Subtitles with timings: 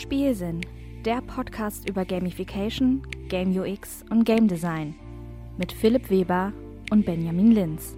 [0.00, 0.60] Spielsinn,
[1.04, 4.94] der Podcast über Gamification, Game UX und Game Design
[5.56, 6.52] mit Philipp Weber
[6.92, 7.96] und Benjamin Linz.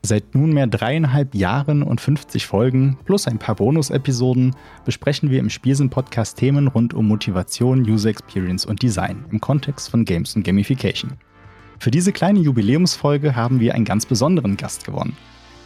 [0.00, 6.38] Seit nunmehr dreieinhalb Jahren und 50 Folgen plus ein paar Bonus-Episoden besprechen wir im Spielsinn-Podcast
[6.38, 11.18] Themen rund um Motivation, User Experience und Design im Kontext von Games und Gamification.
[11.78, 15.14] Für diese kleine Jubiläumsfolge haben wir einen ganz besonderen Gast gewonnen.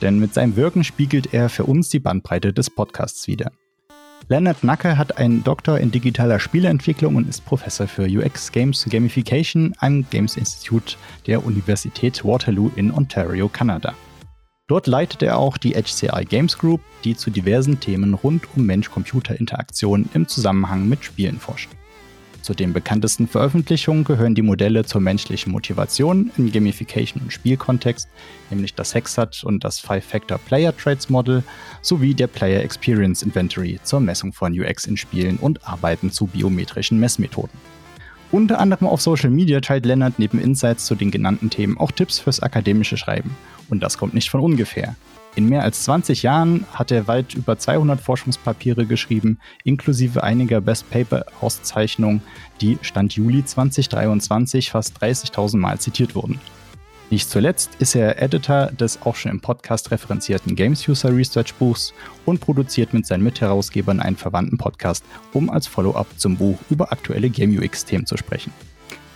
[0.03, 3.53] Denn mit seinem Wirken spiegelt er für uns die Bandbreite des Podcasts wider.
[4.31, 9.75] Leonard Nacke hat einen Doktor in digitaler Spieleentwicklung und ist Professor für UX Games Gamification
[9.79, 13.95] am Games Institute der Universität Waterloo in Ontario, Kanada.
[14.67, 20.11] Dort leitet er auch die HCI Games Group, die zu diversen Themen rund um Mensch-Computer-Interaktion
[20.13, 21.71] im Zusammenhang mit Spielen forscht.
[22.49, 28.09] Zu den bekanntesten Veröffentlichungen gehören die Modelle zur menschlichen Motivation im Gamification- und Spielkontext,
[28.49, 31.43] nämlich das Hexat und das Five-Factor Player Traits Model,
[31.83, 36.99] sowie der Player Experience Inventory zur Messung von UX in Spielen und Arbeiten zu biometrischen
[36.99, 37.61] Messmethoden.
[38.33, 42.19] Unter anderem auf Social Media teilt Lennart neben Insights zu den genannten Themen auch Tipps
[42.19, 43.37] fürs akademische Schreiben.
[43.69, 44.97] Und das kommt nicht von ungefähr.
[45.39, 50.91] In mehr als 20 Jahren hat er weit über 200 Forschungspapiere geschrieben, inklusive einiger Best
[50.91, 52.23] Paper-Auszeichnungen,
[52.61, 56.41] die Stand Juli 2023 fast 30.000 Mal zitiert wurden.
[57.11, 61.95] Nicht zuletzt ist er Editor des auch schon im Podcast referenzierten Games User Research Buchs
[62.25, 67.31] und produziert mit seinen Mitherausgebern einen verwandten Podcast, um als Follow-up zum Buch über aktuelle
[67.31, 68.53] Game UX-Themen zu sprechen.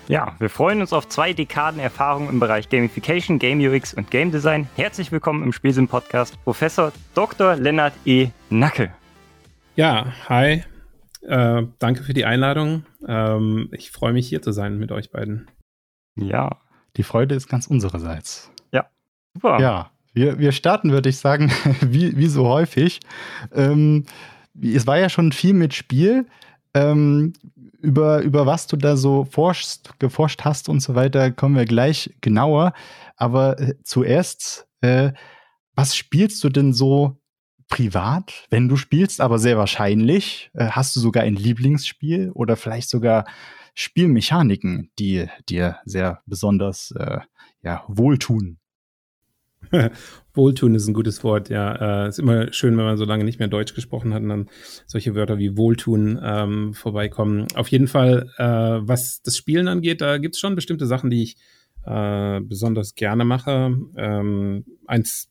[0.09, 4.33] Ja, wir freuen uns auf zwei Dekaden Erfahrung im Bereich Gamification, Game UX und Game
[4.33, 4.69] Design.
[4.75, 7.55] Herzlich willkommen im Spielsinn Podcast, Professor Dr.
[7.55, 8.29] Lennart E.
[8.51, 8.93] Nacke.
[9.77, 10.65] Ja, hi.
[11.23, 12.85] Äh, danke für die Einladung.
[13.07, 15.49] Ähm, ich freue mich hier zu sein mit euch beiden.
[16.17, 16.59] Ja,
[16.97, 18.51] die Freude ist ganz unsererseits.
[18.73, 18.87] Ja,
[19.35, 19.61] super.
[19.61, 22.99] Ja, wir, wir starten, würde ich sagen, wie, wie so häufig.
[23.55, 24.05] Ähm,
[24.61, 26.27] es war ja schon viel mit Spiel.
[26.75, 27.35] Ähm,
[27.83, 32.15] über, über was du da so forschst, geforscht hast und so weiter, kommen wir gleich
[32.21, 32.73] genauer.
[33.17, 35.13] Aber äh, zuerst, äh,
[35.75, 37.21] was spielst du denn so
[37.69, 40.51] privat, wenn du spielst, aber sehr wahrscheinlich?
[40.55, 43.27] Äh, hast du sogar ein Lieblingsspiel oder vielleicht sogar
[43.75, 47.19] Spielmechaniken, die dir sehr besonders äh,
[47.63, 48.59] ja, wohltun?
[50.35, 52.05] Wohltun ist ein gutes Wort, ja.
[52.05, 54.49] Äh, ist immer schön, wenn man so lange nicht mehr Deutsch gesprochen hat und dann
[54.87, 57.47] solche Wörter wie Wohltun ähm, vorbeikommen.
[57.55, 61.37] Auf jeden Fall, äh, was das Spielen angeht, da gibt's schon bestimmte Sachen, die ich
[61.85, 63.77] äh, besonders gerne mache.
[63.97, 65.31] Ähm, eins,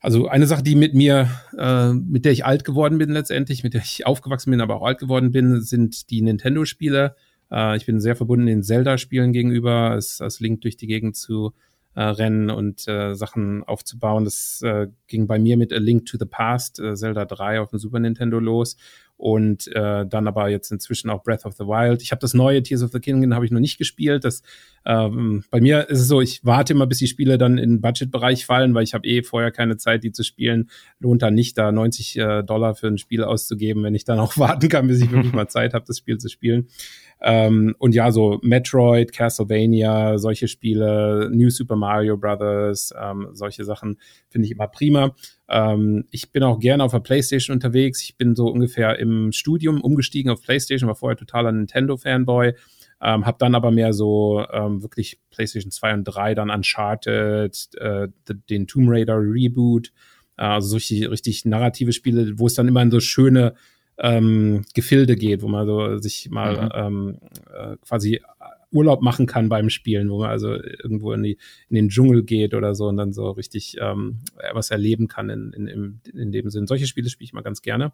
[0.00, 3.74] also eine Sache, die mit mir, äh, mit der ich alt geworden bin letztendlich, mit
[3.74, 7.16] der ich aufgewachsen bin, aber auch alt geworden bin, sind die Nintendo-Spiele.
[7.50, 9.94] Äh, ich bin sehr verbunden den Zelda-Spielen gegenüber.
[9.96, 11.52] Es, es Link durch die Gegend zu
[11.94, 14.24] äh, Rennen und äh, Sachen aufzubauen.
[14.24, 17.70] Das äh, ging bei mir mit A Link to the Past, äh, Zelda 3 auf
[17.70, 18.76] dem Super Nintendo los
[19.16, 22.02] und äh, dann aber jetzt inzwischen auch Breath of the Wild.
[22.02, 24.24] Ich habe das neue Tears of the Kingdom habe ich noch nicht gespielt.
[24.24, 24.42] Das
[24.84, 27.80] ähm, bei mir ist es so, ich warte immer, bis die Spiele dann in den
[27.80, 30.68] Budgetbereich fallen, weil ich habe eh vorher keine Zeit, die zu spielen.
[30.98, 34.36] Lohnt dann nicht, da 90 äh, Dollar für ein Spiel auszugeben, wenn ich dann auch
[34.38, 36.68] warten kann, bis ich wirklich mal Zeit habe, das Spiel zu spielen.
[37.26, 43.96] Ähm, und ja, so Metroid, Castlevania, solche Spiele, New Super Mario Brothers, ähm, solche Sachen
[44.28, 45.14] finde ich immer prima.
[45.48, 48.02] Ähm, ich bin auch gerne auf der PlayStation unterwegs.
[48.02, 52.52] Ich bin so ungefähr im Studium umgestiegen auf PlayStation, war vorher totaler Nintendo-Fanboy.
[53.00, 58.08] Ähm, hab dann aber mehr so ähm, wirklich PlayStation 2 und 3 dann Uncharted, äh,
[58.50, 59.92] den Tomb Raider Reboot,
[60.36, 63.54] äh, also solche richtig narrative Spiele, wo es dann immer in so schöne
[63.98, 66.70] ähm, Gefilde geht, wo man so sich mal mhm.
[66.74, 67.18] ähm,
[67.52, 68.20] äh, quasi
[68.74, 71.38] Urlaub machen kann beim Spielen, wo man also irgendwo in, die,
[71.68, 74.18] in den Dschungel geht oder so und dann so richtig ähm,
[74.52, 76.66] was erleben kann in, in, in, in dem Sinn.
[76.66, 77.92] Solche Spiele spiele ich mal ganz gerne.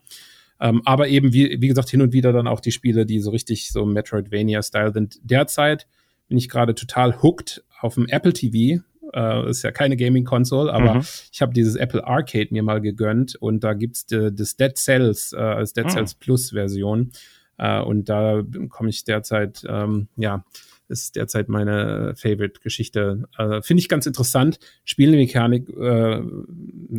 [0.59, 3.31] Ähm, aber eben, wie, wie gesagt, hin und wieder dann auch die Spiele, die so
[3.31, 5.21] richtig so Metroidvania-Style sind.
[5.23, 5.87] Derzeit
[6.29, 8.83] bin ich gerade total hooked auf dem Apple TV
[9.15, 11.05] äh, ist ja keine Gaming-Console, aber mhm.
[11.33, 15.33] ich habe dieses Apple Arcade mir mal gegönnt und da gibt's de, das Dead Cells
[15.33, 15.91] äh, als Dead mhm.
[15.91, 17.13] Cells Plus-Version.
[17.59, 20.45] Äh, und da komme ich derzeit, ähm, ja,
[20.91, 23.29] ist derzeit meine Favorite-Geschichte.
[23.39, 24.59] Äh, Finde ich ganz interessant.
[24.85, 26.21] Spielmechanik, äh,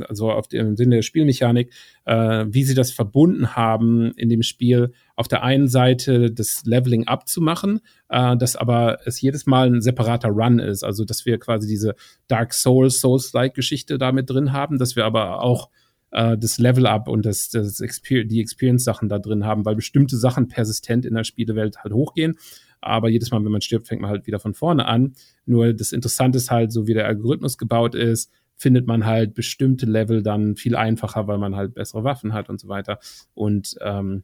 [0.07, 1.71] also auf dem Sinne der Spielmechanik,
[2.05, 7.07] äh, wie sie das verbunden haben in dem Spiel, auf der einen Seite das Leveling
[7.07, 7.79] abzumachen,
[8.09, 10.83] äh, dass aber es jedes Mal ein separater Run ist.
[10.83, 11.95] Also dass wir quasi diese
[12.27, 15.69] Dark Souls, Souls-like Geschichte damit drin haben, dass wir aber auch
[16.11, 20.17] äh, das Level Up und das, das Exper die Experience-Sachen da drin haben, weil bestimmte
[20.17, 22.35] Sachen persistent in der Spielewelt halt hochgehen
[22.81, 25.13] aber jedes Mal, wenn man stirbt, fängt man halt wieder von vorne an.
[25.45, 29.85] Nur das Interessante ist halt, so wie der Algorithmus gebaut ist, findet man halt bestimmte
[29.85, 32.99] Level dann viel einfacher, weil man halt bessere Waffen hat und so weiter.
[33.33, 34.23] Und ähm,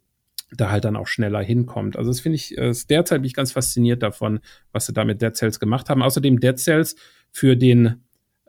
[0.55, 1.97] da halt dann auch schneller hinkommt.
[1.97, 4.39] Also das finde ich, ist derzeit bin ich ganz fasziniert davon,
[4.71, 6.01] was sie da mit Dead Cells gemacht haben.
[6.01, 6.95] Außerdem Dead Cells
[7.31, 8.01] für den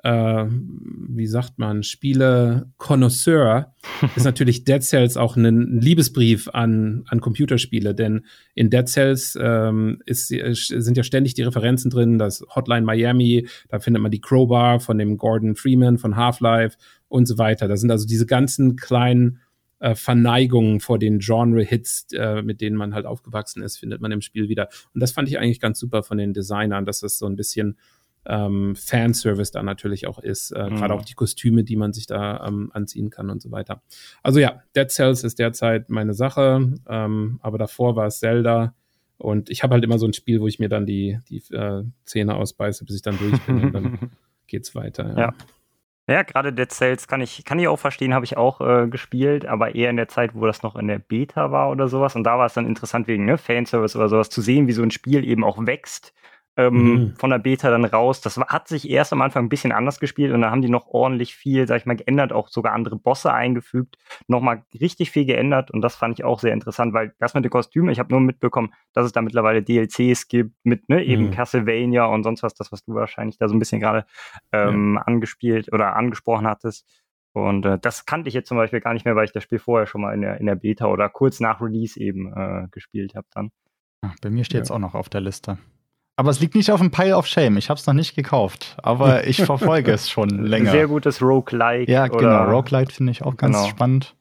[0.04, 3.74] äh, wie sagt man, Spiele-Connoisseur
[4.16, 8.24] ist natürlich Dead Cells auch ein Liebesbrief an, an Computerspiele, denn
[8.54, 13.80] in Dead Cells ähm, ist, sind ja ständig die Referenzen drin, das Hotline Miami, da
[13.80, 16.76] findet man die Crowbar von dem Gordon Freeman von Half-Life
[17.08, 17.68] und so weiter.
[17.68, 19.40] Da sind also diese ganzen kleinen
[19.80, 24.20] äh, Verneigungen vor den Genre-Hits, äh, mit denen man halt aufgewachsen ist, findet man im
[24.20, 24.68] Spiel wieder.
[24.94, 27.76] Und das fand ich eigentlich ganz super von den Designern, dass das so ein bisschen
[28.26, 30.50] ähm, Fanservice da natürlich auch ist.
[30.52, 30.76] Äh, mhm.
[30.76, 33.82] Gerade auch die Kostüme, die man sich da ähm, anziehen kann und so weiter.
[34.22, 38.74] Also ja, Dead Cells ist derzeit meine Sache, ähm, aber davor war es Zelda.
[39.16, 41.82] Und ich habe halt immer so ein Spiel, wo ich mir dann die, die äh,
[42.04, 43.98] Zähne ausbeiße, bis ich dann durch bin und dann
[44.46, 45.08] geht's weiter.
[45.08, 45.18] Ja.
[45.18, 45.34] ja.
[46.08, 49.44] Ja, gerade Dead Cells kann ich, kann ich auch verstehen, habe ich auch äh, gespielt,
[49.44, 52.16] aber eher in der Zeit, wo das noch in der Beta war oder sowas.
[52.16, 54.82] Und da war es dann interessant wegen ne, Fanservice oder sowas zu sehen, wie so
[54.82, 56.14] ein Spiel eben auch wächst
[56.58, 57.14] ähm, mhm.
[57.16, 58.20] von der Beta dann raus.
[58.20, 60.88] Das hat sich erst am Anfang ein bisschen anders gespielt und da haben die noch
[60.88, 63.96] ordentlich viel, sag ich mal, geändert, auch sogar andere Bosse eingefügt,
[64.26, 67.50] nochmal richtig viel geändert und das fand ich auch sehr interessant, weil das mit den
[67.50, 71.30] Kostümen, ich habe nur mitbekommen, dass es da mittlerweile DLCs gibt mit ne, eben mhm.
[71.30, 74.04] Castlevania und sonst was, das, was du wahrscheinlich da so ein bisschen gerade
[74.52, 75.02] ähm, ja.
[75.02, 76.86] angespielt oder angesprochen hattest.
[77.34, 79.60] Und äh, das kannte ich jetzt zum Beispiel gar nicht mehr, weil ich das Spiel
[79.60, 83.14] vorher schon mal in der, in der Beta oder kurz nach Release eben äh, gespielt
[83.14, 83.50] habe dann.
[84.00, 84.74] Ach, bei mir steht es ja.
[84.74, 85.58] auch noch auf der Liste.
[86.18, 87.58] Aber es liegt nicht auf dem Pile of Shame.
[87.58, 88.76] Ich habe es noch nicht gekauft.
[88.82, 90.72] Aber ich verfolge es schon länger.
[90.72, 91.90] Sehr gutes Roguelike.
[91.90, 92.42] Ja, genau.
[92.50, 93.68] Roguelike finde ich auch ganz genau.
[93.68, 94.16] spannend.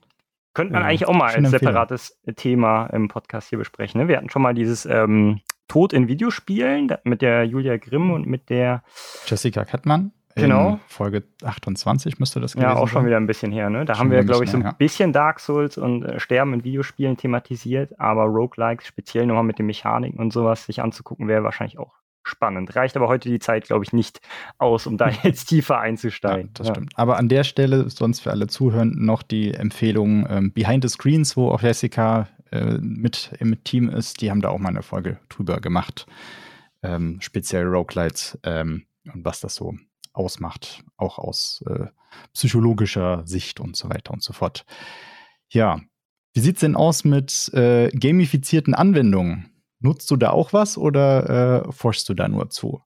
[0.53, 3.99] Könnte man ja, eigentlich auch mal als separates Thema im Podcast hier besprechen.
[3.99, 4.07] Ne?
[4.07, 8.51] Wir hatten schon mal dieses ähm, Tod in Videospielen mit der Julia Grimm und mit
[8.51, 8.83] der
[9.25, 10.11] Jessica Kettmann.
[10.41, 10.79] Genau.
[10.87, 12.75] Folge 28 müsste das gewesen sein.
[12.77, 13.69] Ja, auch schon wieder ein bisschen her.
[13.69, 13.85] Ne?
[13.85, 14.71] Da schon haben wir, glaube ich, so ein ja.
[14.71, 19.65] bisschen Dark Souls und äh, Sterben in Videospielen thematisiert, aber Roguelikes, speziell nochmal mit den
[19.65, 21.93] Mechaniken und sowas, sich anzugucken, wäre wahrscheinlich auch
[22.27, 22.75] spannend.
[22.75, 24.19] Reicht aber heute die Zeit, glaube ich, nicht
[24.57, 26.47] aus, um da jetzt tiefer einzusteigen.
[26.47, 26.73] Ja, das ja.
[26.75, 26.91] stimmt.
[26.95, 31.37] Aber an der Stelle, sonst für alle Zuhörenden, noch die Empfehlung ähm, Behind the Screens,
[31.37, 34.21] wo auch Jessica äh, mit im Team ist.
[34.21, 36.05] Die haben da auch mal eine Folge drüber gemacht.
[36.83, 39.73] Ähm, speziell Roguelites ähm, und was das so
[40.17, 41.87] ausmacht, auch aus äh,
[42.33, 44.65] psychologischer Sicht und so weiter und so fort.
[45.49, 45.81] Ja,
[46.33, 49.51] wie sieht es denn aus mit äh, gamifizierten Anwendungen?
[49.79, 52.81] Nutzt du da auch was oder äh, forschst du da nur zu?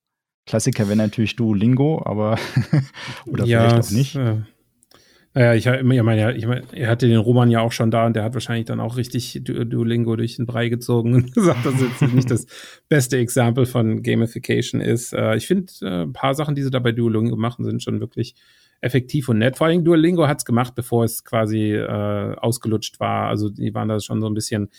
[0.46, 2.38] Klassiker wäre natürlich Duolingo, aber
[3.26, 4.16] oder ja, vielleicht auch nicht.
[4.16, 4.42] Äh,
[5.34, 8.16] naja, ich, ich meine, ich mein, er hatte den Roman ja auch schon da und
[8.16, 11.80] der hat wahrscheinlich dann auch richtig du Duolingo durch den Brei gezogen und gesagt, dass
[11.80, 12.48] jetzt nicht das
[12.90, 15.14] beste Exempel von Gamification ist.
[15.14, 18.02] Äh, ich finde, äh, ein paar Sachen, die sie da bei Duolingo machen, sind schon
[18.02, 18.36] wirklich
[18.82, 19.58] effektiv und nett.
[19.58, 23.28] Vor allem Duolingo hat es gemacht, bevor es quasi äh, ausgelutscht war.
[23.28, 24.70] Also die waren da schon so ein bisschen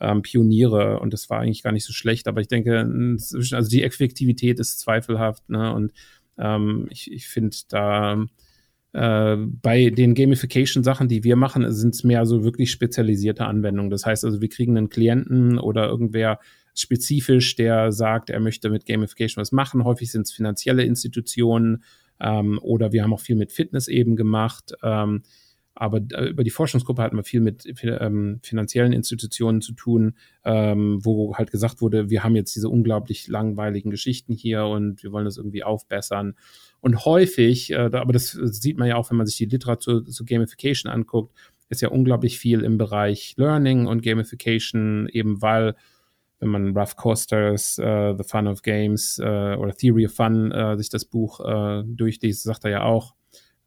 [0.00, 2.26] ähm, Pioniere und das war eigentlich gar nicht so schlecht.
[2.26, 5.48] Aber ich denke, also die Effektivität ist zweifelhaft.
[5.50, 5.72] Ne?
[5.72, 5.92] Und
[6.36, 8.24] ähm, ich, ich finde da
[8.92, 13.90] äh, bei den Gamification-Sachen, die wir machen, sind es mehr so wirklich spezialisierte Anwendungen.
[13.90, 16.40] Das heißt also, wir kriegen einen Klienten oder irgendwer
[16.74, 19.84] spezifisch, der sagt, er möchte mit Gamification was machen.
[19.84, 21.84] Häufig sind es finanzielle Institutionen
[22.20, 24.72] ähm, oder wir haben auch viel mit Fitness eben gemacht.
[24.82, 25.22] Ähm,
[25.74, 30.14] aber äh, über die Forschungsgruppe hatten wir viel mit ähm, finanziellen Institutionen zu tun,
[30.44, 35.12] ähm, wo halt gesagt wurde, wir haben jetzt diese unglaublich langweiligen Geschichten hier und wir
[35.12, 36.34] wollen das irgendwie aufbessern.
[36.80, 40.24] Und häufig, äh, aber das sieht man ja auch, wenn man sich die Literatur zu
[40.24, 41.34] Gamification anguckt,
[41.68, 45.76] ist ja unglaublich viel im Bereich Learning und Gamification, eben weil
[46.40, 50.76] wenn man Rough Costers, uh, The Fun of Games uh, oder Theory of Fun uh,
[50.76, 51.40] sich das Buch
[51.84, 53.14] durchliest, sagt er ja auch,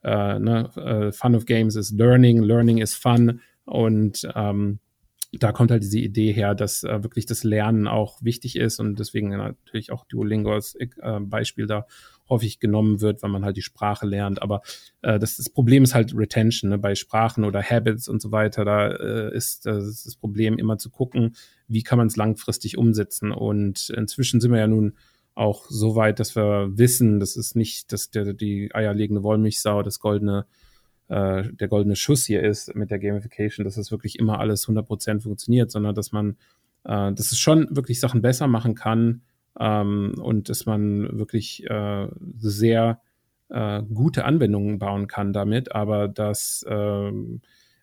[0.04, 4.80] ne, Fun of Games ist Learning, Learning is Fun und ähm,
[5.40, 9.00] da kommt halt diese Idee her, dass äh, wirklich das Lernen auch wichtig ist und
[9.00, 10.88] deswegen natürlich auch Duolingo als äh,
[11.22, 11.88] Beispiel da
[12.30, 14.42] häufig genommen wird, weil man halt die Sprache lernt.
[14.42, 14.62] Aber
[15.02, 16.78] äh, das, das Problem ist halt Retention ne?
[16.78, 18.64] bei Sprachen oder Habits und so weiter.
[18.64, 21.36] Da äh, ist das, das Problem immer zu gucken,
[21.68, 23.32] wie kann man es langfristig umsetzen.
[23.32, 24.94] Und inzwischen sind wir ja nun
[25.36, 30.00] auch so weit, dass wir wissen, das ist nicht dass der, die eierlegende Wollmilchsau, das
[30.00, 30.46] goldene
[31.10, 35.22] äh, der goldene Schuss hier ist mit der Gamification, dass es wirklich immer alles 100%
[35.22, 36.38] funktioniert, sondern dass man,
[36.86, 39.22] äh, dass es schon wirklich Sachen besser machen kann
[39.60, 43.02] ähm, und dass man wirklich äh, sehr
[43.50, 47.12] äh, gute Anwendungen bauen kann damit, aber dass äh,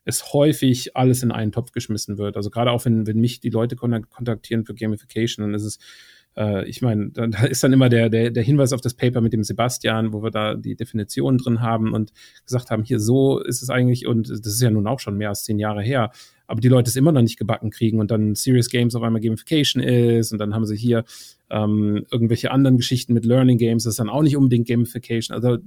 [0.05, 2.37] es häufig alles in einen Topf geschmissen wird.
[2.37, 5.79] Also gerade auch wenn, wenn mich die Leute kontaktieren für Gamification, dann ist es
[6.37, 9.21] äh, ich meine, da, da ist dann immer der, der, der Hinweis auf das Paper
[9.21, 12.13] mit dem Sebastian, wo wir da die Definition drin haben und
[12.47, 15.31] gesagt haben, hier so ist es eigentlich, und das ist ja nun auch schon mehr
[15.31, 16.11] als zehn Jahre her,
[16.47, 19.21] aber die Leute es immer noch nicht gebacken kriegen und dann Serious Games auf einmal
[19.21, 21.05] Gamification ist und dann haben sie hier
[21.51, 25.35] ähm, irgendwelche anderen Geschichten mit Learning Games, das ist dann auch nicht unbedingt Gamification.
[25.35, 25.59] Also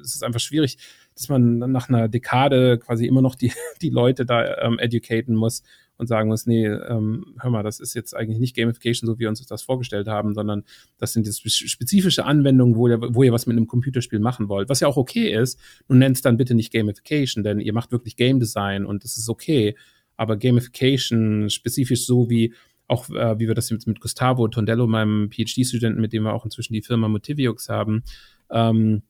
[0.00, 0.78] es ist einfach schwierig,
[1.14, 5.62] dass man nach einer Dekade quasi immer noch die, die Leute da ähm, educaten muss
[5.98, 9.20] und sagen muss, nee, ähm, hör mal, das ist jetzt eigentlich nicht Gamification, so wie
[9.20, 10.62] wir uns das vorgestellt haben, sondern
[10.96, 14.68] das sind jetzt spezifische Anwendungen, wo ihr, wo ihr was mit einem Computerspiel machen wollt,
[14.68, 15.58] was ja auch okay ist.
[15.88, 19.18] Nun nennt es dann bitte nicht Gamification, denn ihr macht wirklich Game Design und das
[19.18, 19.74] ist okay.
[20.16, 22.54] Aber Gamification spezifisch so wie
[22.88, 26.44] auch äh, wie wir das jetzt mit Gustavo Tondello, meinem PhD-Studenten, mit dem wir auch
[26.44, 28.02] inzwischen die Firma Motiviox haben,
[28.50, 29.02] ähm,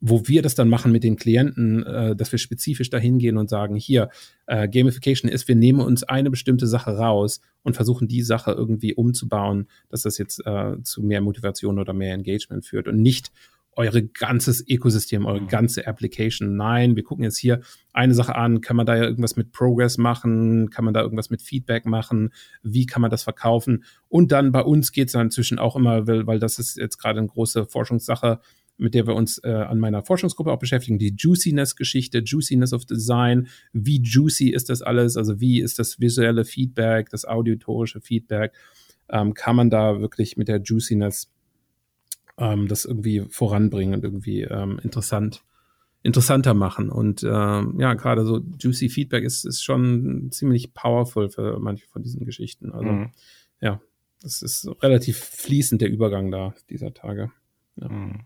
[0.00, 3.50] wo wir das dann machen mit den Klienten, äh, dass wir spezifisch dahin gehen und
[3.50, 4.08] sagen, hier,
[4.46, 8.94] äh, Gamification ist, wir nehmen uns eine bestimmte Sache raus und versuchen die Sache irgendwie
[8.94, 13.30] umzubauen, dass das jetzt äh, zu mehr Motivation oder mehr Engagement führt und nicht
[13.80, 15.48] eure ganzes Ökosystem, eure mhm.
[15.48, 16.56] ganze Application.
[16.56, 17.60] Nein, wir gucken jetzt hier
[17.92, 21.30] eine Sache an, kann man da ja irgendwas mit Progress machen, kann man da irgendwas
[21.30, 22.30] mit Feedback machen,
[22.62, 23.84] wie kann man das verkaufen?
[24.08, 26.98] Und dann bei uns geht es dann inzwischen auch immer, weil, weil das ist jetzt
[26.98, 28.40] gerade eine große Forschungssache,
[28.76, 33.48] mit der wir uns äh, an meiner Forschungsgruppe auch beschäftigen, die Juiciness-Geschichte, Juiciness of Design.
[33.72, 35.16] Wie juicy ist das alles?
[35.16, 38.52] Also wie ist das visuelle Feedback, das auditorische Feedback?
[39.08, 41.30] Ähm, kann man da wirklich mit der Juiciness
[42.40, 45.44] ähm, das irgendwie voranbringen und irgendwie ähm, interessant
[46.02, 46.90] interessanter machen.
[46.90, 52.02] Und ähm, ja, gerade so Juicy Feedback ist, ist schon ziemlich powerful für manche von
[52.02, 52.72] diesen Geschichten.
[52.72, 53.10] Also mhm.
[53.60, 53.80] ja,
[54.22, 57.30] das ist relativ fließend der Übergang da dieser Tage.
[57.76, 57.88] Ja.
[57.88, 58.20] Mhm.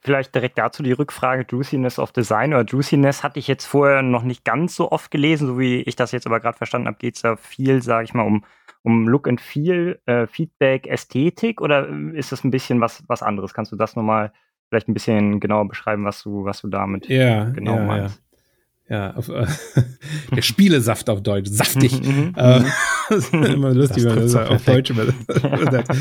[0.00, 4.22] Vielleicht direkt dazu die Rückfrage Juiciness of Design oder Juiciness hatte ich jetzt vorher noch
[4.22, 7.16] nicht ganz so oft gelesen, so wie ich das jetzt aber gerade verstanden habe, geht
[7.16, 8.44] es da viel, sage ich mal, um,
[8.82, 13.52] um Look and Feel, äh, Feedback, Ästhetik oder ist das ein bisschen was, was anderes?
[13.52, 14.32] Kannst du das nochmal
[14.70, 18.22] vielleicht ein bisschen genauer beschreiben, was du, was du damit ja, genau ja, meinst?
[18.88, 18.96] Ja.
[18.96, 19.46] ja auf, äh,
[20.34, 22.00] der Spielesaft auf Deutsch, saftig.
[22.02, 23.42] Mhm, äh, mhm.
[23.44, 25.92] immer lustig, wenn man das auf Deutsch übersetzt.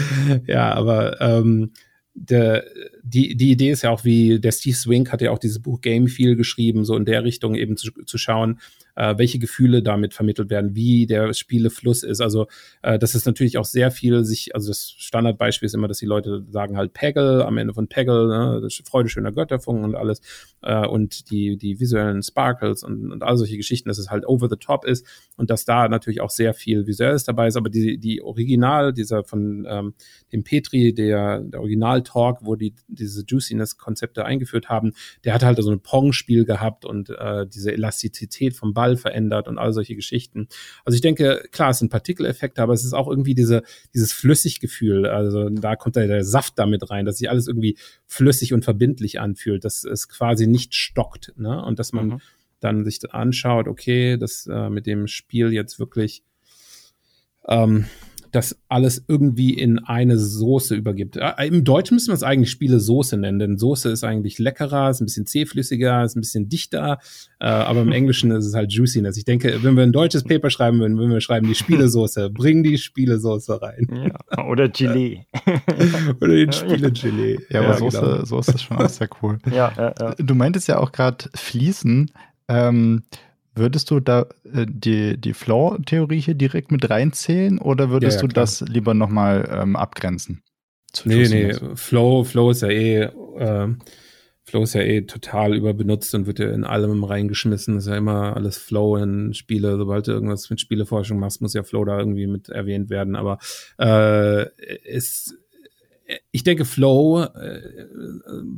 [0.47, 1.73] ja, aber ähm,
[2.15, 2.65] der,
[3.03, 5.81] die, die Idee ist ja auch, wie der Steve Swink hat ja auch dieses Buch
[5.81, 8.59] Game Feel geschrieben, so in der Richtung eben zu, zu schauen,
[8.95, 12.21] äh, welche Gefühle damit vermittelt werden, wie der Spielefluss ist.
[12.21, 12.47] Also
[12.81, 16.05] äh, das ist natürlich auch sehr viel sich, also das Standardbeispiel ist immer, dass die
[16.05, 20.21] Leute sagen halt Peggle am Ende von Peggle, ne, Freude schöner Götterfunken und alles
[20.61, 24.49] äh, und die, die visuellen Sparkles und, und all solche Geschichten, dass es halt over
[24.49, 25.05] the top ist
[25.37, 29.23] und dass da natürlich auch sehr viel Visuelles dabei ist, aber die, die Original, dieser
[29.23, 29.93] von ähm,
[30.31, 35.71] dem Petri, der, der Original-Talk, wo die diese Juiciness-Konzepte eingeführt haben, der hat halt so
[35.71, 40.47] ein Pong-Spiel gehabt und äh, diese Elastizität vom Ball Ball verändert und all solche Geschichten.
[40.83, 43.63] Also ich denke, klar, es sind Partikeleffekte, aber es ist auch irgendwie diese,
[43.93, 45.07] dieses Flüssiggefühl.
[45.07, 49.19] Also da kommt da der Saft damit rein, dass sich alles irgendwie flüssig und verbindlich
[49.19, 51.63] anfühlt, dass es quasi nicht stockt, ne?
[51.63, 52.21] Und dass man mhm.
[52.59, 56.23] dann sich anschaut, okay, das äh, mit dem Spiel jetzt wirklich
[57.47, 57.85] ähm,
[58.31, 61.17] das alles irgendwie in eine Soße übergibt.
[61.17, 64.89] Äh, Im Deutschen müssen wir es eigentlich Spiele Soße nennen, denn Soße ist eigentlich leckerer,
[64.89, 66.99] ist ein bisschen zähflüssiger, ist ein bisschen dichter,
[67.39, 69.17] äh, aber im Englischen ist es halt Juiciness.
[69.17, 72.63] Ich denke, wenn wir ein deutsches Paper schreiben würden, würden wir schreiben die Spielesoße, bring
[72.63, 74.11] die Spielesoße rein.
[74.37, 75.25] Ja, oder Gelee.
[76.21, 77.39] oder den Spiele-Gelee.
[77.49, 78.25] Ja, aber ja, Soße, genau.
[78.25, 79.37] Soße ist schon auch sehr cool.
[79.51, 80.15] ja, ja, ja.
[80.17, 82.11] Du meintest ja auch gerade Fließen.
[82.47, 83.03] Ähm,
[83.55, 88.27] Würdest du da äh, die, die Flow-Theorie hier direkt mit reinzählen oder würdest ja, ja,
[88.27, 90.43] du das lieber nochmal ähm, abgrenzen?
[91.03, 93.67] Nee, nee, Flow, Flow ist ja eh, äh,
[94.43, 97.75] Flow ist ja eh total überbenutzt und wird ja in allem reingeschmissen.
[97.75, 99.75] Das ist ja immer alles Flow in Spiele.
[99.77, 103.15] Sobald du irgendwas mit Spieleforschung machst, muss ja Flow da irgendwie mit erwähnt werden.
[103.15, 103.39] Aber
[103.79, 104.45] äh,
[104.87, 105.35] es
[106.31, 107.61] ich denke, Flow äh,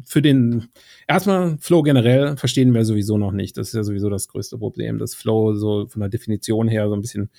[0.05, 0.67] für den
[1.07, 3.57] erstmal Flow generell verstehen wir sowieso noch nicht.
[3.57, 6.95] Das ist ja sowieso das größte Problem, dass Flow so von der Definition her so
[6.95, 7.29] ein bisschen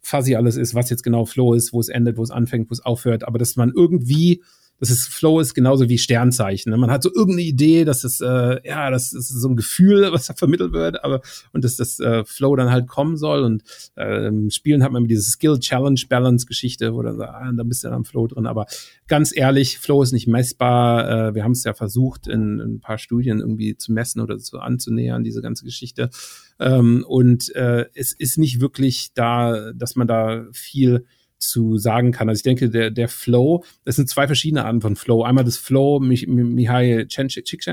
[0.00, 2.72] fuzzy alles ist, was jetzt genau Flow ist, wo es endet, wo es anfängt, wo
[2.72, 4.42] es aufhört, aber dass man irgendwie
[4.80, 6.70] das ist Flow ist genauso wie Sternzeichen.
[6.70, 6.78] Ne?
[6.78, 10.26] Man hat so irgendeine Idee, dass es äh, ja, das ist so ein Gefühl, was
[10.26, 11.20] da vermittelt wird, aber
[11.52, 13.62] und dass das äh, Flow dann halt kommen soll und
[13.96, 17.84] äh, Spielen hat man diese Skill Challenge Balance Geschichte, wo dann so, ah, da bist
[17.84, 18.46] du dann am Flow drin.
[18.46, 18.66] Aber
[19.06, 21.28] ganz ehrlich, Flow ist nicht messbar.
[21.28, 24.38] Äh, wir haben es ja versucht in, in ein paar Studien irgendwie zu messen oder
[24.38, 26.10] zu anzunähern diese ganze Geschichte.
[26.58, 31.04] Ähm, und äh, es ist nicht wirklich da, dass man da viel
[31.40, 32.28] zu sagen kann.
[32.28, 35.24] Also ich denke, der, der Flow, das sind zwei verschiedene Arten von Flow.
[35.24, 37.06] Einmal das Flow, Mihai,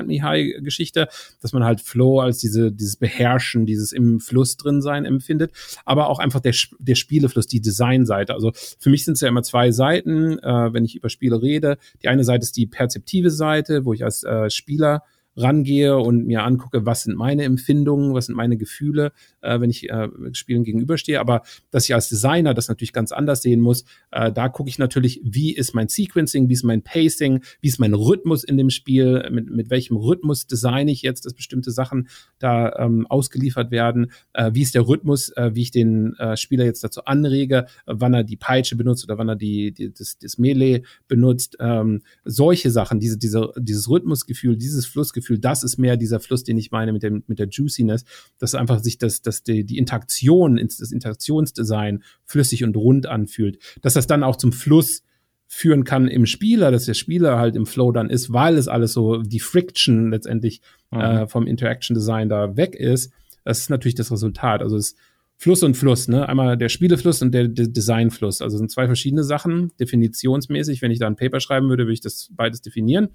[0.06, 1.08] Mihai Geschichte,
[1.42, 5.52] dass man halt Flow als diese, dieses Beherrschen, dieses im Fluss drin sein empfindet,
[5.86, 8.34] aber auch einfach der, der Spielefluss, die Designseite.
[8.34, 11.78] Also für mich sind es ja immer zwei Seiten, äh, wenn ich über Spiele rede.
[12.02, 15.04] Die eine Seite ist die perzeptive Seite, wo ich als äh, Spieler
[15.38, 19.90] rangehe und mir angucke, was sind meine Empfindungen, was sind meine Gefühle, äh, wenn ich
[19.90, 21.20] äh, Spielen gegenüberstehe.
[21.20, 24.80] Aber dass ich als Designer das natürlich ganz anders sehen muss, äh, da gucke ich
[24.80, 28.70] natürlich, wie ist mein Sequencing, wie ist mein Pacing, wie ist mein Rhythmus in dem
[28.70, 34.12] Spiel, mit, mit welchem Rhythmus designe ich jetzt, dass bestimmte Sachen da ähm, ausgeliefert werden,
[34.34, 38.14] äh, wie ist der Rhythmus, äh, wie ich den äh, Spieler jetzt dazu anrege, wann
[38.14, 41.58] er die Peitsche benutzt oder wann er die, die das, das Melee benutzt.
[41.60, 46.44] Ähm, solche Sachen, diese, diese, dieses Rhythmusgefühl, dieses Flussgefühl, Gefühl, das ist mehr dieser Fluss,
[46.44, 48.06] den ich meine mit, dem, mit der Juiciness,
[48.40, 53.94] dass einfach sich das, dass die, die Interaktion, das Interaktionsdesign flüssig und rund anfühlt, dass
[53.94, 55.04] das dann auch zum Fluss
[55.48, 58.94] führen kann im Spieler, dass der Spieler halt im Flow dann ist, weil es alles
[58.94, 61.00] so die Friction letztendlich mhm.
[61.00, 63.14] äh, vom Interaction Design da weg ist.
[63.44, 64.62] Das ist natürlich das Resultat.
[64.62, 64.96] Also es
[65.40, 66.28] Fluss und Fluss, ne?
[66.28, 68.42] Einmal der Spielefluss und der De Designfluss.
[68.42, 70.82] Also sind zwei verschiedene Sachen, definitionsmäßig.
[70.82, 73.10] Wenn ich da ein Paper schreiben würde, würde ich das beides definieren.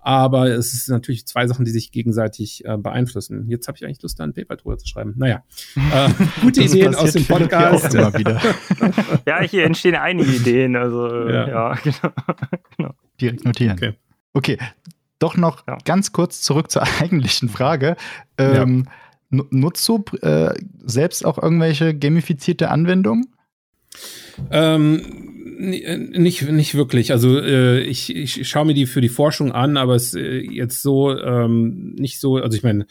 [0.00, 3.48] Aber es ist natürlich zwei Sachen, die sich gegenseitig äh, beeinflussen.
[3.48, 5.14] Jetzt habe ich eigentlich Lust, da ein Paper drüber zu schreiben.
[5.16, 5.42] Naja,
[5.76, 6.08] äh,
[6.40, 7.94] gute Ideen aus dem Podcast.
[7.94, 8.40] Immer wieder.
[9.26, 10.76] ja, hier entstehen einige Ideen.
[10.76, 12.14] Also ja, ja genau.
[12.76, 12.94] genau.
[13.20, 13.76] Direkt notieren.
[13.76, 13.92] Okay.
[14.32, 14.58] okay.
[15.18, 15.76] Doch noch ja.
[15.84, 17.96] ganz kurz zurück zur eigentlichen Frage.
[18.38, 18.92] Ähm, ja
[19.30, 20.52] Nutzt du äh,
[20.84, 23.26] selbst auch irgendwelche gamifizierte Anwendungen?
[24.50, 27.12] Ähm, nicht, nicht wirklich.
[27.12, 30.82] Also äh, ich, ich schaue mir die für die Forschung an, aber es äh, jetzt
[30.82, 32.86] so ähm, nicht so, also ich meine,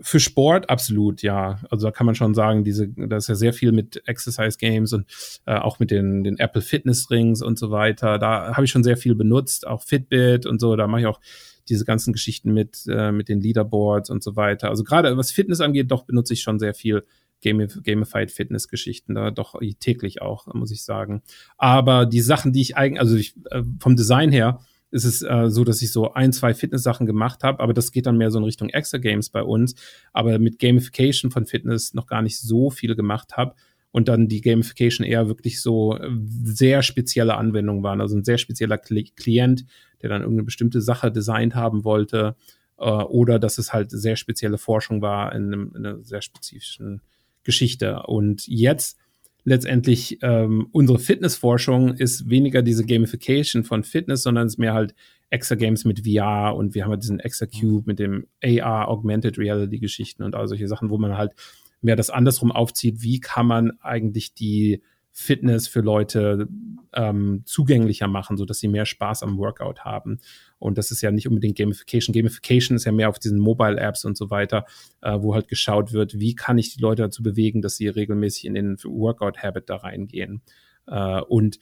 [0.00, 1.60] für Sport absolut, ja.
[1.70, 4.92] Also da kann man schon sagen, diese, da ist ja sehr viel mit Exercise Games
[4.92, 5.06] und
[5.46, 8.18] äh, auch mit den, den Apple Fitness Rings und so weiter.
[8.18, 10.76] Da habe ich schon sehr viel benutzt, auch Fitbit und so.
[10.76, 11.20] Da mache ich auch
[11.68, 14.68] diese ganzen Geschichten mit, äh, mit den Leaderboards und so weiter.
[14.68, 17.04] Also gerade was Fitness angeht, doch benutze ich schon sehr viel
[17.42, 21.22] Gamif Gamified Fitness-Geschichten, da doch täglich auch, muss ich sagen.
[21.58, 25.50] Aber die Sachen, die ich eigentlich, also ich, äh, vom Design her, ist es äh,
[25.50, 28.38] so, dass ich so ein, zwei Fitness-Sachen gemacht habe, aber das geht dann mehr so
[28.38, 29.74] in Richtung Extra Games bei uns.
[30.12, 33.54] Aber mit Gamification von Fitness noch gar nicht so viel gemacht habe
[33.90, 36.10] und dann die Gamification eher wirklich so äh,
[36.44, 38.00] sehr spezielle Anwendungen waren.
[38.00, 39.64] Also ein sehr spezieller Klient,
[40.02, 42.36] der dann irgendeine bestimmte Sache designt haben wollte
[42.78, 47.02] äh, oder dass es halt sehr spezielle Forschung war in, einem, in einer sehr spezifischen
[47.46, 48.02] Geschichte.
[48.02, 48.98] Und jetzt
[49.44, 54.94] letztendlich ähm, unsere Fitnessforschung ist weniger diese Gamification von Fitness, sondern es ist mehr halt
[55.30, 59.38] Extra Games mit VR und wir haben halt diesen Extra Cube mit dem AR Augmented
[59.38, 61.32] Reality Geschichten und all solche Sachen, wo man halt
[61.80, 64.82] mehr das andersrum aufzieht, wie kann man eigentlich die
[65.18, 66.46] Fitness für Leute
[66.92, 70.18] ähm, zugänglicher machen, so dass sie mehr Spaß am Workout haben.
[70.58, 72.12] Und das ist ja nicht unbedingt Gamification.
[72.12, 74.66] Gamification ist ja mehr auf diesen Mobile Apps und so weiter,
[75.00, 78.44] äh, wo halt geschaut wird, wie kann ich die Leute dazu bewegen, dass sie regelmäßig
[78.44, 80.42] in den Workout Habit da reingehen.
[80.86, 81.60] Äh, und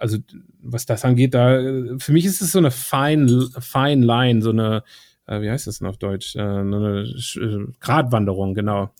[0.00, 0.18] also
[0.60, 1.60] was das angeht, da
[1.98, 4.82] für mich ist es so eine fine, fine line, so eine,
[5.28, 6.34] äh, wie heißt das denn auf Deutsch?
[6.34, 7.02] Äh, eine
[7.36, 8.90] äh, Gratwanderung, genau.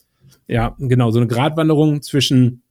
[0.46, 2.62] Ja, genau, so eine Gratwanderung zwischen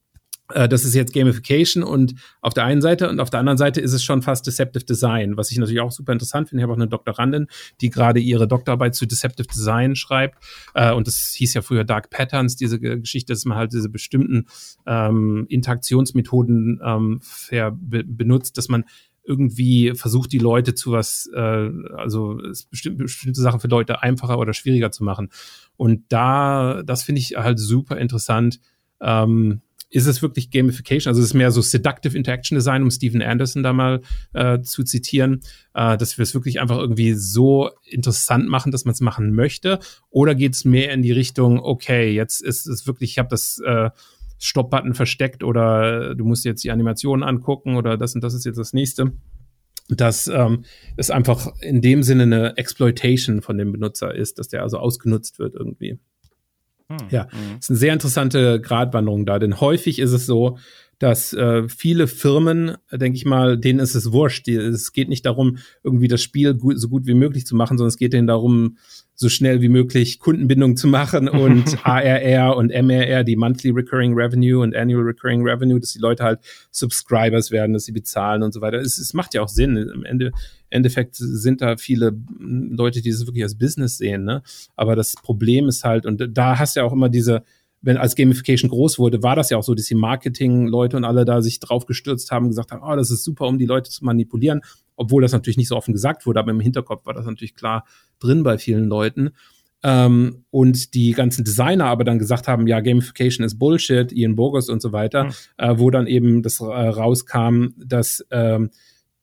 [0.69, 3.93] das ist jetzt Gamification und auf der einen Seite und auf der anderen Seite ist
[3.93, 6.61] es schon fast Deceptive Design, was ich natürlich auch super interessant finde.
[6.61, 7.47] Ich habe auch eine Doktorandin,
[7.81, 12.09] die gerade ihre Doktorarbeit zu Deceptive Design schreibt äh, und das hieß ja früher Dark
[12.09, 14.47] Patterns, diese Geschichte, dass man halt diese bestimmten
[14.85, 17.21] ähm, Interaktionsmethoden ähm,
[17.89, 18.85] benutzt, dass man
[19.25, 22.39] irgendwie versucht, die Leute zu was, äh, also
[22.69, 25.29] bestimmte, bestimmte Sachen für Leute einfacher oder schwieriger zu machen.
[25.77, 28.59] Und da, das finde ich halt super interessant.
[29.01, 29.61] Ähm,
[29.93, 31.11] ist es wirklich Gamification?
[31.11, 34.01] Also es ist mehr so Seductive Interaction Design, um Stephen Anderson da mal
[34.33, 35.41] äh, zu zitieren,
[35.75, 39.79] äh, dass wir es wirklich einfach irgendwie so interessant machen, dass man es machen möchte?
[40.09, 43.59] Oder geht es mehr in die Richtung, okay, jetzt ist es wirklich, ich habe das
[43.59, 43.91] äh,
[44.39, 48.57] Stop-Button versteckt oder du musst jetzt die Animationen angucken oder das und das ist jetzt
[48.57, 49.13] das nächste
[49.89, 50.63] dass ähm,
[50.95, 55.39] es einfach in dem Sinne eine Exploitation von dem Benutzer ist, dass der also ausgenutzt
[55.39, 55.99] wird irgendwie.
[56.89, 56.97] Hm.
[57.09, 57.59] Ja, mhm.
[57.59, 60.57] ist eine sehr interessante Gratwanderung da, denn häufig ist es so,
[61.03, 64.47] dass äh, viele Firmen, denke ich mal, denen ist es wurscht.
[64.47, 67.77] Die, es geht nicht darum, irgendwie das Spiel gut, so gut wie möglich zu machen,
[67.77, 68.77] sondern es geht denen darum,
[69.15, 74.61] so schnell wie möglich Kundenbindung zu machen und ARR und MRR, die Monthly Recurring Revenue
[74.61, 76.39] und Annual Recurring Revenue, dass die Leute halt
[76.71, 78.77] Subscribers werden, dass sie bezahlen und so weiter.
[78.77, 79.75] Es, es macht ja auch Sinn.
[79.75, 80.31] Im Ende,
[80.73, 84.41] Endeffekt sind da viele Leute, die es wirklich als Business sehen, ne?
[84.75, 87.43] Aber das Problem ist halt, und da hast du ja auch immer diese,
[87.81, 91.25] wenn als Gamification groß wurde, war das ja auch so, dass die Marketing-Leute und alle
[91.25, 93.89] da sich drauf gestürzt haben und gesagt haben, oh, das ist super, um die Leute
[93.91, 94.61] zu manipulieren,
[94.95, 97.85] obwohl das natürlich nicht so offen gesagt wurde, aber im Hinterkopf war das natürlich klar
[98.19, 99.31] drin bei vielen Leuten.
[99.85, 104.69] Ähm, und die ganzen Designer aber dann gesagt haben, ja, Gamification ist Bullshit, Ian Burgos
[104.69, 105.31] und so weiter, mhm.
[105.57, 108.69] äh, wo dann eben das äh, rauskam, dass ähm,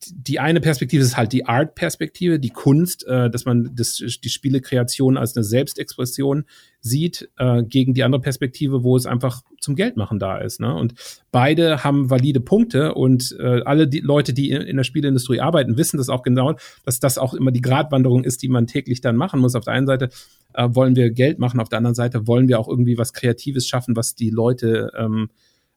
[0.08, 5.18] die eine Perspektive ist halt die Art-Perspektive, die Kunst, äh, dass man das, die Spielekreation
[5.18, 6.44] als eine Selbstexpression
[6.80, 10.58] sieht, äh, gegen die andere Perspektive, wo es einfach zum Geldmachen da ist.
[10.58, 10.74] Ne?
[10.74, 10.94] Und
[11.30, 15.98] beide haben valide Punkte und äh, alle die Leute, die in, der Spieleindustrie arbeiten, wissen
[15.98, 19.40] das auch genau, dass das auch immer die Gratwanderung ist, die man täglich dann machen
[19.40, 19.54] muss.
[19.54, 20.08] Auf der einen Seite
[20.54, 23.68] äh, wollen wir Geld machen, auf der anderen Seite wollen wir auch irgendwie was Kreatives
[23.68, 25.28] schaffen, was die Leute ähm,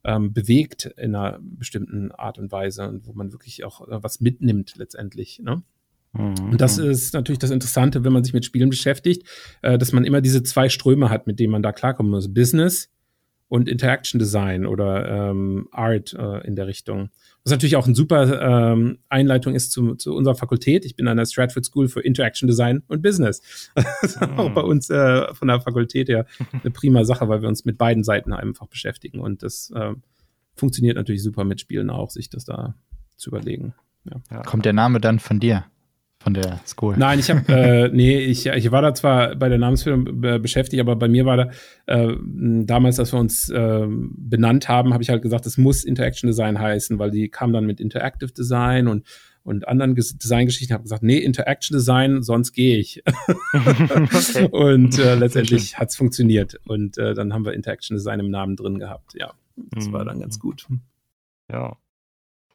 [0.04, 4.20] ähm, bewegt in einer bestimmten Art und Weise und wo man wirklich auch äh, was
[4.22, 5.40] mitnimmt letztendlich.
[5.40, 5.64] Ne?
[6.14, 6.52] Mhm.
[6.52, 9.28] Und das ist natürlich das Interessante, wenn man sich mit Spielen beschäftigt,
[9.62, 12.34] äh, dass man immer diese zwei Ströme hat, mit denen man da klarkommen muss.
[12.34, 12.93] Business
[13.54, 17.12] und Interaction Design oder ähm, Art äh, in der Richtung.
[17.44, 20.86] Was natürlich auch eine super ähm, Einleitung ist zu, zu unserer Fakultät.
[20.86, 23.70] Ich bin an der Stratford School for Interaction Design und Business.
[23.76, 27.48] Das ist auch bei uns äh, von der Fakultät her eine prima Sache, weil wir
[27.48, 29.20] uns mit beiden Seiten einfach beschäftigen.
[29.20, 29.94] Und das äh,
[30.56, 32.74] funktioniert natürlich super mit Spielen auch, sich das da
[33.18, 33.76] zu überlegen.
[34.32, 34.42] Ja.
[34.42, 35.66] Kommt der Name dann von dir?
[36.24, 36.96] Von der School.
[36.98, 40.96] Nein, ich habe, äh, nee, ich, ich war da zwar bei der Namensführung beschäftigt, aber
[40.96, 41.50] bei mir war da
[41.88, 46.28] äh, damals, als wir uns äh, benannt haben, habe ich halt gesagt, es muss Interaction
[46.28, 49.06] Design heißen, weil die kam dann mit Interactive Design und
[49.46, 53.04] und anderen Designgeschichten habe gesagt, nee, Interaction Design, sonst gehe ich.
[53.54, 54.48] okay.
[54.52, 56.62] Und äh, letztendlich hat's funktioniert.
[56.66, 59.16] Und äh, dann haben wir Interaction Design im Namen drin gehabt.
[59.16, 59.34] Ja,
[59.72, 59.92] das mhm.
[59.92, 60.66] war dann ganz gut.
[61.52, 61.76] Ja,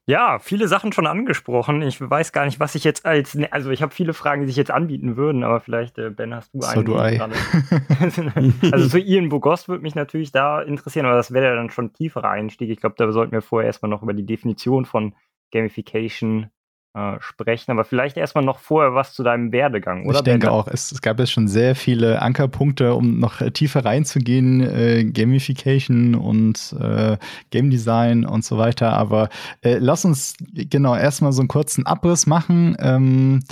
[0.08, 1.82] ja, viele Sachen schon angesprochen.
[1.82, 3.34] Ich weiß gar nicht, was ich jetzt als.
[3.34, 6.34] Ne, also, ich habe viele Fragen, die sich jetzt anbieten würden, aber vielleicht, äh, Ben,
[6.34, 6.96] hast du so Du
[8.72, 11.86] also, so Ian Bogost würde mich natürlich da interessieren, aber das wäre ja dann schon
[11.86, 12.70] ein tieferer Einstieg.
[12.70, 15.14] Ich glaube, da sollten wir vorher erstmal noch über die Definition von
[15.52, 16.48] Gamification
[16.94, 17.70] äh, sprechen.
[17.70, 20.18] Aber vielleicht erstmal noch vorher was zu deinem Werdegang, oder?
[20.18, 24.60] Ich denke auch, es, es, gab jetzt schon sehr viele Ankerpunkte, um noch tiefer reinzugehen,
[24.62, 27.16] äh, Gamification und äh,
[27.50, 28.94] Game Design und so weiter.
[28.94, 29.28] Aber
[29.60, 32.76] äh, lass uns genau erstmal so einen kurzen Abriss machen.
[32.80, 33.44] Ähm,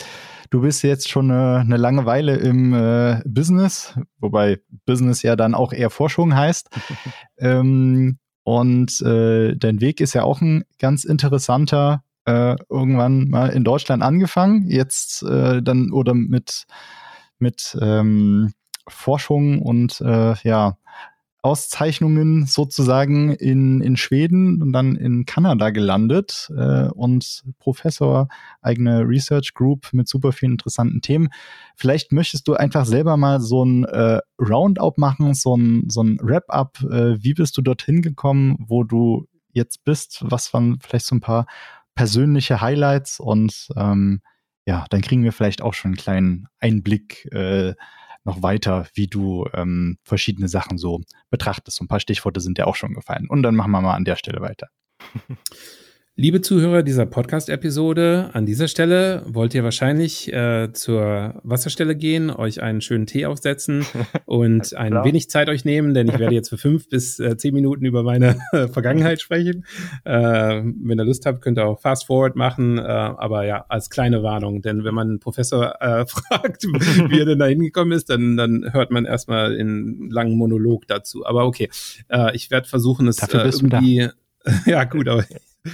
[0.51, 5.55] du bist jetzt schon eine, eine lange Weile im äh, Business, wobei Business ja dann
[5.55, 6.70] auch eher Forschung heißt.
[7.38, 13.65] ähm, und äh, dein Weg ist ja auch ein ganz interessanter äh, irgendwann mal in
[13.65, 16.67] Deutschland angefangen, jetzt äh, dann oder mit,
[17.39, 18.53] mit ähm,
[18.89, 20.77] Forschung und äh, ja,
[21.47, 28.27] Auszeichnungen sozusagen in, in Schweden und dann in Kanada gelandet äh, und Professor,
[28.62, 31.29] eigene Research Group mit super vielen interessanten Themen.
[31.77, 36.19] Vielleicht möchtest du einfach selber mal so ein äh, Roundup machen, so ein, so ein
[36.21, 36.83] Wrap-up.
[36.83, 40.25] Äh, wie bist du dorthin gekommen, wo du jetzt bist?
[40.27, 41.47] Was waren vielleicht so ein paar
[41.97, 44.21] persönliche Highlights und ähm,
[44.67, 47.75] ja, dann kriegen wir vielleicht auch schon einen kleinen Einblick äh,
[48.25, 51.81] noch weiter, wie du ähm, verschiedene Sachen so betrachtest.
[51.81, 53.29] ein paar Stichworte sind ja auch schon gefallen.
[53.29, 54.69] Und dann machen wir mal an der Stelle weiter.
[56.19, 62.63] Liebe Zuhörer dieser Podcast-Episode, an dieser Stelle wollt ihr wahrscheinlich äh, zur Wasserstelle gehen, euch
[62.63, 63.85] einen schönen Tee aufsetzen
[64.25, 67.53] und ein wenig Zeit euch nehmen, denn ich werde jetzt für fünf bis äh, zehn
[67.53, 68.39] Minuten über meine
[68.73, 69.67] Vergangenheit sprechen.
[70.05, 73.91] Äh, wenn ihr Lust habt, könnt ihr auch Fast Forward machen, äh, aber ja, als
[73.91, 78.09] kleine Warnung, denn wenn man einen Professor äh, fragt, wie er denn da hingekommen ist,
[78.09, 81.27] dann, dann hört man erstmal einen langen Monolog dazu.
[81.27, 81.69] Aber okay,
[82.09, 84.09] äh, ich werde versuchen, es äh, irgendwie
[84.65, 85.25] ja, gut, aber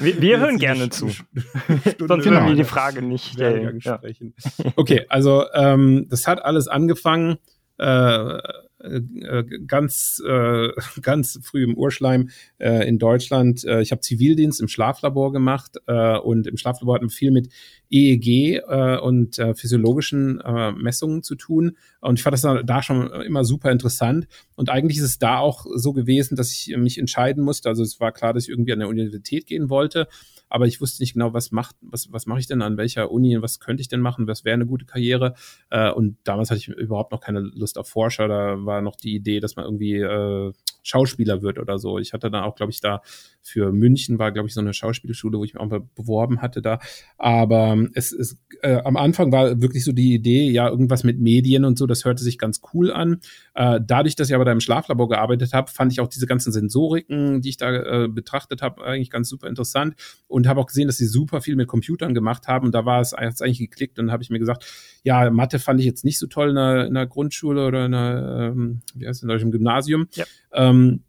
[0.01, 1.09] wir, wir hören gerne zu.
[1.99, 3.81] Sonst würden wir die Frage nicht stellen.
[3.83, 4.01] Ja.
[4.77, 7.39] Okay, also ähm, das hat alles angefangen.
[7.79, 8.39] Äh,
[8.83, 10.69] äh, ganz, äh,
[11.03, 13.65] ganz früh im Urschleim äh, in Deutschland.
[13.65, 17.49] Äh, ich habe Zivildienst im Schlaflabor gemacht äh, und im Schlaflabor hatten wir viel mit
[17.93, 21.77] EEG äh, und äh, physiologischen äh, Messungen zu tun.
[22.01, 24.27] Und ich fand das da schon immer super interessant.
[24.57, 27.69] Und eigentlich ist es da auch so gewesen, dass ich mich entscheiden musste.
[27.69, 30.09] Also es war klar, dass ich irgendwie an der Universität gehen wollte
[30.53, 33.41] aber ich wusste nicht genau, was macht, was, was mache ich denn an welcher Uni,
[33.41, 35.35] was könnte ich denn machen, was wäre eine gute Karriere.
[35.71, 39.15] Äh, und damals hatte ich überhaupt noch keine Lust auf Forscher, da war noch die
[39.15, 41.99] Idee, dass man irgendwie äh, Schauspieler wird oder so.
[41.99, 43.03] Ich hatte dann auch, glaube ich, da
[43.41, 46.63] für München war, glaube ich, so eine Schauspielschule, wo ich mich auch mal beworben hatte
[46.63, 46.79] da.
[47.19, 51.21] Aber ähm, es ist, äh, am Anfang war wirklich so die Idee, ja, irgendwas mit
[51.21, 53.21] Medien und so, das hörte sich ganz cool an.
[53.55, 56.53] Äh, dadurch, dass ich aber da im Schlaflabor gearbeitet habe, fand ich auch diese ganzen
[56.53, 59.95] Sensoriken, die ich da äh, betrachtet habe, eigentlich ganz super interessant
[60.27, 63.01] und habe auch gesehen, dass sie super viel mit Computern gemacht haben und da war
[63.01, 64.65] es eigentlich geklickt und habe ich mir gesagt,
[65.03, 67.93] ja, Mathe fand ich jetzt nicht so toll in der, in der Grundschule oder in
[67.93, 70.07] der, ähm, wie heißt in im Gymnasium.
[70.13, 70.25] Ja.
[70.53, 71.03] Ähm,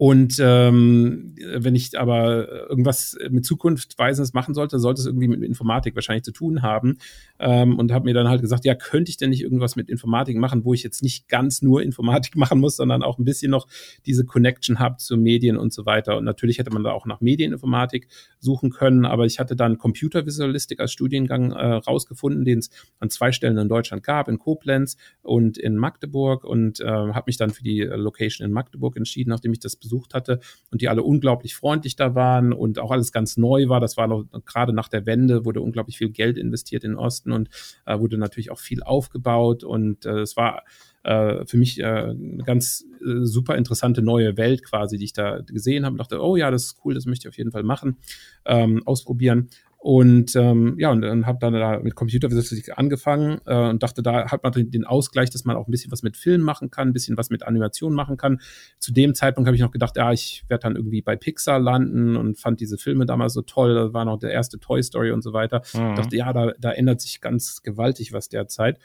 [0.00, 5.94] und ähm, wenn ich aber irgendwas mit Zukunftweisendes machen sollte, sollte es irgendwie mit Informatik
[5.94, 6.96] wahrscheinlich zu tun haben.
[7.38, 10.38] Ähm, und habe mir dann halt gesagt, ja, könnte ich denn nicht irgendwas mit Informatik
[10.38, 13.68] machen, wo ich jetzt nicht ganz nur Informatik machen muss, sondern auch ein bisschen noch
[14.06, 16.16] diese Connection habe zu Medien und so weiter.
[16.16, 18.08] Und natürlich hätte man da auch nach Medieninformatik
[18.38, 23.32] suchen können, aber ich hatte dann Computervisualistik als Studiengang äh, rausgefunden, den es an zwei
[23.32, 27.62] Stellen in Deutschland gab, in Koblenz und in Magdeburg und äh, habe mich dann für
[27.62, 31.96] die Location in Magdeburg entschieden, nachdem ich das besucht hatte und die alle unglaublich freundlich
[31.96, 33.80] da waren und auch alles ganz neu war.
[33.80, 37.32] Das war noch gerade nach der Wende, wurde unglaublich viel Geld investiert in den Osten
[37.32, 37.48] und
[37.86, 40.64] äh, wurde natürlich auch viel aufgebaut und äh, es war
[41.02, 45.40] äh, für mich äh, eine ganz äh, super interessante neue Welt quasi, die ich da
[45.40, 45.94] gesehen habe.
[45.94, 47.96] Und dachte, oh ja, das ist cool, das möchte ich auf jeden Fall machen,
[48.44, 49.48] ähm, ausprobieren.
[49.82, 54.30] Und ähm, ja, und dann habe dann da mit Computerphysik angefangen äh, und dachte, da
[54.30, 56.92] hat man den Ausgleich, dass man auch ein bisschen was mit Film machen kann, ein
[56.92, 58.42] bisschen was mit Animation machen kann.
[58.78, 62.16] Zu dem Zeitpunkt habe ich noch gedacht, ja, ich werde dann irgendwie bei Pixar landen
[62.16, 63.74] und fand diese Filme damals so toll.
[63.74, 65.62] Das war noch der erste Toy Story und so weiter.
[65.72, 65.96] Mhm.
[65.96, 68.78] Dachte, ja, da, da ändert sich ganz gewaltig was derzeit.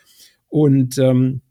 [0.48, 1.42] Und ähm,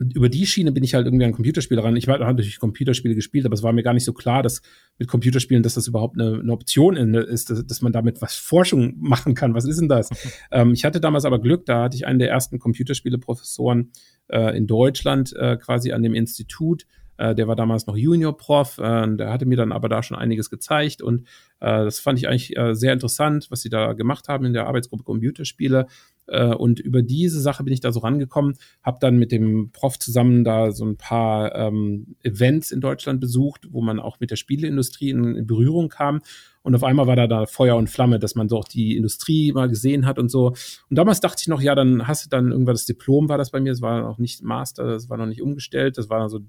[0.00, 1.94] über die Schiene bin ich halt irgendwie an Computerspiele ran.
[1.94, 4.62] Ich habe natürlich Computerspiele gespielt, aber es war mir gar nicht so klar, dass
[4.98, 8.94] mit Computerspielen, dass das überhaupt eine, eine Option ist, dass, dass, man damit was Forschung
[8.98, 9.54] machen kann.
[9.54, 10.08] Was ist denn das?
[10.50, 13.92] ähm, ich hatte damals aber Glück, da hatte ich einen der ersten Computerspiele-Professoren
[14.28, 16.86] äh, in Deutschland äh, quasi an dem Institut.
[17.20, 20.48] Äh, der war damals noch Junior-Prof, äh, der hatte mir dann aber da schon einiges
[20.48, 21.26] gezeigt und
[21.60, 24.66] äh, das fand ich eigentlich äh, sehr interessant, was sie da gemacht haben in der
[24.66, 25.86] Arbeitsgruppe Computerspiele.
[26.28, 29.98] Äh, und über diese Sache bin ich da so rangekommen, habe dann mit dem Prof
[29.98, 34.36] zusammen da so ein paar ähm, Events in Deutschland besucht, wo man auch mit der
[34.36, 36.20] Spieleindustrie in, in, Berührung kam.
[36.62, 39.52] Und auf einmal war da, da Feuer und Flamme, dass man so auch die Industrie
[39.52, 40.48] mal gesehen hat und so.
[40.88, 43.50] Und damals dachte ich noch, ja, dann hast du dann irgendwann das Diplom, war das
[43.50, 46.40] bei mir, es war noch nicht Master, das war noch nicht umgestellt, das war so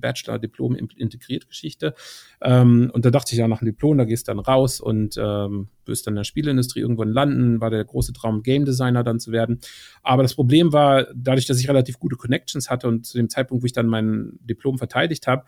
[0.00, 1.94] Bachelor, Diplom integriert Geschichte.
[2.40, 5.16] Ähm, und da dachte ich ja nach dem Diplom, da gehst du dann raus und
[5.18, 9.20] ähm, wirst dann in der Spieleindustrie irgendwann landen, war der große Traum, Game Designer dann
[9.20, 9.60] zu werden.
[10.02, 13.62] Aber das Problem war, dadurch, dass ich relativ gute Connections hatte und zu dem Zeitpunkt,
[13.62, 15.44] wo ich dann mein Diplom verteidigt habe,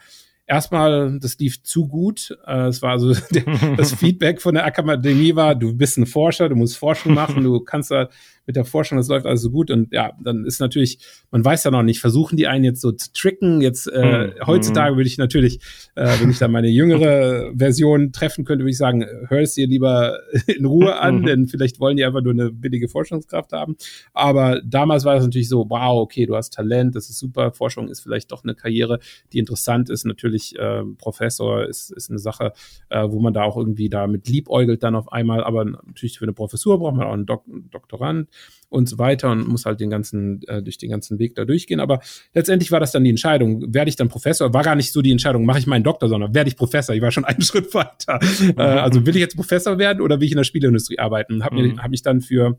[0.47, 2.37] erstmal, das lief zu gut.
[2.47, 3.15] Äh, es war also
[3.77, 7.61] das Feedback von der Akademie war, du bist ein Forscher, du musst Forschung machen, du
[7.61, 8.09] kannst da
[8.47, 9.71] mit der Forschung, das läuft alles so gut.
[9.71, 10.99] Und ja, dann ist natürlich,
[11.31, 13.61] man weiß ja noch nicht, versuchen die einen jetzt so zu tricken.
[13.61, 14.47] Jetzt äh, mhm.
[14.47, 15.61] heutzutage würde ich natürlich,
[15.95, 19.67] äh, wenn ich da meine jüngere Version treffen könnte, würde ich sagen, hör es dir
[19.67, 21.27] lieber in Ruhe an, mhm.
[21.27, 23.77] denn vielleicht wollen die einfach nur eine billige Forschungskraft haben.
[24.13, 27.89] Aber damals war es natürlich so, wow, okay, du hast Talent, das ist super, Forschung
[27.89, 28.99] ist vielleicht doch eine Karriere,
[29.33, 30.05] die interessant ist.
[30.05, 32.53] Natürlich äh, Professor ist, ist eine Sache,
[32.91, 35.43] äh, wo man da auch irgendwie damit liebäugelt dann auf einmal.
[35.43, 38.29] Aber natürlich für eine Professur braucht man auch einen, Dok Doktorand
[38.69, 41.81] und so weiter und muss halt den ganzen, äh, durch den ganzen Weg da durchgehen.
[41.81, 42.01] Aber
[42.35, 44.53] letztendlich war das dann die Entscheidung, werde ich dann Professor?
[44.53, 46.95] War gar nicht so die Entscheidung, mache ich meinen Doktor, sondern werde ich Professor?
[46.95, 48.19] Ich war schon einen Schritt weiter.
[48.41, 48.55] Mhm.
[48.57, 51.45] Äh, also will ich jetzt Professor werden oder will ich in der Spieleindustrie arbeiten?
[51.45, 51.83] Habe mhm.
[51.83, 52.59] hab mich dann für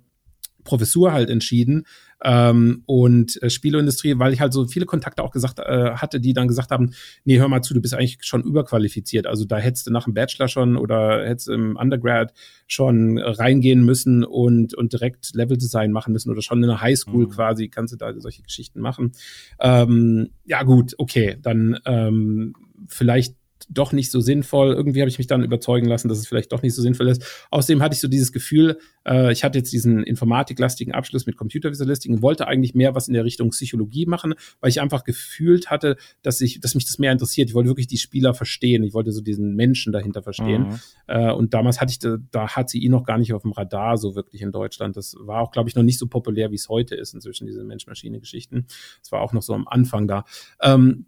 [0.66, 1.86] Professur halt entschieden
[2.22, 6.34] ähm, und äh, Spieleindustrie, weil ich halt so viele Kontakte auch gesagt äh, hatte, die
[6.34, 6.92] dann gesagt haben,
[7.24, 9.28] nee, hör mal zu, du bist eigentlich schon überqualifiziert.
[9.28, 12.34] Also da hättest du nach dem Bachelor schon oder hättest im Undergrad
[12.68, 17.30] schon reingehen müssen und, und direkt Level-Design machen müssen oder schon in der Highschool mhm.
[17.30, 19.12] quasi kannst du da solche Geschichten machen.
[19.60, 22.56] Ähm, ja gut, okay, dann ähm,
[22.88, 23.36] vielleicht
[23.70, 24.74] doch nicht so sinnvoll.
[24.74, 27.24] Irgendwie habe ich mich dann überzeugen lassen, dass es vielleicht doch nicht so sinnvoll ist.
[27.52, 32.12] Außerdem hatte ich so dieses Gefühl, äh, ich hatte jetzt diesen informatiklastigen Abschluss mit Computervisualistik
[32.12, 35.98] und wollte eigentlich mehr was in der Richtung Psychologie machen, weil ich einfach gefühlt hatte,
[36.22, 37.50] dass ich, dass mich das mehr interessiert.
[37.50, 38.84] Ich wollte wirklich die Spieler verstehen.
[38.84, 40.64] Ich wollte so diesen Menschen dahinter verstehen.
[40.64, 40.80] Mhm.
[41.08, 44.16] Äh, und damals hatte ich da, da HCI noch gar nicht auf dem Radar so
[44.16, 44.98] wirklich in Deutschland.
[44.98, 47.64] Das war auch, glaube ich, noch nicht so populär, wie es heute ist inzwischen, diese
[47.64, 48.66] Mensch-Maschine-Geschichten.
[49.02, 50.26] Das war auch noch so am Anfang da.
[50.62, 51.06] Ähm,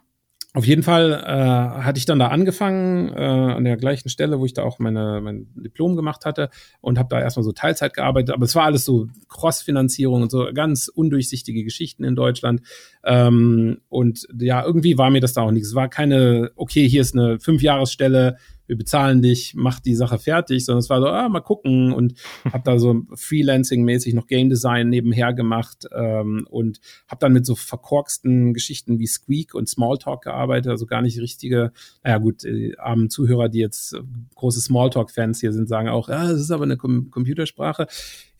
[0.58, 4.46] auf jeden Fall äh, hatte ich dann da angefangen, äh, an der gleichen Stelle, wo
[4.48, 6.50] ich da auch meine, mein Diplom gemacht hatte
[6.82, 8.34] und habe da erstmal so Teilzeit gearbeitet.
[8.34, 12.64] Aber es war alles so Cross-Finanzierung und so ganz undurchsichtige Geschichten in Deutschland.
[13.04, 15.68] Ähm, und ja, irgendwie war mir das da auch nichts.
[15.68, 18.38] Es war keine, okay, hier ist eine Fünfjahresstelle,
[18.68, 22.14] wir bezahlen dich, mach die Sache fertig, sondern es war so, ah, mal gucken und
[22.52, 27.56] habe da so Freelancing-mäßig noch Game Design nebenher gemacht ähm, und habe dann mit so
[27.56, 31.72] verkorksten Geschichten wie Squeak und Smalltalk gearbeitet, also gar nicht richtige,
[32.04, 34.02] naja gut, äh, armen Zuhörer, die jetzt äh,
[34.36, 37.88] große Smalltalk-Fans hier sind, sagen auch, ah, das ist aber eine Com Computersprache.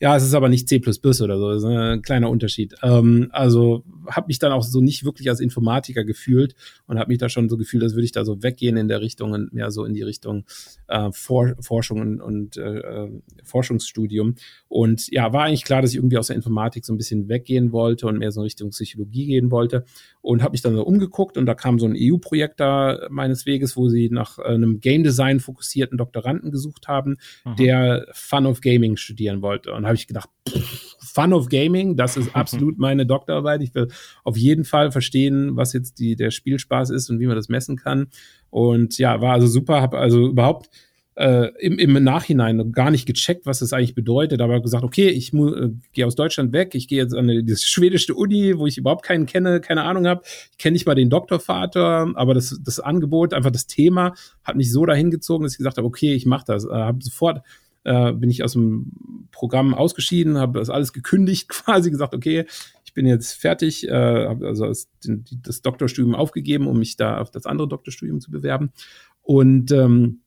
[0.00, 2.74] Ja, es ist aber nicht C++ oder so, das ist ein kleiner Unterschied.
[2.82, 6.54] Ähm, also habe mich dann auch so nicht wirklich als Informatiker gefühlt
[6.86, 9.00] und habe mich da schon so gefühlt, als würde ich da so weggehen in der
[9.00, 10.44] Richtung und mehr so in die Richtung
[10.86, 13.10] äh, For Forschung und, und äh, äh,
[13.42, 14.36] Forschungsstudium.
[14.68, 17.72] Und ja, war eigentlich klar, dass ich irgendwie aus der Informatik so ein bisschen weggehen
[17.72, 19.84] wollte und mehr so in Richtung Psychologie gehen wollte.
[20.20, 23.76] Und habe mich dann so umgeguckt und da kam so ein EU-Projekt da meines Weges,
[23.76, 27.56] wo sie nach einem Game Design fokussierten Doktoranden gesucht haben, mhm.
[27.56, 29.72] der Fun of Gaming studieren wollte.
[29.72, 33.62] Und habe ich gedacht, pff, Fun of Gaming, das ist absolut meine Doktorarbeit.
[33.62, 33.88] Ich will
[34.24, 37.76] auf jeden Fall verstehen, was jetzt die, der Spielspaß ist und wie man das messen
[37.76, 38.08] kann.
[38.50, 40.70] Und ja, war also super, habe also überhaupt
[41.18, 45.34] äh, im, im Nachhinein gar nicht gecheckt, was das eigentlich bedeutet, aber gesagt, okay, ich
[45.34, 48.78] äh, gehe aus Deutschland weg, ich gehe jetzt an eine, diese schwedische Uni, wo ich
[48.78, 50.22] überhaupt keinen kenne, keine Ahnung habe.
[50.52, 54.70] Ich kenne nicht mal den Doktorvater, aber das, das Angebot, einfach das Thema, hat mich
[54.70, 56.64] so dahin gezogen, dass ich gesagt habe, okay, ich mache das.
[56.64, 57.42] Äh, habe sofort
[57.84, 62.46] äh, bin ich aus dem Programm ausgeschieden, habe das alles gekündigt, quasi gesagt, okay,
[62.84, 64.88] ich bin jetzt fertig, äh, habe also das,
[65.42, 68.72] das Doktorstudium aufgegeben, um mich da auf das andere Doktorstudium zu bewerben.
[69.22, 70.22] Und ähm,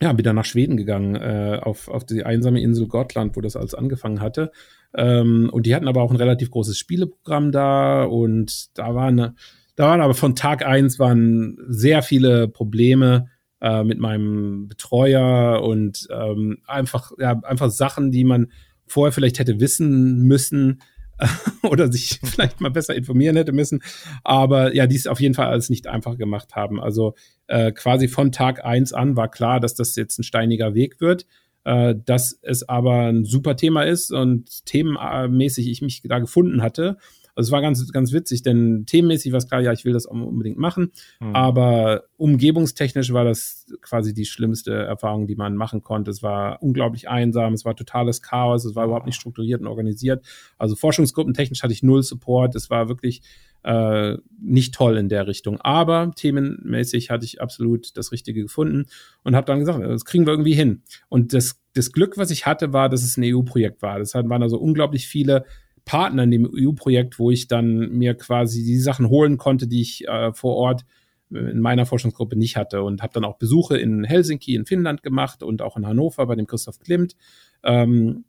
[0.00, 3.56] ja, bin dann nach Schweden gegangen, äh, auf, auf die einsame Insel Gotland, wo das
[3.56, 4.52] alles angefangen hatte.
[4.94, 9.36] Ähm, und die hatten aber auch ein relativ großes Spieleprogramm da und da waren,
[9.76, 13.28] da waren aber von Tag eins waren sehr viele Probleme
[13.60, 18.52] äh, mit meinem Betreuer und ähm, einfach, ja, einfach Sachen, die man
[18.86, 20.80] vorher vielleicht hätte wissen müssen
[21.62, 23.82] oder sich vielleicht mal besser informieren hätte müssen.
[24.24, 26.80] Aber ja, die es auf jeden Fall alles nicht einfach gemacht haben.
[26.80, 27.14] Also
[27.46, 31.26] äh, quasi von Tag eins an war klar, dass das jetzt ein steiniger Weg wird.
[31.64, 36.96] Äh, dass es aber ein super Thema ist und themenmäßig ich mich da gefunden hatte
[37.38, 40.06] also es war ganz, ganz witzig, denn themenmäßig war es klar, ja, ich will das
[40.06, 41.36] unbedingt machen, mhm.
[41.36, 46.10] aber umgebungstechnisch war das quasi die schlimmste Erfahrung, die man machen konnte.
[46.10, 50.26] Es war unglaublich einsam, es war totales Chaos, es war überhaupt nicht strukturiert und organisiert.
[50.58, 53.22] Also forschungsgruppentechnisch hatte ich null Support, es war wirklich
[53.62, 55.60] äh, nicht toll in der Richtung.
[55.60, 58.86] Aber themenmäßig hatte ich absolut das Richtige gefunden
[59.22, 60.82] und habe dann gesagt, das kriegen wir irgendwie hin.
[61.08, 64.00] Und das, das Glück, was ich hatte, war, dass es ein EU-Projekt war.
[64.00, 65.44] Das waren also unglaublich viele
[65.88, 70.06] Partner in dem EU-Projekt, wo ich dann mir quasi die Sachen holen konnte, die ich
[70.06, 70.84] äh, vor Ort
[71.30, 75.42] in meiner Forschungsgruppe nicht hatte und habe dann auch Besuche in Helsinki in Finnland gemacht
[75.42, 77.16] und auch in Hannover bei dem Christoph Klimt.
[77.62, 78.24] Ähm,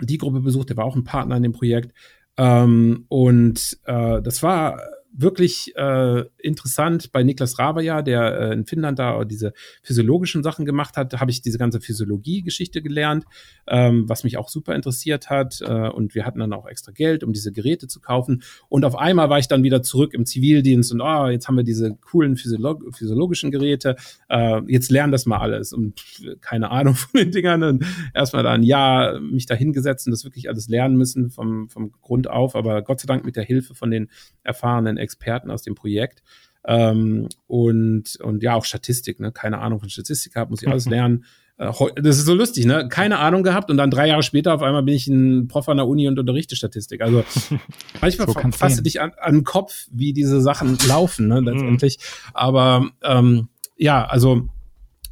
[0.00, 1.92] die Gruppe besucht, der war auch ein Partner in dem Projekt.
[2.36, 4.80] Ähm, und äh, das war
[5.18, 9.52] wirklich äh, interessant bei Niklas Rabaja, der äh, in Finnland da diese
[9.82, 13.24] physiologischen Sachen gemacht hat, habe ich diese ganze Physiologie-Geschichte gelernt,
[13.66, 15.60] ähm, was mich auch super interessiert hat.
[15.62, 18.42] Äh, und wir hatten dann auch extra Geld, um diese Geräte zu kaufen.
[18.68, 21.64] Und auf einmal war ich dann wieder zurück im Zivildienst und oh, jetzt haben wir
[21.64, 23.96] diese coolen Physiolog physiologischen Geräte.
[24.28, 25.72] Äh, jetzt lernen das mal alles.
[25.72, 26.02] Und
[26.40, 27.62] keine Ahnung von den Dingern.
[27.62, 31.68] Und erstmal da ein Jahr mich da hingesetzt und das wirklich alles lernen müssen vom,
[31.68, 32.54] vom Grund auf.
[32.54, 34.10] Aber Gott sei Dank mit der Hilfe von den
[34.42, 36.22] erfahrenen Experten aus dem Projekt.
[36.66, 39.32] Ähm, und, und ja, auch Statistik, ne?
[39.32, 41.24] Keine Ahnung von Statistik gehabt, muss ich alles lernen.
[41.58, 42.88] Äh, das ist so lustig, ne?
[42.88, 45.76] Keine Ahnung gehabt und dann drei Jahre später auf einmal bin ich ein Prof an
[45.76, 47.02] der Uni und unterrichte Statistik.
[47.02, 47.24] Also
[48.00, 51.98] manchmal so fasse dich an, an den Kopf, wie diese Sachen laufen, ne, letztendlich.
[51.98, 52.30] Mhm.
[52.34, 54.48] Aber ähm, ja, also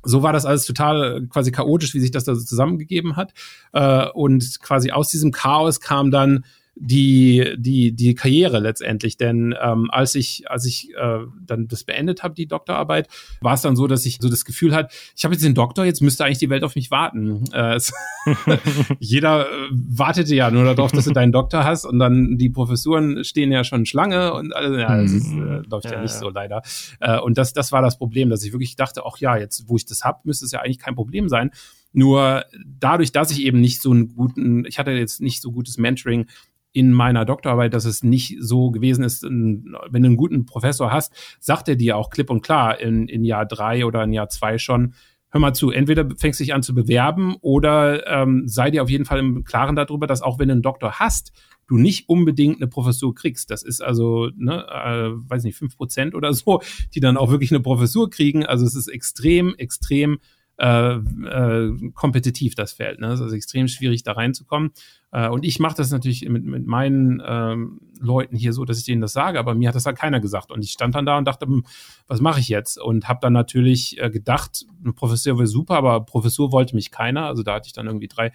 [0.03, 3.33] so war das alles total quasi chaotisch, wie sich das da so zusammengegeben hat.
[3.73, 6.45] Äh, und quasi aus diesem Chaos kam dann
[6.77, 9.17] die, die, die Karriere letztendlich.
[9.17, 13.09] Denn ähm, als ich, als ich äh, dann das beendet habe, die Doktorarbeit,
[13.41, 15.85] war es dann so, dass ich so das Gefühl hatte, ich habe jetzt den Doktor,
[15.85, 17.45] jetzt müsste eigentlich die Welt auf mich warten.
[17.53, 17.79] Äh,
[18.99, 23.25] jeder äh, wartete ja nur darauf, dass du deinen Doktor hast und dann die Professuren
[23.25, 26.21] stehen ja schon Schlange und alles, ja, das ist, äh, läuft ja, ja nicht ja.
[26.21, 26.63] so leider.
[27.01, 29.77] Äh, und das, das war das Problem, dass ich wirklich dachte, ach ja, jetzt, wo
[29.77, 31.51] ich das hab, müsste es ja eigentlich kein Problem sein.
[31.93, 35.79] Nur dadurch, dass ich eben nicht so einen guten, ich hatte jetzt nicht so gutes
[35.79, 36.27] Mentoring,
[36.75, 41.15] in meiner Doktorarbeit, dass es nicht so gewesen ist, wenn du einen guten Professor hast,
[41.41, 44.59] sagt er dir auch klipp und klar in, in Jahr drei oder in Jahr zwei
[44.59, 44.93] schon,
[45.31, 48.91] hör mal zu, entweder fängst du dich an zu bewerben oder ähm, sei dir auf
[48.91, 51.33] jeden Fall im Klaren darüber, dass auch wenn du einen Doktor hast,
[51.69, 53.51] du nicht unbedingt eine Professur kriegst.
[53.51, 56.61] Das ist also, ne, äh, weiß nicht, fünf Prozent oder so,
[56.95, 58.45] die dann auch wirklich eine Professur kriegen.
[58.45, 60.19] Also es ist extrem, extrem
[60.57, 63.01] äh, äh, kompetitiv, das Feld.
[63.01, 63.09] Ne?
[63.09, 64.73] Es ist also extrem schwierig, da reinzukommen.
[65.11, 68.85] Äh, und ich mache das natürlich mit, mit meinen ähm, Leuten hier so, dass ich
[68.85, 70.53] denen das sage, aber mir hat das halt keiner gesagt.
[70.53, 71.65] Und ich stand dann da und dachte, hm,
[72.07, 72.81] was mache ich jetzt?
[72.81, 77.27] Und habe dann natürlich äh, gedacht, eine Professur wäre super, aber Professur wollte mich keiner.
[77.27, 78.31] Also da hatte ich dann irgendwie drei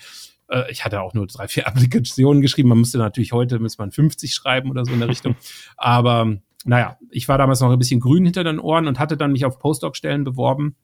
[0.50, 2.70] äh, ich hatte auch nur drei, vier Applikationen geschrieben.
[2.70, 5.36] Man musste natürlich heute, müsste man 50 schreiben oder so in der Richtung.
[5.78, 9.32] Aber naja, ich war damals noch ein bisschen grün hinter den Ohren und hatte dann
[9.32, 10.76] mich auf Postdoc-Stellen beworben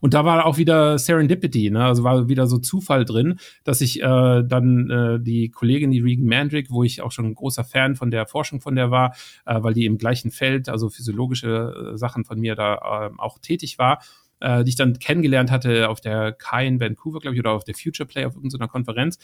[0.00, 1.84] und da war auch wieder Serendipity, ne?
[1.84, 6.26] also war wieder so Zufall drin, dass ich äh, dann äh, die Kollegin, die Regan
[6.26, 9.14] Mandrick, wo ich auch schon ein großer Fan von der Forschung von der war,
[9.46, 13.38] äh, weil die im gleichen Feld, also physiologische äh, Sachen von mir da äh, auch
[13.38, 14.00] tätig war,
[14.40, 17.64] äh, die ich dann kennengelernt hatte auf der Kai in Vancouver, glaube ich, oder auf
[17.64, 19.18] der Future Play auf irgendeiner Konferenz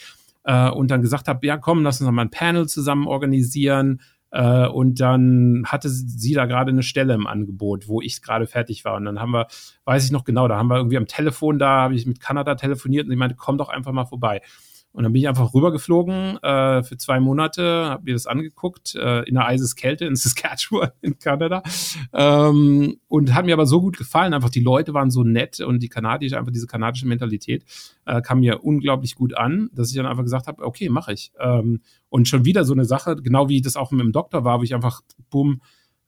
[0.44, 4.00] äh, und dann gesagt habe, ja komm, lass uns mal ein Panel zusammen organisieren.
[4.30, 8.84] Äh, und dann hatte sie da gerade eine Stelle im Angebot, wo ich gerade fertig
[8.84, 8.96] war.
[8.96, 9.46] Und dann haben wir,
[9.84, 12.54] weiß ich noch genau, da haben wir irgendwie am Telefon da, habe ich mit Kanada
[12.54, 14.42] telefoniert und sie meinte, komm doch einfach mal vorbei.
[14.92, 19.22] Und dann bin ich einfach rübergeflogen äh, für zwei Monate, habe mir das angeguckt, äh,
[19.28, 21.62] in der Eiseskälte in Saskatchewan in Kanada.
[22.12, 24.34] Ähm, und hat mir aber so gut gefallen.
[24.34, 27.64] Einfach die Leute waren so nett und die kanadische, einfach diese kanadische Mentalität
[28.06, 31.32] äh, kam mir unglaublich gut an, dass ich dann einfach gesagt habe, okay, mache ich.
[31.38, 34.58] Ähm, und schon wieder so eine Sache, genau wie das auch mit dem Doktor war,
[34.58, 35.60] wo ich einfach, bumm,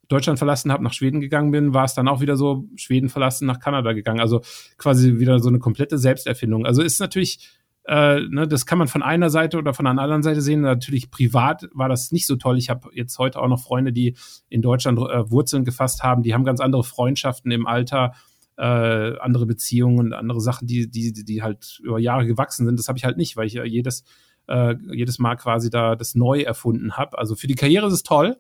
[0.09, 3.47] Deutschland verlassen habe, nach Schweden gegangen bin, war es dann auch wieder so, Schweden verlassen,
[3.47, 4.18] nach Kanada gegangen.
[4.18, 4.41] Also
[4.76, 6.66] quasi wieder so eine komplette Selbsterfindung.
[6.66, 7.49] Also ist natürlich
[7.87, 10.61] äh, ne, das kann man von einer Seite oder von einer anderen Seite sehen.
[10.61, 12.59] Natürlich privat war das nicht so toll.
[12.59, 14.16] Ich habe jetzt heute auch noch Freunde, die
[14.49, 16.22] in Deutschland äh, Wurzeln gefasst haben.
[16.22, 18.12] Die haben ganz andere Freundschaften im Alter,
[18.59, 22.78] äh, andere Beziehungen und andere Sachen, die, die, die halt über Jahre gewachsen sind.
[22.78, 24.05] Das habe ich halt nicht, weil ich ja jedes,
[24.47, 27.18] äh, jedes Mal quasi da das neu erfunden habe.
[27.18, 28.37] Also für die Karriere ist es toll,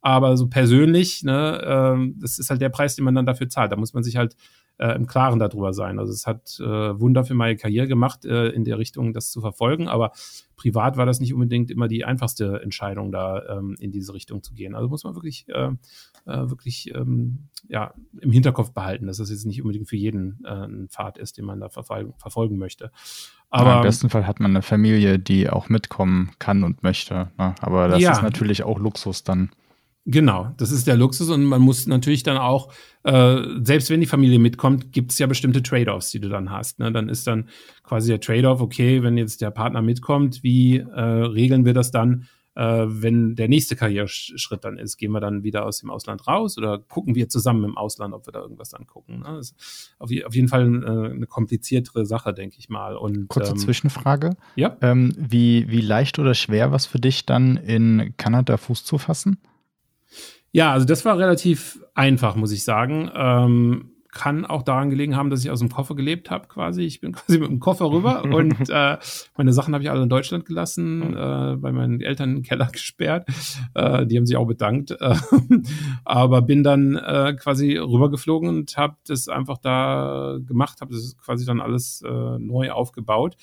[0.00, 3.72] aber so persönlich, ne, äh, das ist halt der Preis, den man dann dafür zahlt.
[3.72, 4.36] Da muss man sich halt
[4.78, 5.98] äh, im Klaren darüber sein.
[5.98, 6.64] Also es hat äh,
[7.00, 10.12] Wunder für meine Karriere gemacht, äh, in der Richtung das zu verfolgen, aber
[10.56, 14.54] privat war das nicht unbedingt immer die einfachste Entscheidung, da ähm, in diese Richtung zu
[14.54, 14.74] gehen.
[14.74, 15.70] Also muss man wirklich, äh,
[16.26, 20.66] äh, wirklich ähm, ja, im Hinterkopf behalten, dass das jetzt nicht unbedingt für jeden äh,
[20.66, 22.90] ein Pfad ist, den man da verfolgen, verfolgen möchte.
[23.50, 27.30] Aber ja, Im besten Fall hat man eine Familie, die auch mitkommen kann und möchte.
[27.38, 27.54] Ne?
[27.60, 28.12] Aber das ja.
[28.12, 29.50] ist natürlich auch Luxus dann.
[30.06, 32.70] Genau, das ist der Luxus und man muss natürlich dann auch,
[33.04, 36.78] äh, selbst wenn die Familie mitkommt, gibt es ja bestimmte Trade-offs, die du dann hast.
[36.78, 36.92] Ne?
[36.92, 37.48] Dann ist dann
[37.82, 42.26] quasi der Trade-off, okay, wenn jetzt der Partner mitkommt, wie äh, regeln wir das dann,
[42.54, 44.96] äh, wenn der nächste Karriereschritt dann ist?
[44.96, 48.26] Gehen wir dann wieder aus dem Ausland raus oder gucken wir zusammen im Ausland, ob
[48.26, 49.20] wir da irgendwas angucken?
[49.20, 49.36] Ne?
[49.36, 52.96] Das ist auf, auf jeden Fall äh, eine kompliziertere Sache, denke ich mal.
[52.96, 54.36] Und, Kurze ähm, Zwischenfrage.
[54.56, 54.76] Ja.
[54.82, 59.38] Ähm, wie, wie leicht oder schwer was für dich dann in Kanada Fuß zu fassen?
[60.54, 63.10] Ja, also das war relativ einfach, muss ich sagen.
[63.12, 66.82] Ähm, kann auch daran gelegen haben, dass ich aus dem Koffer gelebt habe, quasi.
[66.82, 68.96] Ich bin quasi mit dem Koffer rüber und äh,
[69.36, 73.28] meine Sachen habe ich alle in Deutschland gelassen, äh, bei meinen Eltern im Keller gesperrt.
[73.74, 74.92] Äh, die haben sich auch bedankt.
[74.92, 75.16] Äh,
[76.04, 81.44] aber bin dann äh, quasi rübergeflogen und habe das einfach da gemacht, habe das quasi
[81.44, 83.34] dann alles äh, neu aufgebaut.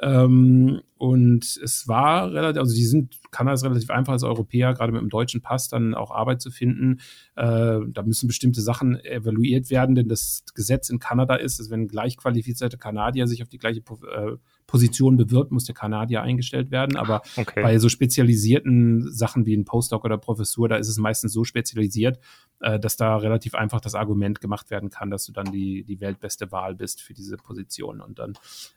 [0.00, 4.92] Ähm, und es war relativ, also die sind, Kanada ist relativ einfach als Europäer, gerade
[4.92, 7.00] mit dem deutschen Pass dann auch Arbeit zu finden.
[7.36, 11.88] Äh, da müssen bestimmte Sachen evaluiert werden, denn das Gesetz in Kanada ist, dass wenn
[11.88, 14.36] gleich qualifizierte Kanadier sich auf die gleiche äh,
[14.68, 16.96] Position bewirbt, muss der Kanadier eingestellt werden.
[16.96, 17.62] Aber okay.
[17.62, 22.20] bei so spezialisierten Sachen wie ein Postdoc oder Professur, da ist es meistens so spezialisiert,
[22.60, 26.00] äh, dass da relativ einfach das Argument gemacht werden kann, dass du dann die, die
[26.00, 28.02] weltbeste Wahl bist für diese Position.
[28.02, 28.34] Und dann,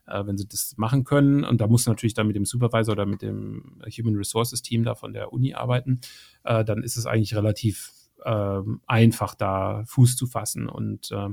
[0.07, 3.05] äh, wenn sie das machen können, und da muss natürlich dann mit dem Supervisor oder
[3.05, 5.99] mit dem Human Resources Team da von der Uni arbeiten,
[6.45, 7.91] äh, dann ist es eigentlich relativ
[8.23, 10.69] äh, einfach, da Fuß zu fassen.
[10.69, 11.29] Und äh,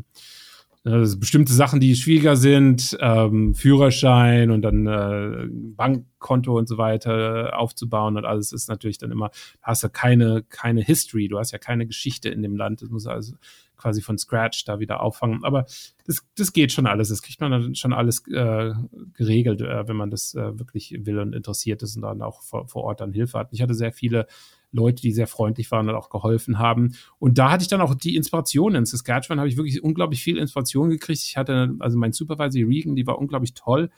[0.93, 7.59] also bestimmte Sachen, die schwieriger sind, ähm, Führerschein und dann äh, Bankkonto und so weiter
[7.59, 9.31] aufzubauen und alles ist natürlich dann immer,
[9.63, 13.07] hast du keine, keine History, du hast ja keine Geschichte in dem Land, das muss
[13.07, 13.35] also
[13.79, 15.45] quasi von Scratch da wieder auffangen.
[15.45, 15.65] Aber
[16.05, 18.75] das, das geht schon alles, das kriegt man dann schon alles äh,
[19.15, 22.69] geregelt, äh, wenn man das äh, wirklich will und interessiert ist und dann auch vor,
[22.69, 23.49] vor Ort dann Hilfe hat.
[23.53, 24.27] Ich hatte sehr viele
[24.73, 26.95] Leute, die sehr freundlich waren und auch geholfen haben.
[27.19, 28.75] Und da hatte ich dann auch die Inspiration.
[28.75, 31.23] In Saskatchewan habe ich wirklich unglaublich viel Inspiration gekriegt.
[31.25, 33.91] Ich hatte, also mein Supervisor Regan, die war unglaublich toll.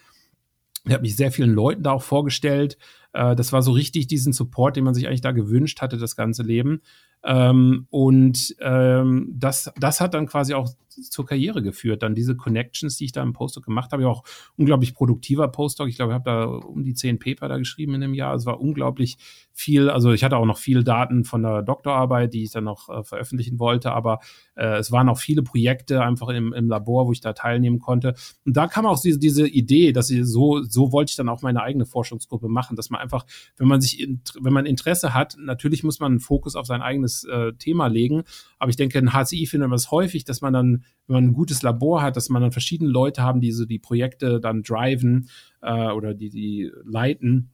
[0.87, 2.79] Er hat mich sehr vielen Leuten da auch vorgestellt.
[3.13, 6.17] Äh, das war so richtig diesen Support, den man sich eigentlich da gewünscht hatte, das
[6.17, 6.81] ganze Leben.
[7.23, 12.03] Ähm, und ähm, das, das hat dann quasi auch zur Karriere geführt.
[12.03, 14.25] Dann diese Connections, die ich da im Postdoc gemacht habe, ja auch
[14.57, 15.89] unglaublich produktiver Postdoc.
[15.89, 18.35] Ich glaube, ich habe da um die zehn Paper da geschrieben in dem Jahr.
[18.35, 19.19] Es war unglaublich
[19.53, 19.89] viel.
[19.91, 23.05] Also ich hatte auch noch viele Daten von der Doktorarbeit, die ich dann noch äh,
[23.05, 23.93] veröffentlichen wollte.
[23.93, 24.21] Aber
[24.57, 28.15] äh, es waren auch viele Projekte einfach im, im Labor, wo ich da teilnehmen konnte.
[28.45, 31.43] Und da kam auch diese, diese Idee, dass ich so, so wollte ich dann auch
[31.43, 33.27] meine eigene Forschungsgruppe machen, dass man einfach,
[33.57, 34.09] wenn man sich,
[34.41, 38.23] wenn man Interesse hat, natürlich muss man einen Fokus auf sein eigenes äh, Thema legen.
[38.59, 41.33] Aber ich denke, in HCI findet man es häufig, dass man dann, wenn man ein
[41.33, 45.29] gutes Labor hat, dass man dann verschiedene Leute haben, die so die Projekte dann driven
[45.63, 47.51] äh, oder die, die leiten,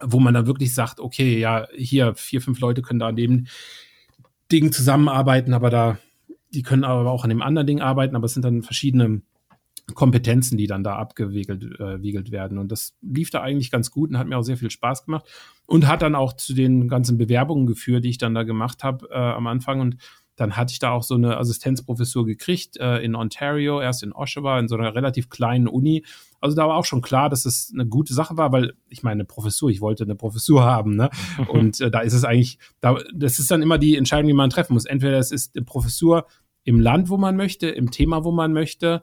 [0.00, 3.46] wo man dann wirklich sagt, okay, ja, hier vier, fünf Leute können da an dem
[4.50, 5.98] Ding zusammenarbeiten, aber da,
[6.52, 9.22] die können aber auch an dem anderen Ding arbeiten, aber es sind dann verschiedene
[9.94, 12.58] Kompetenzen, die dann da abgewiegelt äh, werden.
[12.58, 15.26] Und das lief da eigentlich ganz gut und hat mir auch sehr viel Spaß gemacht
[15.66, 19.08] und hat dann auch zu den ganzen Bewerbungen geführt, die ich dann da gemacht habe
[19.10, 19.80] äh, am Anfang.
[19.80, 19.96] Und
[20.36, 24.58] dann hatte ich da auch so eine Assistenzprofessur gekriegt äh, in Ontario, erst in Oshawa,
[24.58, 26.04] in so einer relativ kleinen Uni.
[26.40, 29.20] Also da war auch schon klar, dass es eine gute Sache war, weil ich meine,
[29.20, 31.10] eine Professur, ich wollte eine Professur haben, ne?
[31.48, 34.50] Und äh, da ist es eigentlich, da, das ist dann immer die Entscheidung, die man
[34.50, 34.84] treffen muss.
[34.86, 36.26] Entweder es ist eine Professur
[36.64, 39.02] im Land, wo man möchte, im Thema, wo man möchte,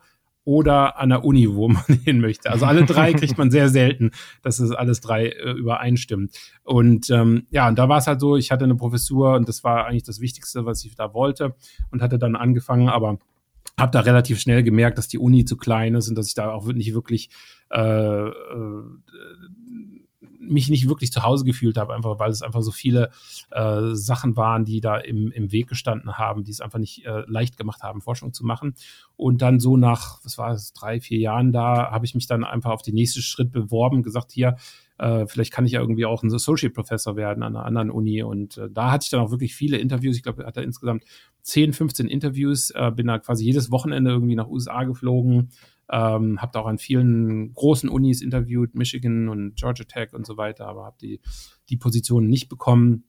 [0.50, 2.50] oder an der Uni, wo man hin möchte.
[2.50, 4.10] Also alle drei kriegt man sehr selten,
[4.42, 6.32] dass es alles drei äh, übereinstimmt.
[6.64, 9.64] Und ähm, ja, und da war es halt so, ich hatte eine Professur und das
[9.64, 11.54] war eigentlich das Wichtigste, was ich da wollte
[11.92, 13.20] und hatte dann angefangen, aber
[13.78, 16.52] habe da relativ schnell gemerkt, dass die Uni zu klein ist und dass ich da
[16.52, 17.30] auch nicht wirklich
[17.72, 18.84] äh, äh,
[20.50, 23.12] mich nicht wirklich zu Hause gefühlt habe, einfach weil es einfach so viele
[23.52, 27.24] äh, Sachen waren, die da im, im Weg gestanden haben, die es einfach nicht äh,
[27.28, 28.74] leicht gemacht haben, Forschung zu machen.
[29.16, 32.44] Und dann so nach, was war es, drei, vier Jahren da, habe ich mich dann
[32.44, 34.58] einfach auf den nächsten Schritt beworben, gesagt, hier,
[34.98, 38.22] äh, vielleicht kann ich ja irgendwie auch ein Associate Professor werden an einer anderen Uni.
[38.22, 40.18] Und äh, da hatte ich dann auch wirklich viele Interviews.
[40.18, 41.06] Ich glaube, ich hatte insgesamt
[41.44, 45.50] 10, 15 Interviews, äh, bin da quasi jedes Wochenende irgendwie nach USA geflogen,
[45.90, 50.68] ähm, habe auch an vielen großen Unis interviewt, Michigan und Georgia Tech und so weiter,
[50.68, 51.20] aber habe die,
[51.70, 53.06] die Positionen nicht bekommen.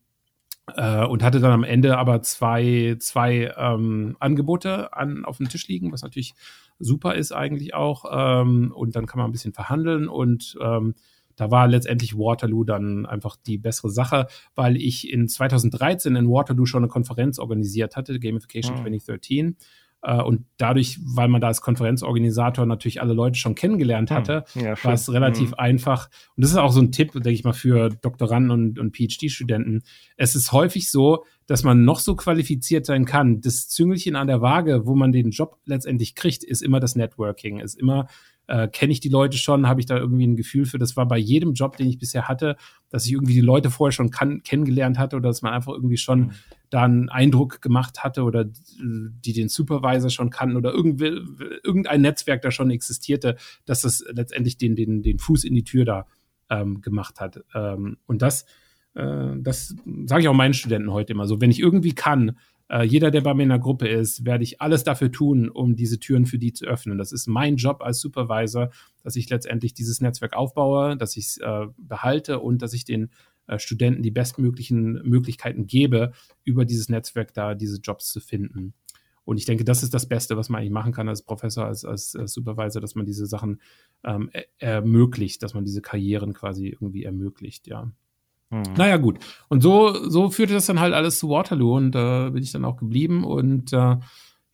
[0.76, 5.66] Äh, und hatte dann am Ende aber zwei, zwei ähm, Angebote an, auf dem Tisch
[5.66, 6.34] liegen, was natürlich
[6.78, 8.04] super ist eigentlich auch.
[8.10, 10.94] Ähm, und dann kann man ein bisschen verhandeln und ähm,
[11.40, 16.66] da war letztendlich Waterloo dann einfach die bessere Sache, weil ich in 2013 in Waterloo
[16.66, 18.82] schon eine Konferenz organisiert hatte, Gamification mhm.
[18.82, 19.56] 2013.
[20.02, 24.16] Äh, und dadurch, weil man da als Konferenzorganisator natürlich alle Leute schon kennengelernt hm.
[24.16, 25.58] hatte, ja, war es relativ mhm.
[25.58, 26.08] einfach.
[26.36, 29.82] Und das ist auch so ein Tipp, denke ich mal, für Doktoranden und, und PhD-Studenten.
[30.16, 33.40] Es ist häufig so, dass man noch so qualifiziert sein kann.
[33.40, 37.58] Das Züngelchen an der Waage, wo man den Job letztendlich kriegt, ist immer das Networking,
[37.58, 38.06] ist immer
[38.50, 40.78] äh, kenne ich die Leute schon, habe ich da irgendwie ein Gefühl für.
[40.78, 42.56] Das war bei jedem Job, den ich bisher hatte,
[42.88, 45.96] dass ich irgendwie die Leute vorher schon kann, kennengelernt hatte oder dass man einfach irgendwie
[45.96, 46.30] schon mhm.
[46.68, 52.50] da einen Eindruck gemacht hatte oder die den Supervisor schon kannten oder irgendein Netzwerk da
[52.50, 53.36] schon existierte,
[53.66, 56.06] dass das letztendlich den, den, den Fuß in die Tür da
[56.50, 57.44] ähm, gemacht hat.
[57.54, 58.46] Ähm, und das,
[58.94, 59.76] äh, das
[60.06, 61.40] sage ich auch meinen Studenten heute immer so.
[61.40, 62.36] Wenn ich irgendwie kann,
[62.70, 65.74] äh, jeder, der bei mir in der Gruppe ist, werde ich alles dafür tun, um
[65.74, 66.98] diese Türen für die zu öffnen.
[66.98, 68.70] Das ist mein Job als Supervisor,
[69.02, 73.10] dass ich letztendlich dieses Netzwerk aufbaue, dass ich es äh, behalte und dass ich den
[73.48, 76.12] äh, Studenten die bestmöglichen Möglichkeiten gebe,
[76.44, 78.74] über dieses Netzwerk da diese Jobs zu finden.
[79.24, 81.84] Und ich denke, das ist das Beste, was man eigentlich machen kann als Professor, als,
[81.84, 83.60] als, als Supervisor, dass man diese Sachen
[84.04, 87.90] ähm, ermöglicht, dass man diese Karrieren quasi irgendwie ermöglicht, ja.
[88.50, 88.62] Mhm.
[88.76, 89.18] Naja, gut.
[89.48, 92.52] Und so, so führte das dann halt alles zu Waterloo und da äh, bin ich
[92.52, 93.24] dann auch geblieben.
[93.24, 93.96] Und äh,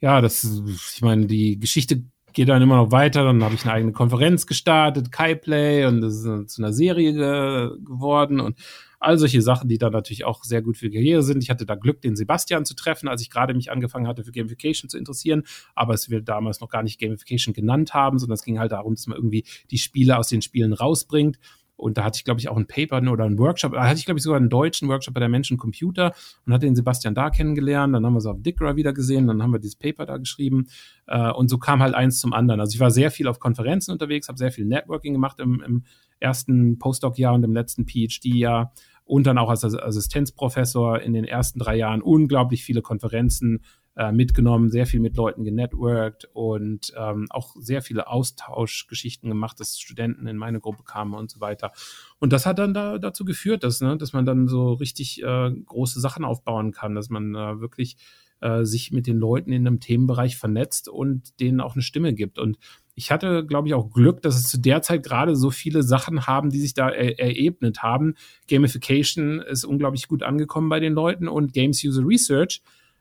[0.00, 0.62] ja, das,
[0.94, 3.24] ich meine, die Geschichte geht dann immer noch weiter.
[3.24, 7.70] Dann habe ich eine eigene Konferenz gestartet, KaiPlay, und das ist zu einer Serie ge
[7.82, 8.58] geworden und
[8.98, 11.42] all solche Sachen, die dann natürlich auch sehr gut für Karriere sind.
[11.42, 14.32] Ich hatte da Glück, den Sebastian zu treffen, als ich gerade mich angefangen hatte, für
[14.32, 15.44] Gamification zu interessieren.
[15.74, 18.94] Aber es wird damals noch gar nicht Gamification genannt haben, sondern es ging halt darum,
[18.94, 21.38] dass man irgendwie die Spiele aus den Spielen rausbringt.
[21.76, 23.72] Und da hatte ich, glaube ich, auch ein Paper oder einen Workshop.
[23.72, 26.14] Da hatte ich, glaube ich, sogar einen deutschen Workshop bei der Menschen Computer
[26.46, 27.94] und hatte den Sebastian da kennengelernt.
[27.94, 29.26] Dann haben wir es auf Dickra wieder gesehen.
[29.26, 30.66] Dann haben wir dieses Paper da geschrieben.
[31.06, 32.60] Äh, und so kam halt eins zum anderen.
[32.60, 35.84] Also ich war sehr viel auf Konferenzen unterwegs, habe sehr viel Networking gemacht im, im
[36.18, 38.72] ersten Postdoc-Jahr und im letzten PhD-Jahr
[39.04, 43.60] und dann auch als Assistenzprofessor in den ersten drei Jahren unglaublich viele Konferenzen
[43.96, 49.78] äh, mitgenommen, sehr viel mit Leuten genetworked und ähm, auch sehr viele Austauschgeschichten gemacht, dass
[49.78, 51.72] Studenten in meine Gruppe kamen und so weiter.
[52.18, 55.50] Und das hat dann da, dazu geführt, dass, ne, dass man dann so richtig äh,
[55.50, 57.96] große Sachen aufbauen kann, dass man äh, wirklich
[58.40, 62.38] äh, sich mit den Leuten in einem Themenbereich vernetzt und denen auch eine Stimme gibt.
[62.38, 62.58] Und
[62.94, 66.26] ich hatte, glaube ich, auch Glück, dass es zu der Zeit gerade so viele Sachen
[66.26, 68.14] haben, die sich da er erebnet haben.
[68.46, 72.60] Gamification ist unglaublich gut angekommen bei den Leuten und Games User Research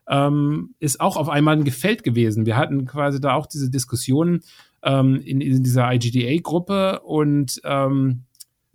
[0.09, 2.45] ähm, ist auch auf einmal ein Gefällt gewesen.
[2.45, 4.41] Wir hatten quasi da auch diese Diskussionen
[4.83, 8.23] ähm, in, in, dieser IGDA-Gruppe und ähm,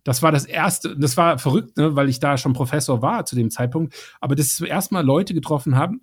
[0.02, 3.36] das war das erste, das war verrückt, ne, weil ich da schon Professor war zu
[3.36, 6.00] dem Zeitpunkt, aber dass ich zuerst mal Leute getroffen haben,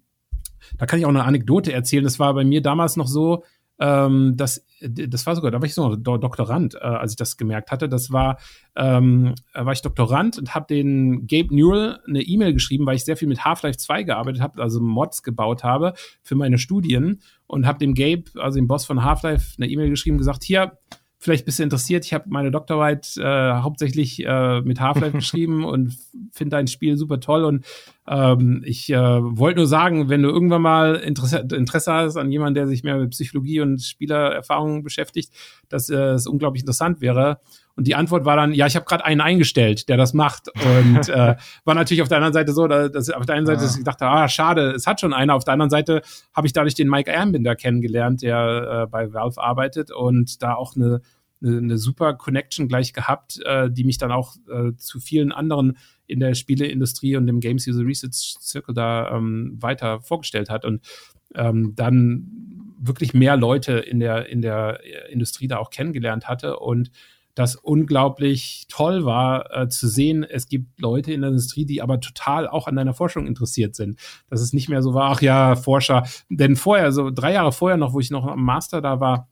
[0.78, 2.04] da kann ich auch eine Anekdote erzählen.
[2.04, 3.44] Das war bei mir damals noch so,
[3.80, 7.72] ähm, das, das war sogar, da war ich so Doktorand, äh, als ich das gemerkt
[7.72, 7.90] hatte.
[7.90, 8.38] Das war,
[8.76, 13.18] ähm, war ich Doktorand und habe den Gabe Newell eine E-Mail geschrieben, weil ich sehr
[13.18, 17.80] viel mit Half-Life 2 gearbeitet habe, also Mods gebaut habe für meine Studien und habe
[17.80, 20.78] dem Gabe, also dem Boss von Half-Life, eine E-Mail geschrieben, gesagt, hier,
[21.20, 22.06] vielleicht bist du interessiert.
[22.06, 25.98] Ich habe meine Doktorarbeit äh, hauptsächlich äh, mit Half-Life geschrieben und
[26.32, 27.44] finde dein Spiel super toll.
[27.44, 27.66] Und
[28.10, 32.55] ähm, ich äh, wollte nur sagen, wenn du irgendwann mal Interesse, Interesse hast an jemanden,
[32.55, 35.34] der sich mehr mit Psychologie und Spielererfahrung beschäftigt,
[35.68, 37.39] dass äh, es unglaublich interessant wäre.
[37.76, 40.47] Und die Antwort war dann, ja, ich habe gerade einen eingestellt, der das macht.
[40.55, 41.36] Und äh,
[41.66, 43.64] war natürlich auf der anderen Seite so, dass auf der einen Seite, ah.
[43.64, 45.36] dass ich dachte, ah, schade, es hat schon einer.
[45.36, 46.01] Auf der anderen Seite
[46.34, 50.76] habe ich dadurch den Mike Ermbinder kennengelernt, der äh, bei Valve arbeitet und da auch
[50.76, 51.01] eine,
[51.41, 55.78] eine, eine super Connection gleich gehabt, äh, die mich dann auch äh, zu vielen anderen
[56.08, 60.66] in der Spieleindustrie und dem Games User Research Circle da ähm, weiter vorgestellt hat.
[60.66, 60.82] Und
[61.36, 62.28] ähm, dann
[62.80, 64.80] wirklich mehr Leute in der, in der
[65.10, 66.91] Industrie da auch kennengelernt hatte und
[67.38, 71.99] das unglaublich toll war äh, zu sehen, es gibt Leute in der Industrie, die aber
[71.99, 73.99] total auch an deiner Forschung interessiert sind.
[74.28, 76.03] Dass es nicht mehr so war, ach ja, Forscher.
[76.30, 79.30] Denn vorher, so drei Jahre vorher noch, wo ich noch am Master da war,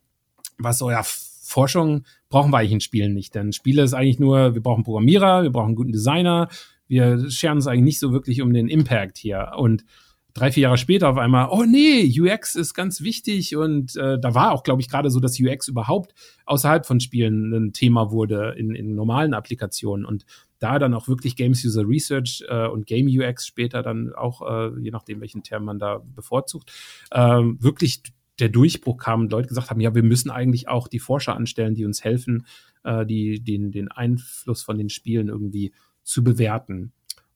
[0.60, 1.04] war es so, ja,
[1.46, 3.36] Forschung brauchen wir eigentlich in Spielen nicht.
[3.36, 6.50] Denn Spiele ist eigentlich nur, wir brauchen Programmierer, wir brauchen einen guten Designer,
[6.88, 9.52] wir scheren uns eigentlich nicht so wirklich um den Impact hier.
[9.58, 9.86] Und
[10.34, 14.36] drei, vier Jahre später auf einmal, oh nee, UX ist ganz wichtig und äh, da
[14.36, 16.14] war auch, glaube ich, gerade so, dass UX überhaupt
[16.46, 20.26] außerhalb von Spielen ein Thema wurde in, in normalen Applikationen und
[20.60, 24.78] da dann auch wirklich Games User Research äh, und Game UX später dann auch, äh,
[24.82, 26.72] je nachdem, welchen Term man da bevorzugt,
[27.12, 28.02] äh, wirklich
[28.40, 31.76] der Durchbruch kam und Leute gesagt haben, ja, wir müssen eigentlich auch die Forscher anstellen,
[31.76, 32.46] die uns helfen,
[32.84, 35.74] äh, die, den, den Einfluss von den Spielen irgendwie
[36.04, 36.92] zu bewerten.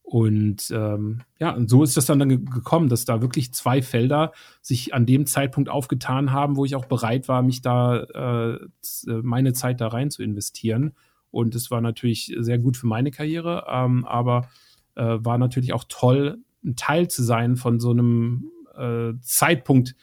[0.10, 4.34] Und ähm, ja, und so ist das dann, dann gekommen, dass da wirklich zwei Felder
[4.60, 9.22] sich an dem Zeitpunkt aufgetan haben, wo ich auch bereit war, mich da äh, äh,
[9.22, 10.94] meine Zeit da rein zu investieren.
[11.30, 14.50] Und es war natürlich sehr gut für meine Karriere, ähm, aber
[14.96, 19.96] äh, war natürlich auch toll, ein Teil zu sein von so einem äh, Zeitpunkt,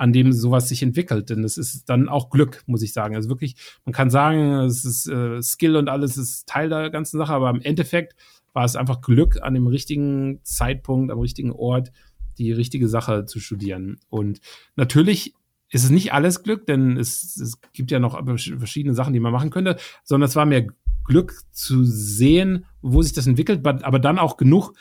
[0.00, 1.28] an dem sowas sich entwickelt.
[1.28, 3.14] Denn es ist dann auch Glück, muss ich sagen.
[3.14, 7.18] Also wirklich, man kann sagen, es ist äh, Skill und alles ist Teil der ganzen
[7.18, 8.16] Sache, aber im Endeffekt
[8.54, 11.92] war es einfach Glück, an dem richtigen Zeitpunkt, am richtigen Ort
[12.38, 14.00] die richtige Sache zu studieren.
[14.08, 14.40] Und
[14.74, 15.34] natürlich
[15.68, 19.32] ist es nicht alles Glück, denn es, es gibt ja noch verschiedene Sachen, die man
[19.32, 20.66] machen könnte, sondern es war mehr
[21.04, 24.72] Glück zu sehen, wo sich das entwickelt, aber dann auch genug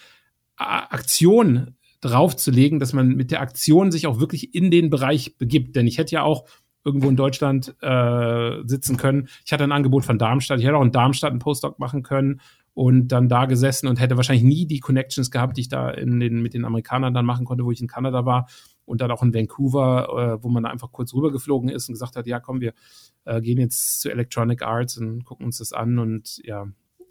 [0.56, 5.76] Aktion draufzulegen, dass man mit der Aktion sich auch wirklich in den Bereich begibt.
[5.76, 6.46] Denn ich hätte ja auch
[6.84, 9.28] irgendwo in Deutschland äh, sitzen können.
[9.46, 10.60] Ich hatte ein Angebot von Darmstadt.
[10.60, 12.42] Ich hätte auch in Darmstadt einen Postdoc machen können
[12.74, 16.20] und dann da gesessen und hätte wahrscheinlich nie die Connections gehabt, die ich da in
[16.20, 18.48] den, mit den Amerikanern dann machen konnte, wo ich in Kanada war
[18.86, 22.26] und dann auch in Vancouver, äh, wo man einfach kurz rübergeflogen ist und gesagt hat,
[22.26, 22.74] ja komm, wir
[23.26, 26.68] äh, gehen jetzt zu Electronic Arts und gucken uns das an und ja,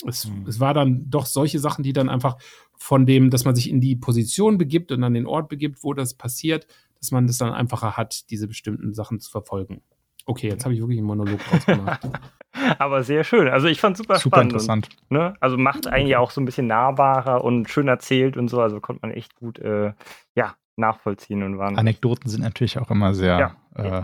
[0.07, 0.47] es, mhm.
[0.47, 2.37] es war dann doch solche Sachen, die dann einfach
[2.79, 5.93] von dem, dass man sich in die Position begibt und an den Ort begibt, wo
[5.93, 6.67] das passiert,
[6.99, 9.83] dass man das dann einfacher hat, diese bestimmten Sachen zu verfolgen.
[10.27, 12.07] Okay, jetzt habe ich wirklich einen Monolog draus gemacht.
[12.79, 13.49] Aber sehr schön.
[13.49, 14.53] Also ich fand es super, super spannend.
[14.53, 14.89] interessant.
[15.09, 15.35] Und, ne?
[15.41, 18.61] Also macht eigentlich auch so ein bisschen nahbarer und schön erzählt und so.
[18.61, 19.93] Also konnte man echt gut äh,
[20.35, 21.79] ja, nachvollziehen und waren.
[21.79, 24.01] Anekdoten sind natürlich auch immer sehr ja.
[24.01, 24.03] äh,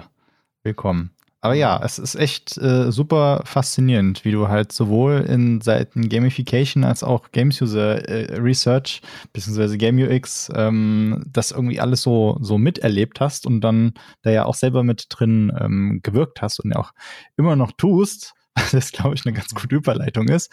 [0.62, 1.13] willkommen.
[1.44, 6.84] Aber ja, es ist echt äh, super faszinierend, wie du halt sowohl in Seiten Gamification
[6.84, 9.02] als auch Games User äh, Research
[9.34, 9.76] bzw.
[9.76, 13.92] Game UX ähm, das irgendwie alles so, so miterlebt hast und dann
[14.22, 16.92] da ja auch selber mit drin ähm, gewirkt hast und ja auch
[17.36, 18.32] immer noch tust.
[18.72, 20.50] Das glaube ich eine ganz gute Überleitung ist,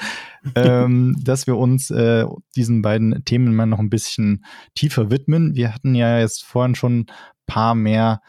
[0.56, 2.26] ähm, dass wir uns äh,
[2.58, 4.44] diesen beiden Themen mal noch ein bisschen
[4.76, 5.56] tiefer widmen.
[5.56, 7.06] Wir hatten ja jetzt vorhin schon ein
[7.46, 8.22] paar mehr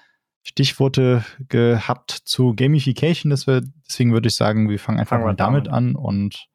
[0.42, 3.30] Stichworte gehabt zu Gamification.
[3.30, 6.48] deswegen würde ich sagen, wir fangen einfach fangen mal damit an und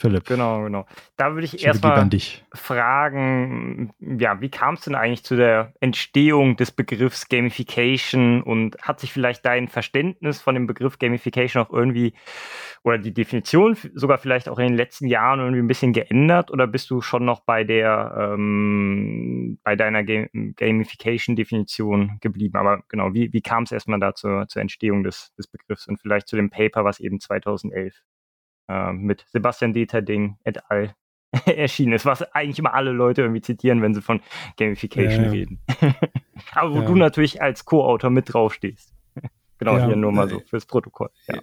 [0.00, 0.26] Philipp.
[0.26, 0.86] Genau, genau.
[1.16, 2.08] Da würde ich, erstmal
[2.52, 9.00] fragen, ja, wie kam es denn eigentlich zu der Entstehung des Begriffs Gamification und hat
[9.00, 12.14] sich vielleicht dein Verständnis von dem Begriff Gamification auch irgendwie
[12.84, 16.68] oder die Definition sogar vielleicht auch in den letzten Jahren irgendwie ein bisschen geändert oder
[16.68, 22.56] bist du schon noch bei der ähm, bei deiner Gamification-Definition geblieben?
[22.56, 26.00] Aber genau, wie, wie kam es erstmal da zur, zur Entstehung des, des Begriffs und
[26.00, 28.00] vielleicht zu dem Paper, was eben 2011
[28.68, 30.94] äh, mit Sebastian Deterding et al.
[31.46, 34.20] erschienen ist, was eigentlich immer alle Leute irgendwie zitieren, wenn sie von
[34.56, 35.60] Gamification ja, reden.
[36.54, 36.86] Aber wo ja.
[36.86, 38.94] du natürlich als Co-Autor mit draufstehst.
[39.58, 41.10] genau, hier nur mal so fürs Protokoll.
[41.26, 41.42] Ja,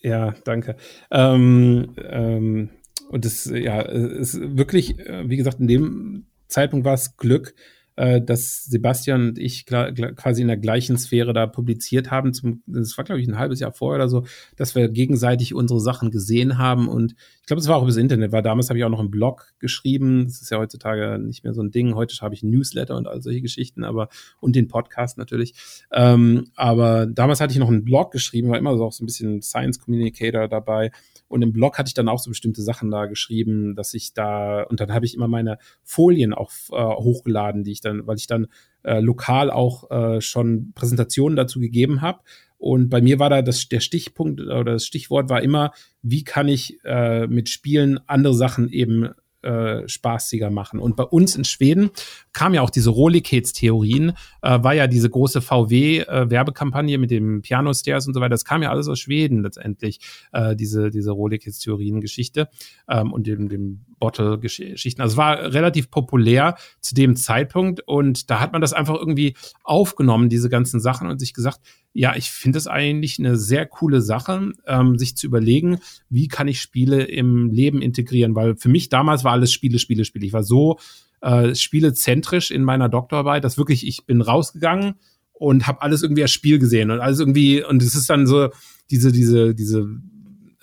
[0.00, 0.76] ja danke.
[1.10, 2.70] Ähm, ähm,
[3.08, 7.54] und das, ja, ist wirklich, äh, wie gesagt, in dem Zeitpunkt war es Glück,
[7.96, 12.34] äh, dass Sebastian und ich quasi in der gleichen Sphäre da publiziert haben.
[12.34, 14.24] Zum, das war, glaube ich, ein halbes Jahr vorher oder so,
[14.56, 16.88] dass wir gegenseitig unsere Sachen gesehen haben.
[16.88, 19.10] Und ich glaube, es war auch übers Internet, weil damals habe ich auch noch einen
[19.10, 20.24] Blog geschrieben.
[20.24, 21.94] Das ist ja heutzutage nicht mehr so ein Ding.
[21.94, 24.08] Heute habe ich Newsletter und all solche Geschichten, aber
[24.40, 25.54] und den Podcast natürlich.
[25.92, 29.06] Ähm, aber damals hatte ich noch einen Blog geschrieben, war immer so auch so ein
[29.06, 30.90] bisschen Science Communicator dabei.
[31.34, 34.62] Und im Blog hatte ich dann auch so bestimmte Sachen da geschrieben, dass ich da,
[34.62, 38.28] und dann habe ich immer meine Folien auch äh, hochgeladen, die ich dann, weil ich
[38.28, 38.46] dann
[38.84, 42.20] äh, lokal auch äh, schon Präsentationen dazu gegeben habe.
[42.56, 45.72] Und bei mir war da das, der Stichpunkt oder das Stichwort war immer,
[46.02, 49.08] wie kann ich äh, mit Spielen andere Sachen eben
[49.44, 50.80] äh, spaßiger machen.
[50.80, 51.90] Und bei uns in Schweden
[52.32, 58.06] kam ja auch diese Rohlichkeitstheorien, äh, war ja diese große VW-Werbekampagne äh, mit dem Piano-Stairs
[58.06, 58.30] und so weiter.
[58.30, 60.00] Das kam ja alles aus Schweden letztendlich,
[60.32, 62.48] äh, diese, diese Rohlichkeitstheorien-Geschichte
[62.88, 65.00] ähm, und dem, dem Bottle-Geschichten.
[65.00, 69.34] Also es war relativ populär zu dem Zeitpunkt und da hat man das einfach irgendwie
[69.62, 71.60] aufgenommen, diese ganzen Sachen und sich gesagt,
[71.94, 75.78] ja, ich finde es eigentlich eine sehr coole Sache, ähm, sich zu überlegen,
[76.10, 80.04] wie kann ich Spiele im Leben integrieren, weil für mich damals war alles Spiele, Spiele,
[80.04, 80.26] Spiele.
[80.26, 80.78] Ich war so
[81.22, 84.96] äh, spielezentrisch in meiner Doktorarbeit, dass wirklich ich bin rausgegangen
[85.32, 88.50] und habe alles irgendwie als Spiel gesehen und alles irgendwie und es ist dann so
[88.90, 89.88] diese diese diese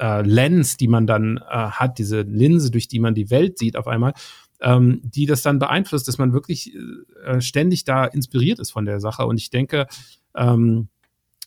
[0.01, 3.77] äh, Lens, die man dann äh, hat, diese Linse, durch die man die Welt sieht
[3.77, 4.13] auf einmal,
[4.59, 6.73] ähm, die das dann beeinflusst, dass man wirklich
[7.25, 9.25] äh, ständig da inspiriert ist von der Sache.
[9.25, 9.87] Und ich denke
[10.35, 10.89] ähm,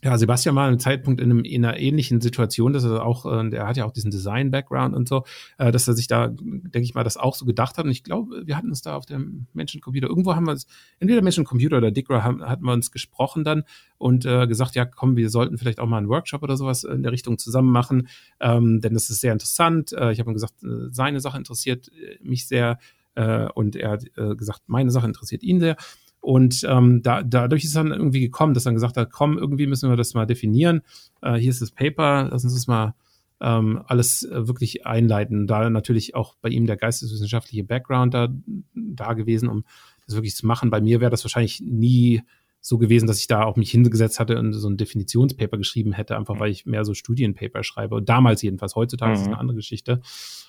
[0.05, 3.48] ja, Sebastian war einem Zeitpunkt in, einem, in einer ähnlichen Situation, dass er auch, äh,
[3.48, 5.24] der hat ja auch diesen Design-Background und so,
[5.57, 7.86] äh, dass er sich da, denke ich mal, das auch so gedacht hat.
[7.86, 10.07] Und ich glaube, wir hatten es da auf dem Menschencomputer.
[10.07, 10.66] Irgendwo haben wir es,
[11.00, 13.62] entweder Menschencomputer oder Digra haben, hatten wir uns gesprochen dann
[13.96, 17.02] und äh, gesagt, ja, komm, wir sollten vielleicht auch mal einen Workshop oder sowas in
[17.02, 18.09] der Richtung zusammen machen,
[18.40, 19.94] ähm, denn das ist sehr interessant.
[19.94, 21.90] Äh, ich habe ihm gesagt, äh, seine Sache interessiert
[22.20, 22.78] mich sehr
[23.14, 25.76] äh, und er hat gesagt, meine Sache interessiert ihn sehr.
[26.25, 29.91] Und ähm, da, dadurch ist dann irgendwie gekommen, dass dann gesagt hat, komm, irgendwie müssen
[29.91, 30.81] wir das mal definieren.
[31.20, 32.95] Äh, hier ist das Paper, lass uns das mal
[33.43, 35.47] ähm, alles äh, wirklich einleiten.
[35.47, 38.29] Da natürlich auch bei ihm der geisteswissenschaftliche Background da,
[38.75, 39.64] da gewesen, um
[40.07, 40.70] das wirklich zu machen.
[40.70, 42.22] Bei mir wäre das wahrscheinlich nie
[42.62, 46.16] so gewesen, dass ich da auch mich hingesetzt hatte und so ein Definitionspaper geschrieben hätte,
[46.16, 47.97] einfach weil ich mehr so Studienpaper schreibe.
[47.97, 49.14] Und damals jedenfalls, heutzutage mhm.
[49.16, 50.01] ist es eine andere Geschichte.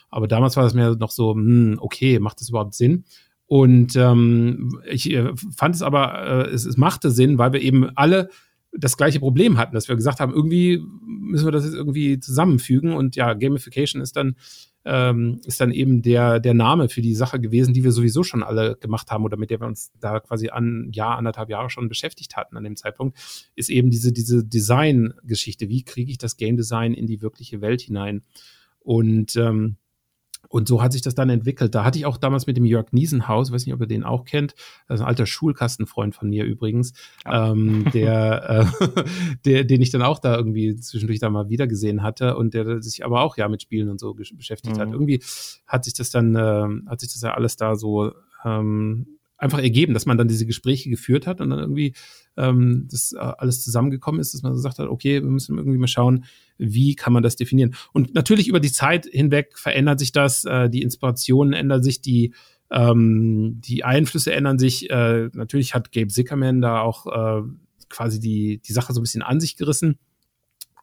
[0.09, 3.03] Aber damals war das mir noch so, hm, okay, macht das überhaupt Sinn?
[3.47, 7.89] Und ähm, ich äh, fand es aber, äh, es, es machte Sinn, weil wir eben
[7.95, 8.29] alle
[8.77, 12.93] das gleiche Problem hatten, dass wir gesagt haben, irgendwie müssen wir das jetzt irgendwie zusammenfügen.
[12.93, 14.35] Und ja, Gamification ist dann
[14.87, 18.43] ähm, ist dann eben der der Name für die Sache gewesen, die wir sowieso schon
[18.43, 21.89] alle gemacht haben oder mit der wir uns da quasi an Jahr anderthalb Jahre schon
[21.89, 23.17] beschäftigt hatten an dem Zeitpunkt,
[23.55, 25.69] ist eben diese diese Design-Geschichte.
[25.69, 28.21] Wie kriege ich das Game Design in die wirkliche Welt hinein?
[28.79, 29.77] Und ähm,
[30.49, 31.75] und so hat sich das dann entwickelt.
[31.75, 34.25] Da hatte ich auch damals mit dem Jörg Niesenhaus, weiß nicht, ob ihr den auch
[34.25, 34.55] kennt,
[34.87, 36.93] das ist ein alter Schulkastenfreund von mir übrigens,
[37.25, 37.51] ja.
[37.51, 39.03] ähm, der, äh,
[39.45, 42.81] der, den ich dann auch da irgendwie zwischendurch da mal wieder gesehen hatte und der
[42.81, 44.79] sich aber auch ja mit Spielen und so beschäftigt mhm.
[44.79, 44.91] hat.
[44.91, 45.21] Irgendwie
[45.67, 48.11] hat sich das dann, äh, hat sich das ja alles da so
[48.43, 49.07] ähm,
[49.37, 51.93] einfach ergeben, dass man dann diese Gespräche geführt hat und dann irgendwie
[52.37, 55.87] ähm, das äh, alles zusammengekommen ist, dass man gesagt hat, okay, wir müssen irgendwie mal
[55.87, 56.25] schauen,
[56.57, 57.75] wie kann man das definieren.
[57.91, 62.33] Und natürlich über die Zeit hinweg verändert sich das, äh, die Inspirationen ändern sich, die
[62.71, 64.89] ähm, die Einflüsse ändern sich.
[64.89, 67.47] Äh, natürlich hat Gabe Zickerman da auch äh,
[67.89, 69.99] quasi die die Sache so ein bisschen an sich gerissen.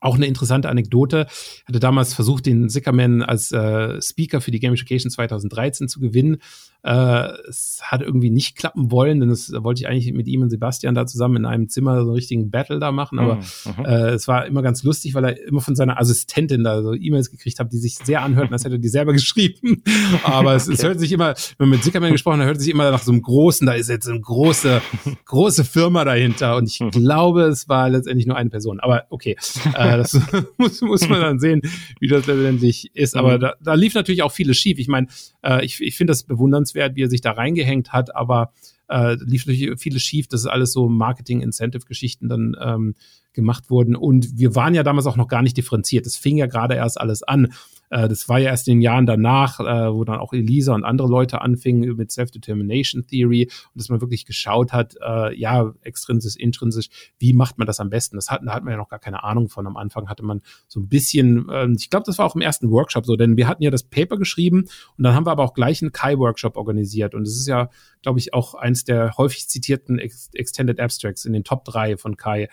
[0.01, 1.27] Auch eine interessante Anekdote.
[1.65, 6.39] Hatte damals versucht, den Zickerman als äh, Speaker für die Gamification 2013 zu gewinnen.
[6.85, 10.51] Äh, es hat irgendwie nicht klappen wollen, denn das wollte ich eigentlich mit ihm und
[10.51, 13.21] Sebastian da zusammen in einem Zimmer so einen richtigen Battle da machen.
[13.21, 13.85] Aber mhm.
[13.85, 17.31] äh, es war immer ganz lustig, weil er immer von seiner Assistentin da so E-Mails
[17.31, 19.83] gekriegt hat, die sich sehr anhörten, als hätte er die selber geschrieben.
[20.25, 20.75] Aber es, okay.
[20.75, 23.13] es hört sich immer, wenn man mit Zickerman gesprochen hat, hört sich immer nach so
[23.13, 24.83] einem großen, da ist jetzt eine große,
[25.27, 26.57] große Firma dahinter.
[26.57, 26.91] Und ich mhm.
[26.91, 28.81] glaube, es war letztendlich nur eine Person.
[28.81, 29.37] Aber okay,
[29.75, 30.21] äh, das
[30.59, 31.63] muss, muss man dann sehen,
[32.01, 33.17] wie das letztendlich ist.
[33.17, 33.41] Aber mhm.
[33.41, 34.81] da, da lief natürlich auch vieles schief.
[34.81, 35.07] Ich meine,
[35.43, 38.53] äh, ich, ich finde das bewundernswert bewundernswert, wie er sich da reingehängt hat, aber
[38.89, 40.29] äh, lief natürlich vieles schief.
[40.29, 42.95] Das ist alles so Marketing-Incentive-Geschichten dann ähm,
[43.33, 43.97] gemacht wurden.
[43.97, 46.07] Und wir waren ja damals auch noch gar nicht differenziert.
[46.07, 47.53] Das fing ja gerade erst alles an.
[47.93, 50.85] Äh, das war ja erst in den Jahren danach, äh, wo dann auch Elisa und
[50.85, 56.37] andere Leute anfingen mit Self-Determination Theory und dass man wirklich geschaut hat, äh, ja, extrinsisch,
[56.37, 58.17] intrinsisch, wie macht man das am besten?
[58.17, 59.67] Das hatten, da hat man ja noch gar keine Ahnung von.
[59.67, 62.71] Am Anfang hatte man so ein bisschen, äh, ich glaube, das war auch im ersten
[62.71, 64.63] Workshop so, denn wir hatten ja das Paper geschrieben
[64.97, 67.69] und dann haben wir aber auch gleich einen Kai-Workshop organisiert und es ist ja,
[68.01, 72.17] glaube ich, auch eins der häufig zitierten Ex Extended Abstracts in den Top 3 von
[72.17, 72.49] Kai,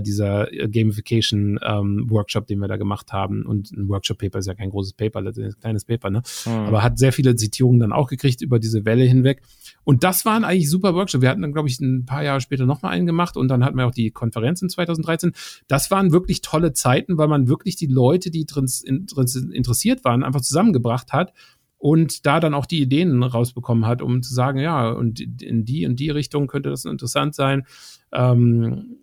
[0.00, 3.46] diese dieser äh, Gamification ähm, Workshop, den wir da gemacht haben.
[3.46, 6.22] Und ein Workshop-Paper ist ja kein großes Paper, das ist ein kleines Paper, ne?
[6.44, 6.52] Mhm.
[6.52, 9.42] Aber hat sehr viele Zitierungen dann auch gekriegt über diese Welle hinweg.
[9.84, 11.22] Und das waren eigentlich super Workshops.
[11.22, 13.76] Wir hatten dann, glaube ich, ein paar Jahre später nochmal einen gemacht und dann hatten
[13.76, 15.32] wir auch die Konferenz in 2013.
[15.68, 20.24] Das waren wirklich tolle Zeiten, weil man wirklich die Leute, die drin, drin interessiert waren,
[20.24, 21.32] einfach zusammengebracht hat
[21.78, 25.86] und da dann auch die Ideen rausbekommen hat, um zu sagen, ja, und in die
[25.86, 27.66] und die Richtung könnte das interessant sein.
[28.12, 28.96] Ähm,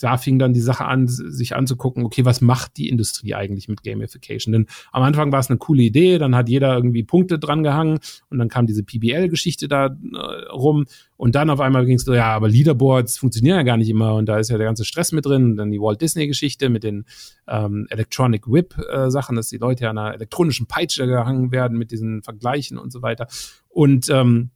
[0.00, 3.82] da fing dann die Sache an, sich anzugucken, okay, was macht die Industrie eigentlich mit
[3.82, 4.52] Gamification?
[4.52, 7.98] Denn am Anfang war es eine coole Idee, dann hat jeder irgendwie Punkte dran gehangen
[8.30, 10.18] und dann kam diese PBL-Geschichte da äh,
[10.52, 10.86] rum
[11.22, 14.14] und dann auf einmal ging es so, ja, aber Leaderboards funktionieren ja gar nicht immer
[14.14, 15.44] und da ist ja der ganze Stress mit drin.
[15.44, 17.04] Und dann die Walt Disney-Geschichte mit den
[17.46, 22.24] ähm, Electronic Whip-Sachen, äh, dass die Leute an einer elektronischen Peitsche gehangen werden mit diesen
[22.24, 23.28] Vergleichen und so weiter.
[23.68, 24.50] Und ähm,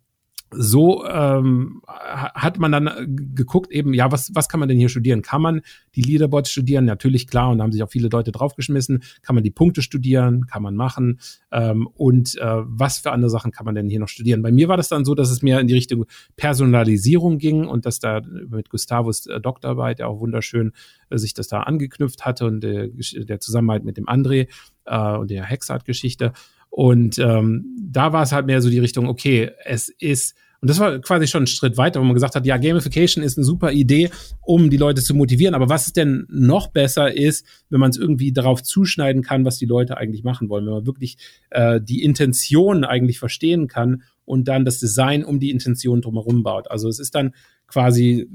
[0.51, 4.89] so ähm, hat man dann äh, geguckt, eben, ja, was, was kann man denn hier
[4.89, 5.23] studieren?
[5.23, 5.63] Kann man
[5.97, 6.85] die Leaderboards studieren?
[6.85, 9.03] Natürlich, klar, und da haben sich auch viele Leute draufgeschmissen.
[9.23, 10.47] Kann man die Punkte studieren?
[10.47, 11.19] Kann man machen?
[11.51, 14.43] Ähm, und äh, was für andere Sachen kann man denn hier noch studieren?
[14.43, 17.85] Bei mir war das dann so, dass es mir in die Richtung Personalisierung ging und
[17.85, 20.73] dass da mit Gustavus äh, Doktorarbeit, der auch wunderschön
[21.11, 22.91] äh, sich das da angeknüpft hatte und äh,
[23.25, 24.49] der Zusammenarbeit mit dem André
[24.85, 26.33] äh, und der Hexart-Geschichte.
[26.77, 30.79] Und ähm, da war es halt mehr so die Richtung, okay, es ist, und das
[30.79, 33.73] war quasi schon ein Schritt weiter, wo man gesagt hat, ja, Gamification ist eine super
[33.73, 34.11] Idee,
[34.43, 35.55] um die Leute zu motivieren.
[35.55, 39.57] Aber was ist denn noch besser ist, wenn man es irgendwie darauf zuschneiden kann, was
[39.57, 41.17] die Leute eigentlich machen wollen, wenn man wirklich
[41.49, 46.71] äh, die Intention eigentlich verstehen kann und dann das Design um die Intention drumherum baut.
[46.71, 47.35] Also es ist dann
[47.69, 48.29] quasi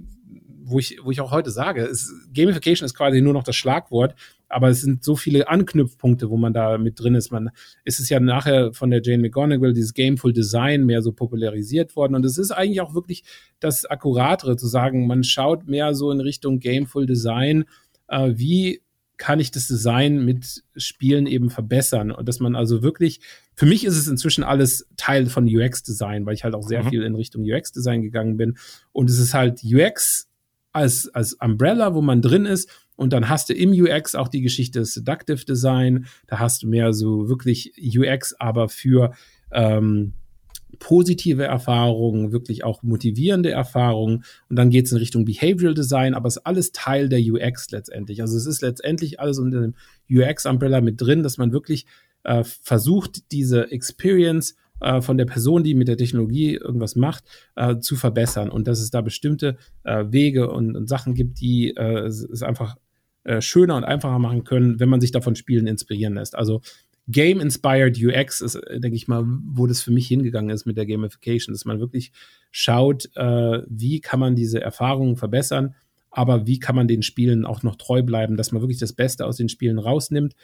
[0.64, 4.16] wo ich, wo ich auch heute sage, es, Gamification ist quasi nur noch das Schlagwort,
[4.52, 7.32] aber es sind so viele Anknüpfpunkte, wo man da mit drin ist.
[7.32, 7.50] Man
[7.84, 12.16] ist es ja nachher von der Jane McGonigal, dieses Gameful Design mehr so popularisiert worden.
[12.16, 13.24] Und es ist eigentlich auch wirklich
[13.60, 17.66] das Akkuratere zu sagen, man schaut mehr so in Richtung Gameful Design.
[18.08, 18.82] Äh, wie
[19.18, 22.10] kann ich das Design mit Spielen eben verbessern?
[22.12, 23.20] Und dass man also wirklich,
[23.54, 26.90] für mich ist es inzwischen alles Teil von UX-Design, weil ich halt auch sehr mhm.
[26.90, 28.58] viel in Richtung UX-Design gegangen bin.
[28.92, 30.31] Und es ist halt UX
[30.74, 32.70] als, als Umbrella, wo man drin ist.
[32.96, 36.06] Und dann hast du im UX auch die Geschichte Seductive Design.
[36.28, 39.14] Da hast du mehr so wirklich UX, aber für
[39.52, 40.14] ähm,
[40.80, 44.24] positive Erfahrungen, wirklich auch motivierende Erfahrungen.
[44.50, 47.72] Und dann geht es in Richtung Behavioral Design, aber es ist alles Teil der UX
[47.72, 48.22] letztendlich.
[48.22, 49.76] Also es ist letztendlich alles unter dem
[50.10, 51.86] UX-Umbrella mit drin, dass man wirklich
[52.24, 57.24] äh, versucht, diese Experience äh, von der Person, die mit der Technologie irgendwas macht,
[57.56, 61.76] äh, zu verbessern und dass es da bestimmte äh, Wege und, und, Sachen gibt, die
[61.76, 62.76] äh, es einfach
[63.24, 66.36] äh, schöner und einfacher machen können, wenn man sich davon Spielen inspirieren lässt.
[66.36, 66.62] Also
[67.08, 70.86] Game-Inspired UX ist, äh, denke ich mal, wo das für mich hingegangen ist mit der
[70.86, 72.12] Gamification, dass man wirklich
[72.52, 75.74] schaut, wie kann man diese Erfahrungen verbessern,
[76.10, 79.26] aber wie kann man den Spielen auch noch treu bleiben, dass man wirklich das Beste
[79.26, 80.36] aus den Spielen rausnimmt.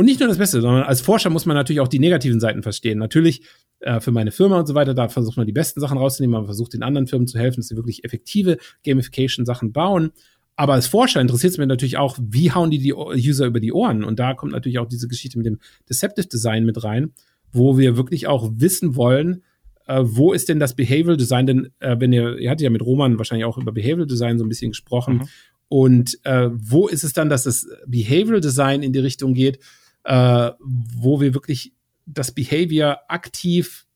[0.00, 2.62] Und nicht nur das Beste, sondern als Forscher muss man natürlich auch die negativen Seiten
[2.62, 2.96] verstehen.
[2.96, 3.42] Natürlich
[3.80, 6.46] äh, für meine Firma und so weiter, da versucht man die besten Sachen rauszunehmen, man
[6.46, 10.12] versucht den anderen Firmen zu helfen, dass sie wirklich effektive Gamification-Sachen bauen.
[10.56, 13.74] Aber als Forscher interessiert es mir natürlich auch, wie hauen die die User über die
[13.74, 14.02] Ohren?
[14.02, 15.58] Und da kommt natürlich auch diese Geschichte mit dem
[15.90, 17.12] Deceptive Design mit rein,
[17.52, 19.42] wo wir wirklich auch wissen wollen,
[19.86, 21.46] äh, wo ist denn das Behavioral Design?
[21.46, 24.46] Denn äh, wenn ihr, ihr hattet ja mit Roman wahrscheinlich auch über Behavioral Design so
[24.46, 25.16] ein bisschen gesprochen.
[25.16, 25.28] Mhm.
[25.68, 29.58] Und äh, wo ist es dann, dass das Behavioral Design in die Richtung geht,
[30.04, 31.72] äh, wo wir wirklich
[32.06, 33.86] das Behavior aktiv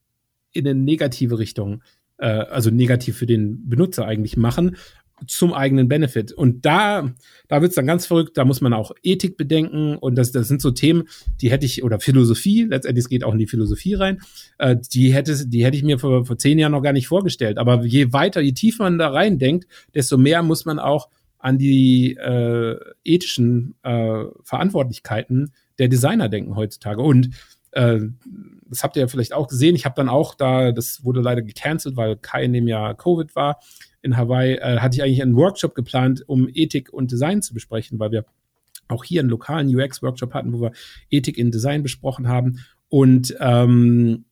[0.52, 1.82] in eine negative Richtung,
[2.18, 4.76] äh, also negativ für den Benutzer eigentlich machen,
[5.26, 6.32] zum eigenen Benefit.
[6.32, 7.10] Und da,
[7.48, 10.60] da wird's dann ganz verrückt, da muss man auch Ethik bedenken und das, das sind
[10.60, 11.04] so Themen,
[11.40, 14.20] die hätte ich, oder Philosophie, letztendlich geht auch in die Philosophie rein,
[14.58, 17.58] äh, die hätte, die hätte ich mir vor, vor zehn Jahren noch gar nicht vorgestellt.
[17.58, 21.58] Aber je weiter, je tiefer man da rein denkt, desto mehr muss man auch an
[21.58, 27.02] die äh, ethischen äh, Verantwortlichkeiten der Designer denken heutzutage.
[27.02, 27.30] Und
[27.72, 28.00] äh,
[28.68, 29.74] das habt ihr ja vielleicht auch gesehen.
[29.74, 33.34] Ich habe dann auch da, das wurde leider gecancelt, weil Kai in dem Jahr Covid
[33.34, 33.60] war
[34.02, 37.98] in Hawaii, äh, hatte ich eigentlich einen Workshop geplant, um Ethik und Design zu besprechen,
[37.98, 38.24] weil wir
[38.88, 40.72] auch hier einen lokalen UX-Workshop hatten, wo wir
[41.10, 42.60] Ethik in Design besprochen haben.
[42.88, 44.26] Und ähm,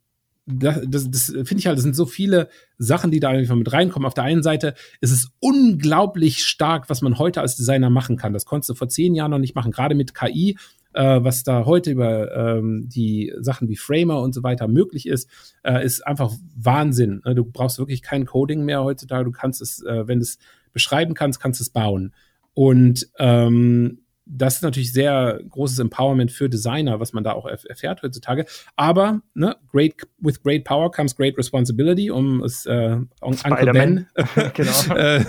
[0.45, 3.73] das, das, das finde ich halt, das sind so viele Sachen, die da einfach mit
[3.73, 4.07] reinkommen.
[4.07, 8.33] Auf der einen Seite ist es unglaublich stark, was man heute als Designer machen kann.
[8.33, 9.73] Das konntest du vor zehn Jahren noch nicht machen.
[9.73, 10.59] Gerade mit KI
[10.95, 15.29] äh, was da heute über ähm, die Sachen wie Framer und so weiter möglich ist,
[15.63, 17.23] äh, ist einfach Wahnsinn.
[17.25, 17.35] Ne?
[17.35, 19.25] Du brauchst wirklich kein Coding mehr heutzutage.
[19.25, 20.39] Du kannst es, äh, wenn du es
[20.73, 22.15] beschreiben kannst, kannst du es bauen.
[22.55, 28.03] Und ähm, das ist natürlich sehr großes Empowerment für Designer, was man da auch erfährt
[28.03, 28.47] heutzutage.
[28.77, 34.07] Aber ne, great, with great power comes great responsibility, um es äh, Uncle Ben,
[34.55, 34.95] genau.
[34.95, 35.25] äh,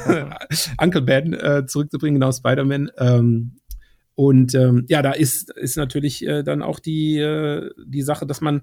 [0.82, 2.92] Uncle Ben äh, zurückzubringen, genau Spider-Man.
[2.98, 3.56] Ähm,
[4.16, 8.42] und ähm, ja, da ist, ist natürlich äh, dann auch die, äh, die Sache, dass
[8.42, 8.62] man,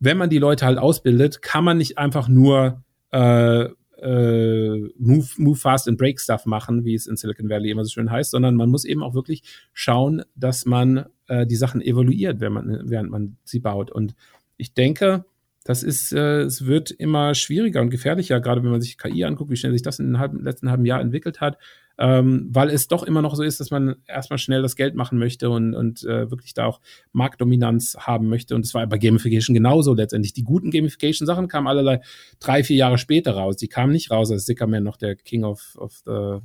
[0.00, 3.68] wenn man die Leute halt ausbildet, kann man nicht einfach nur äh,
[4.04, 7.90] äh, move, move fast and break stuff machen, wie es in Silicon Valley immer so
[7.90, 9.42] schön heißt, sondern man muss eben auch wirklich
[9.72, 13.90] schauen, dass man äh, die Sachen evaluiert, wenn man, während man sie baut.
[13.90, 14.14] Und
[14.56, 15.24] ich denke,
[15.64, 19.50] das ist, äh, es wird immer schwieriger und gefährlicher, gerade wenn man sich KI anguckt,
[19.50, 21.58] wie schnell sich das in den halben, letzten halben Jahr entwickelt hat,
[21.98, 25.18] ähm, weil es doch immer noch so ist, dass man erstmal schnell das Geld machen
[25.18, 26.80] möchte und, und äh, wirklich da auch
[27.12, 28.54] Marktdominanz haben möchte.
[28.54, 30.32] Und es war bei Gamification genauso letztendlich.
[30.32, 32.00] Die guten Gamification-Sachen kamen allerlei
[32.40, 33.56] drei, vier Jahre später raus.
[33.56, 36.38] Die kamen nicht raus, als Zickerman noch der King of, of the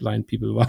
[0.00, 0.66] Blind People war.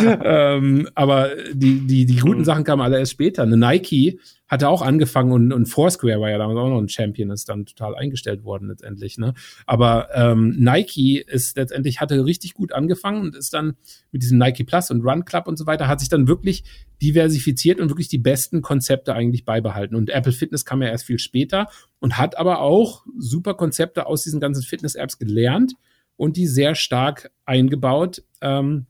[0.24, 2.44] ähm, aber die, die, die guten.
[2.44, 3.42] Sachen kamen alle erst später.
[3.42, 4.18] Eine Nike
[4.48, 7.66] hatte auch angefangen und, und Foursquare war ja damals auch noch ein Champion, ist dann
[7.66, 9.16] total eingestellt worden letztendlich.
[9.16, 9.34] Ne?
[9.66, 13.76] Aber ähm, Nike ist letztendlich, hatte richtig gut angefangen und ist dann
[14.10, 16.64] mit diesem Nike Plus und Run Club und so weiter, hat sich dann wirklich
[17.00, 19.94] diversifiziert und wirklich die besten Konzepte eigentlich beibehalten.
[19.94, 21.68] Und Apple Fitness kam ja erst viel später
[22.00, 25.74] und hat aber auch super Konzepte aus diesen ganzen Fitness-Apps gelernt
[26.20, 28.22] und die sehr stark eingebaut.
[28.42, 28.84] Ähm,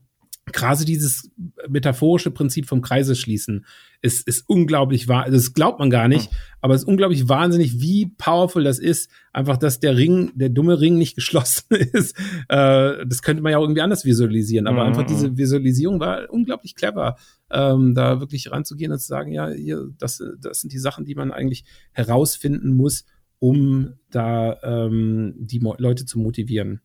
[0.51, 1.31] gerade dieses
[1.69, 3.65] metaphorische Prinzip vom Kreise schließen
[4.01, 5.29] ist, ist unglaublich wahr.
[5.31, 6.35] Das glaubt man gar nicht, mhm.
[6.59, 9.09] aber es ist unglaublich wahnsinnig, wie powerful das ist.
[9.31, 12.19] Einfach, dass der Ring, der dumme Ring nicht geschlossen ist.
[12.49, 14.87] Äh, das könnte man ja auch irgendwie anders visualisieren, aber mhm.
[14.87, 17.15] einfach diese Visualisierung war unglaublich clever,
[17.49, 21.15] ähm, da wirklich ranzugehen und zu sagen, ja, hier, das, das sind die Sachen, die
[21.15, 21.63] man eigentlich
[21.93, 23.05] herausfinden muss,
[23.39, 26.81] um da ähm, die Leute zu motivieren.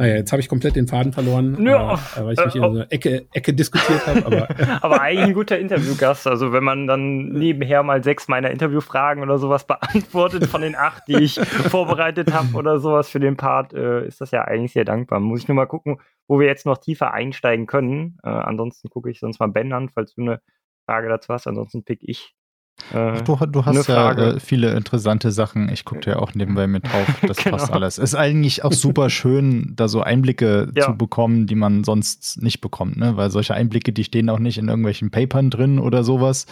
[0.00, 2.64] Naja, jetzt habe ich komplett den Faden verloren, ja, äh, weil ich mich äh, in
[2.64, 4.24] eine Ecke, Ecke diskutiert habe.
[4.24, 4.48] Aber,
[4.82, 6.26] aber eigentlich ein guter Interviewgast.
[6.26, 11.02] Also wenn man dann nebenher mal sechs meiner Interviewfragen oder sowas beantwortet von den acht,
[11.06, 14.86] die ich vorbereitet habe oder sowas für den Part, äh, ist das ja eigentlich sehr
[14.86, 15.20] dankbar.
[15.20, 18.16] Muss ich nur mal gucken, wo wir jetzt noch tiefer einsteigen können.
[18.22, 20.40] Äh, ansonsten gucke ich sonst mal Ben an, falls du eine
[20.86, 21.46] Frage dazu hast.
[21.46, 22.34] Ansonsten pick ich
[22.92, 25.68] äh, du, du, hast ja äh, viele interessante Sachen.
[25.68, 27.06] Ich gucke dir auch nebenbei mit drauf.
[27.26, 27.56] Das genau.
[27.56, 27.98] passt alles.
[27.98, 30.86] Ist eigentlich auch super schön, da so Einblicke ja.
[30.86, 32.96] zu bekommen, die man sonst nicht bekommt.
[32.96, 33.16] Ne?
[33.16, 36.46] Weil solche Einblicke, die stehen auch nicht in irgendwelchen Papern drin oder sowas.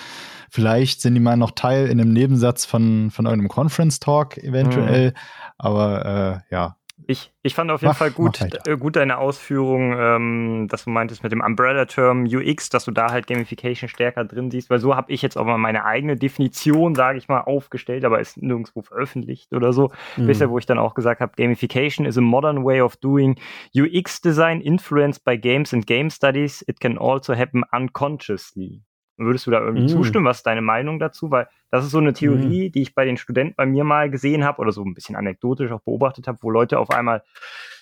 [0.50, 5.08] Vielleicht sind die mal noch Teil in einem Nebensatz von, von irgendeinem Conference Talk eventuell.
[5.08, 5.14] Mhm.
[5.58, 6.76] Aber äh, ja,
[7.06, 10.90] ich, ich fand auf jeden mach, Fall gut, äh, gut deine Ausführung, ähm, dass du
[10.90, 14.94] meintest mit dem Umbrella-Term UX, dass du da halt Gamification stärker drin siehst, weil so
[14.94, 18.82] habe ich jetzt auch mal meine eigene Definition, sage ich mal, aufgestellt, aber ist nirgendwo
[18.82, 19.90] veröffentlicht oder so.
[20.16, 20.26] Mhm.
[20.26, 23.38] Bisher, wo ich dann auch gesagt habe, Gamification is a modern way of doing
[23.74, 26.62] UX design influenced by games and game studies.
[26.66, 28.82] It can also happen unconsciously.
[29.18, 29.88] Würdest du da irgendwie mm.
[29.88, 30.24] zustimmen?
[30.24, 31.30] Was ist deine Meinung dazu?
[31.30, 32.72] Weil das ist so eine Theorie, mm.
[32.72, 35.70] die ich bei den Studenten bei mir mal gesehen habe oder so ein bisschen anekdotisch
[35.72, 37.22] auch beobachtet habe, wo Leute auf einmal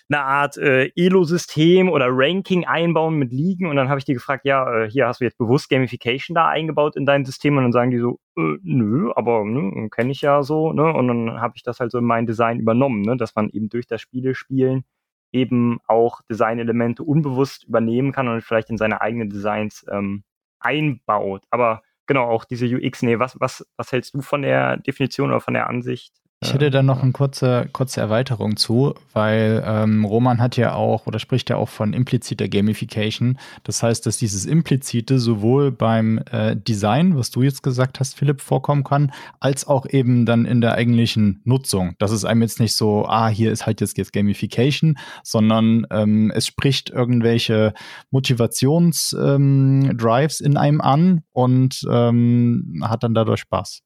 [0.08, 4.44] eine Art äh, Elo-System oder Ranking einbauen mit Ligen und dann habe ich die gefragt,
[4.44, 7.72] ja, äh, hier hast du jetzt bewusst Gamification da eingebaut in dein System und dann
[7.72, 10.92] sagen die so, äh, nö, aber ne, kenne ich ja so, ne?
[10.92, 13.16] Und dann habe ich das halt so in mein Design übernommen, ne?
[13.16, 14.84] dass man eben durch das Spiele spielen
[15.32, 20.24] eben auch Designelemente unbewusst übernehmen kann und vielleicht in seine eigenen Designs ähm,
[20.60, 21.44] einbaut.
[21.50, 25.40] Aber genau, auch diese UX, nee, was, was, was hältst du von der Definition oder
[25.40, 26.14] von der Ansicht?
[26.42, 31.06] Ich hätte da noch eine kurze, kurze Erweiterung zu, weil ähm, Roman hat ja auch
[31.06, 33.38] oder spricht ja auch von impliziter Gamification.
[33.64, 38.42] Das heißt, dass dieses Implizite sowohl beim äh, Design, was du jetzt gesagt hast, Philipp,
[38.42, 41.94] vorkommen kann, als auch eben dann in der eigentlichen Nutzung.
[41.98, 46.30] Das ist einem jetzt nicht so, ah, hier ist halt jetzt, jetzt Gamification, sondern ähm,
[46.34, 47.72] es spricht irgendwelche
[48.10, 53.80] Motivationsdrives ähm, in einem an und ähm, hat dann dadurch Spaß.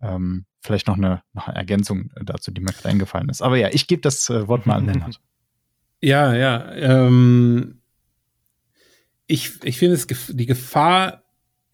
[0.00, 3.42] Ähm, vielleicht noch eine, noch eine Ergänzung dazu, die mir gerade eingefallen ist.
[3.42, 5.20] Aber ja, ich gebe das äh, Wort mal an Lennart.
[6.00, 6.70] Ja, ja.
[6.74, 7.80] Ähm,
[9.26, 9.98] ich, ich finde,
[10.28, 11.23] die Gefahr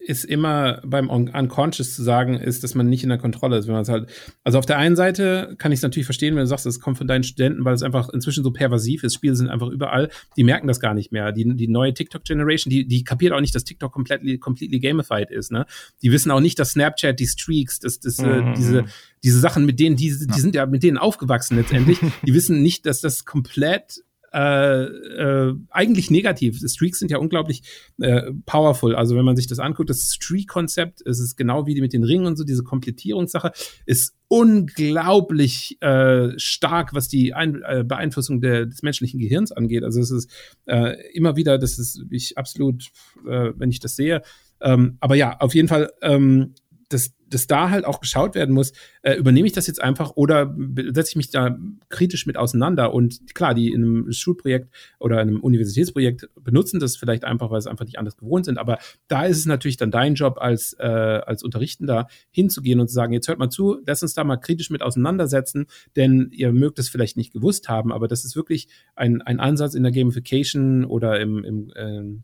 [0.05, 3.67] ist immer beim Unconscious zu sagen, ist, dass man nicht in der Kontrolle ist.
[3.67, 4.09] Wenn man es halt,
[4.43, 6.97] also auf der einen Seite kann ich es natürlich verstehen, wenn du sagst, es kommt
[6.97, 9.13] von deinen Studenten, weil es einfach inzwischen so pervasiv ist.
[9.13, 10.09] Spiele sind einfach überall.
[10.37, 11.31] Die merken das gar nicht mehr.
[11.31, 15.51] Die, die neue TikTok-Generation, die, die kapiert auch nicht, dass TikTok komplett completely gamified ist.
[15.51, 15.65] Ne?
[16.01, 18.53] Die wissen auch nicht, dass Snapchat, die Streaks, dass, dass äh, mhm.
[18.55, 18.85] diese,
[19.23, 21.99] diese Sachen, mit denen, die, die sind ja mit denen aufgewachsen letztendlich.
[22.25, 24.01] die wissen nicht, dass das komplett
[24.33, 26.59] äh, äh, eigentlich negativ.
[26.65, 27.63] Streaks sind ja unglaublich
[27.99, 28.95] äh, powerful.
[28.95, 32.25] Also wenn man sich das anguckt, das Streak-Konzept, es ist genau wie mit den Ringen
[32.25, 33.51] und so, diese Komplettierungssache,
[33.85, 39.83] ist unglaublich äh, stark, was die Ein äh, Beeinflussung der, des menschlichen Gehirns angeht.
[39.83, 40.31] Also es ist
[40.65, 42.91] äh, immer wieder, das ist ich absolut,
[43.27, 44.21] äh, wenn ich das sehe.
[44.61, 46.53] Ähm, aber ja, auf jeden Fall ähm,
[46.91, 50.55] dass, dass da halt auch geschaut werden muss, äh, übernehme ich das jetzt einfach oder
[50.93, 51.57] setze ich mich da
[51.89, 52.93] kritisch mit auseinander?
[52.93, 54.69] Und klar, die in einem Schulprojekt
[54.99, 58.57] oder in einem Universitätsprojekt benutzen das vielleicht einfach, weil sie einfach nicht anders gewohnt sind.
[58.57, 58.77] Aber
[59.07, 63.13] da ist es natürlich dann dein Job als, äh, als Unterrichtender hinzugehen und zu sagen,
[63.13, 65.65] jetzt hört mal zu, lass uns da mal kritisch mit auseinandersetzen,
[65.95, 69.73] denn ihr mögt es vielleicht nicht gewusst haben, aber das ist wirklich ein, ein Ansatz
[69.73, 72.21] in der Gamification oder im, im äh,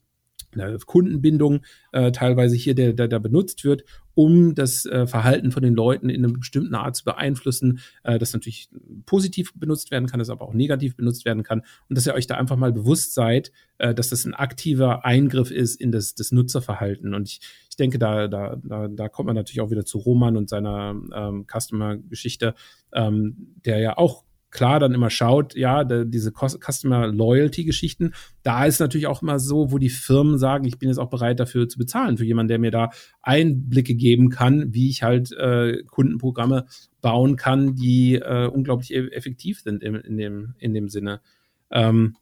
[0.85, 1.61] Kundenbindung
[1.91, 3.83] äh, teilweise hier, der, der da benutzt wird,
[4.17, 8.33] um das äh, Verhalten von den Leuten in einer bestimmten Art zu beeinflussen, äh, das
[8.33, 8.69] natürlich
[9.05, 11.61] positiv benutzt werden kann, das aber auch negativ benutzt werden kann.
[11.87, 15.51] Und dass ihr euch da einfach mal bewusst seid, äh, dass das ein aktiver Eingriff
[15.51, 17.13] ist in das, das Nutzerverhalten.
[17.13, 20.35] Und ich, ich denke, da, da, da, da kommt man natürlich auch wieder zu Roman
[20.35, 22.55] und seiner ähm, Customer-Geschichte,
[22.93, 28.79] ähm, der ja auch klar dann immer schaut, ja, diese Customer Loyalty Geschichten, da ist
[28.79, 31.77] natürlich auch immer so, wo die Firmen sagen, ich bin jetzt auch bereit dafür zu
[31.77, 32.89] bezahlen, für jemanden, der mir da
[33.21, 36.65] Einblicke geben kann, wie ich halt äh, Kundenprogramme
[37.01, 41.21] bauen kann, die äh, unglaublich e-, effektiv sind in, in, dem, in dem Sinne.
[41.69, 42.15] Ähm,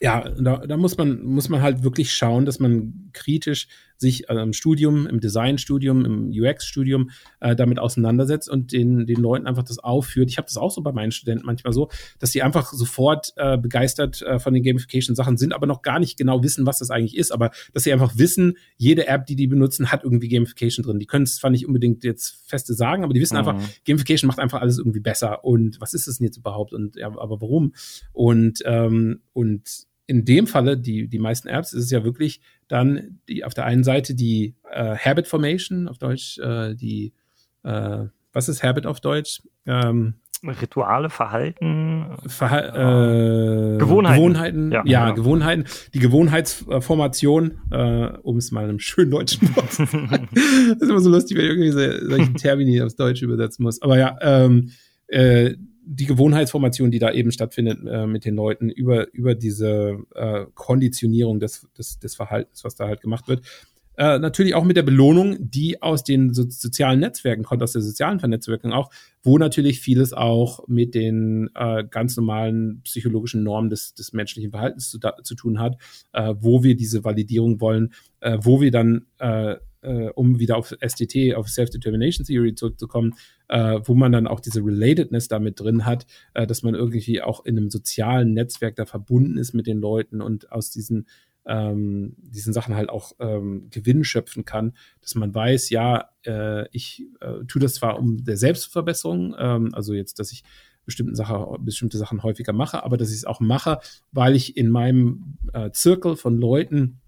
[0.00, 3.68] ja, da, da muss man, muss man halt wirklich schauen, dass man kritisch
[3.98, 9.46] sich also im Studium, im Designstudium, im UX-Studium äh, damit auseinandersetzt und den, den Leuten
[9.46, 10.30] einfach das aufführt.
[10.30, 11.88] Ich habe das auch so bei meinen Studenten manchmal so,
[12.20, 16.16] dass die einfach sofort äh, begeistert äh, von den Gamification-Sachen sind, aber noch gar nicht
[16.16, 17.32] genau wissen, was das eigentlich ist.
[17.32, 21.00] Aber dass sie einfach wissen, jede App, die die benutzen, hat irgendwie Gamification drin.
[21.00, 23.48] Die können es zwar nicht unbedingt jetzt feste sagen, aber die wissen mhm.
[23.48, 25.44] einfach, Gamification macht einfach alles irgendwie besser.
[25.44, 26.72] Und was ist es denn jetzt überhaupt?
[26.72, 27.74] Und ja, aber warum?
[28.12, 33.20] Und ähm, und in dem Falle, die, die meisten Apps, ist es ja wirklich dann
[33.28, 37.12] die, auf der einen Seite die äh, Habit Formation, auf Deutsch äh, die,
[37.62, 39.42] äh, was ist Habit auf Deutsch?
[39.66, 44.16] Ähm, Rituale, Verhalten, Verhal äh, Gewohnheiten.
[44.16, 45.64] Gewohnheiten, ja, ja, ja, Gewohnheiten.
[45.92, 50.28] Die Gewohnheitsformation, äh, um es mal in einem schönen deutschen Wort zu sagen.
[50.32, 53.82] das ist immer so lustig, wenn ich irgendwie solche Termini aufs Deutsch übersetzen muss.
[53.82, 54.70] Aber ja, ähm,
[55.08, 55.54] äh,
[55.90, 61.40] die Gewohnheitsformation, die da eben stattfindet äh, mit den Leuten über, über diese äh, Konditionierung
[61.40, 63.42] des, des, des Verhaltens, was da halt gemacht wird.
[63.96, 67.82] Äh, natürlich auch mit der Belohnung, die aus den so sozialen Netzwerken kommt, aus der
[67.82, 68.90] sozialen Vernetzwerkung auch,
[69.22, 74.90] wo natürlich vieles auch mit den äh, ganz normalen psychologischen Normen des, des menschlichen Verhaltens
[74.90, 75.78] zu, da, zu tun hat,
[76.12, 80.74] äh, wo wir diese Validierung wollen, äh, wo wir dann äh, äh, um wieder auf
[80.80, 83.14] SDT, auf Self-Determination Theory zurückzukommen,
[83.48, 87.44] äh, wo man dann auch diese Relatedness damit drin hat, äh, dass man irgendwie auch
[87.44, 91.06] in einem sozialen Netzwerk da verbunden ist mit den Leuten und aus diesen
[91.48, 97.06] ähm, diesen Sachen halt auch ähm, Gewinn schöpfen kann, dass man weiß, ja, äh, ich
[97.20, 100.44] äh, tue das zwar um der Selbstverbesserung, ähm, also jetzt, dass ich
[100.84, 103.78] bestimmte, Sache, bestimmte Sachen häufiger mache, aber dass ich es auch mache,
[104.12, 107.00] weil ich in meinem äh, Zirkel von Leuten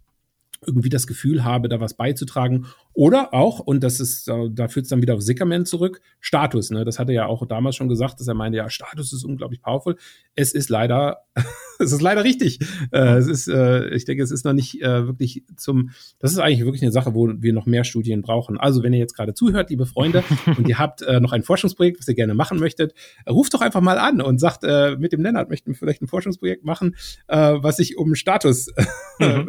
[0.67, 2.67] irgendwie das Gefühl habe, da was beizutragen.
[2.93, 6.71] Oder auch, und das ist, da führt es dann wieder auf Sickerman zurück, Status.
[6.71, 6.85] Ne?
[6.85, 9.63] Das hat er ja auch damals schon gesagt, dass er meinte, ja, Status ist unglaublich
[9.63, 9.97] powerful.
[10.35, 11.19] Es ist leider,
[11.79, 12.59] es ist leider richtig.
[12.91, 16.39] Äh, es ist, äh, ich denke, es ist noch nicht äh, wirklich zum, das ist
[16.39, 18.59] eigentlich wirklich eine Sache, wo wir noch mehr Studien brauchen.
[18.59, 20.25] Also, wenn ihr jetzt gerade zuhört, liebe Freunde,
[20.59, 23.61] und ihr habt äh, noch ein Forschungsprojekt, was ihr gerne machen möchtet, äh, ruft doch
[23.61, 26.97] einfach mal an und sagt, äh, mit dem Lennart möchten wir vielleicht ein Forschungsprojekt machen,
[27.29, 28.69] äh, was sich um Status,
[29.21, 29.49] mhm.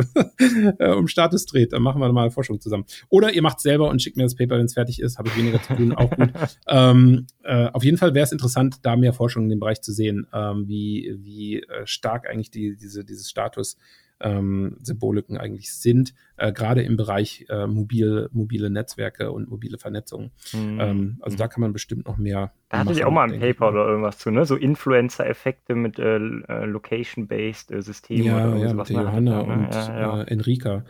[0.79, 1.73] Äh, um Status dreht.
[1.73, 2.85] Dann machen wir mal Forschung zusammen.
[3.09, 5.29] Oder ihr macht es selber und schickt mir das Paper, wenn es fertig ist, habe
[5.29, 6.29] ich weniger zu tun, auch gut.
[6.67, 9.91] ähm, äh, auf jeden Fall wäre es interessant, da mehr Forschung in dem Bereich zu
[9.91, 13.77] sehen, ähm, wie, wie äh, stark eigentlich die, diese, dieses Status
[14.21, 20.31] ähm, Symboliken eigentlich sind, äh, gerade im Bereich äh, mobil, mobile Netzwerke und mobile Vernetzung.
[20.53, 20.79] Mhm.
[20.79, 22.53] Ähm, also da kann man bestimmt noch mehr.
[22.69, 24.45] Da hatte ich auch mal ein Paper oder irgendwas zu, ne?
[24.45, 28.89] So Influencer-Effekte mit äh, äh Location-based äh, Systemen ja, oder ja, sowas.
[28.89, 29.53] Mit Johanna hat, ne?
[29.53, 30.21] und ja, ja.
[30.21, 30.85] Äh, Enrika.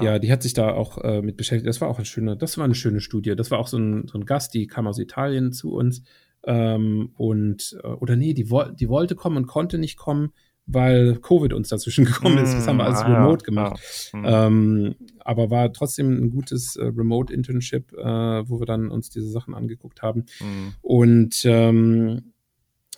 [0.00, 0.20] Ja.
[0.20, 1.66] die hat sich da auch mit beschäftigt.
[1.66, 3.34] Das war auch eine schöne, das war eine schöne Studie.
[3.34, 6.04] Das war auch so ein, so ein Gast, die kam aus Italien zu uns.
[6.44, 10.32] Ähm, und, oder nee, die, die wollte kommen und konnte nicht kommen
[10.66, 12.54] weil Covid uns dazwischen gekommen ist.
[12.54, 13.80] Das haben wir alles ah, remote gemacht.
[14.12, 14.46] Ja.
[14.46, 19.54] Ähm, aber war trotzdem ein gutes äh, Remote-Internship, äh, wo wir dann uns diese Sachen
[19.54, 20.26] angeguckt haben.
[20.40, 20.74] Mhm.
[20.80, 22.32] Und ähm,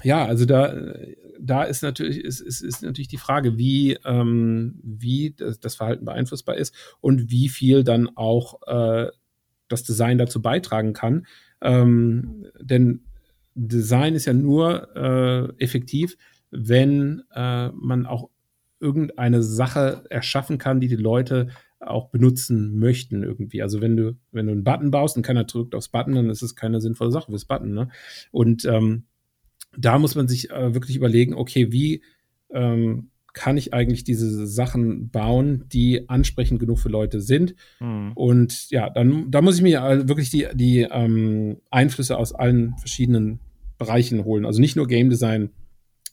[0.03, 0.75] ja, also da,
[1.41, 6.05] da ist natürlich, ist, ist, ist natürlich die Frage, wie, ähm, wie das, das, Verhalten
[6.05, 9.11] beeinflussbar ist und wie viel dann auch äh,
[9.69, 11.27] das Design dazu beitragen kann.
[11.61, 13.05] Ähm, denn
[13.55, 16.17] Design ist ja nur äh, effektiv,
[16.53, 18.31] wenn äh, man auch
[18.79, 21.49] irgendeine Sache erschaffen kann, die die Leute
[21.81, 23.63] auch benutzen möchten irgendwie.
[23.63, 26.43] Also wenn du, wenn du einen Button baust und keiner drückt aufs Button, dann ist
[26.43, 27.75] es keine sinnvolle Sache fürs Button.
[27.75, 27.89] Ne?
[28.31, 29.05] Und ähm,
[29.77, 32.03] da muss man sich äh, wirklich überlegen, okay, wie
[32.51, 37.55] ähm, kann ich eigentlich diese Sachen bauen, die ansprechend genug für Leute sind.
[37.81, 38.13] Mhm.
[38.15, 43.41] Und ja, dann da muss ich mir wirklich die, die ähm, Einflüsse aus allen verschiedenen
[43.79, 44.45] Bereichen holen.
[44.45, 45.51] Also nicht nur Game Design,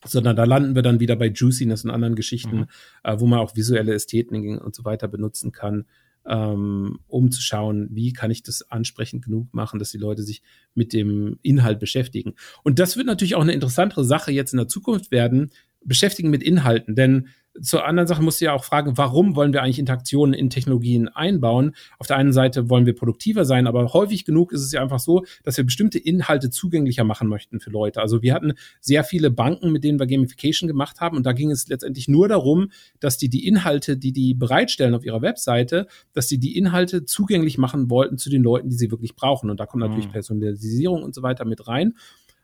[0.06, 2.68] sondern da landen wir dann wieder bei Juiciness und anderen Geschichten, mhm.
[3.04, 5.86] äh, wo man auch visuelle Ästheten und so weiter benutzen kann,
[6.26, 10.42] ähm, um zu schauen, wie kann ich das ansprechend genug machen, dass die Leute sich
[10.74, 12.36] mit dem Inhalt beschäftigen.
[12.64, 15.52] Und das wird natürlich auch eine interessantere Sache jetzt in der Zukunft werden,
[15.84, 17.30] beschäftigen mit Inhalten, denn
[17.62, 21.08] zur anderen Sache musst du ja auch fragen, warum wollen wir eigentlich Interaktionen in Technologien
[21.08, 21.76] einbauen?
[21.98, 25.00] Auf der einen Seite wollen wir produktiver sein, aber häufig genug ist es ja einfach
[25.00, 28.02] so, dass wir bestimmte Inhalte zugänglicher machen möchten für Leute.
[28.02, 31.52] Also wir hatten sehr viele Banken, mit denen wir Gamification gemacht haben und da ging
[31.52, 36.28] es letztendlich nur darum, dass die die Inhalte, die die bereitstellen auf ihrer Webseite, dass
[36.28, 39.50] die die Inhalte zugänglich machen wollten zu den Leuten, die sie wirklich brauchen.
[39.50, 40.14] Und da kommt natürlich mhm.
[40.14, 41.96] Personalisierung und so weiter mit rein.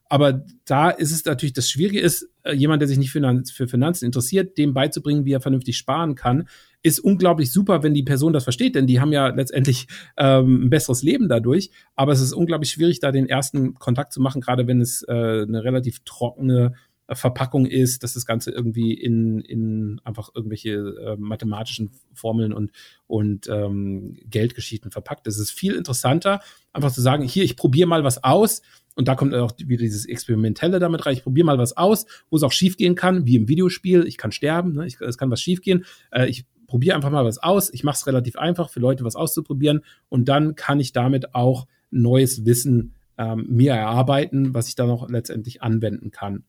[0.08, 4.06] Aber da ist es natürlich, das Schwierige ist, äh, jemand, der sich nicht für, Finanzen
[4.06, 6.48] interessiert, dem beizubringen, wie er vernünftig sparen kann,
[6.84, 9.88] ist unglaublich super, wenn die Person das versteht, denn die haben ja letztendlich
[10.18, 11.72] ähm, ein besseres Leben dadurch.
[11.96, 15.12] Aber es ist unglaublich schwierig, da den ersten Kontakt zu machen, gerade wenn es äh,
[15.12, 16.74] eine relativ trockene
[17.08, 22.72] äh, Verpackung ist, dass das Ganze irgendwie in, in einfach irgendwelche äh, mathematischen Formeln und,
[23.08, 25.38] und ähm, Geldgeschichten verpackt ist.
[25.38, 26.42] Es ist viel interessanter,
[26.72, 28.62] einfach zu sagen, hier, ich probiere mal was aus
[28.96, 31.14] und da kommt auch wieder dieses Experimentelle damit rein.
[31.14, 34.06] Ich probiere mal was aus, wo es auch schief gehen kann, wie im Videospiel.
[34.08, 34.88] Ich kann sterben, ne?
[34.88, 35.86] ich, es kann was schief gehen.
[36.12, 37.72] Äh, ich probiere einfach mal was aus.
[37.74, 39.82] Ich mache es relativ einfach für Leute, was auszuprobieren.
[40.10, 45.10] Und dann kann ich damit auch neues Wissen ähm, mir erarbeiten, was ich dann auch
[45.10, 46.44] letztendlich anwenden kann.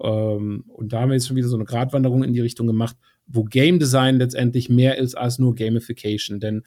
[0.00, 2.96] Ähm, und da haben wir jetzt schon wieder so eine Gratwanderung in die Richtung gemacht,
[3.26, 6.40] wo Game Design letztendlich mehr ist als nur Gamification.
[6.40, 6.64] Denn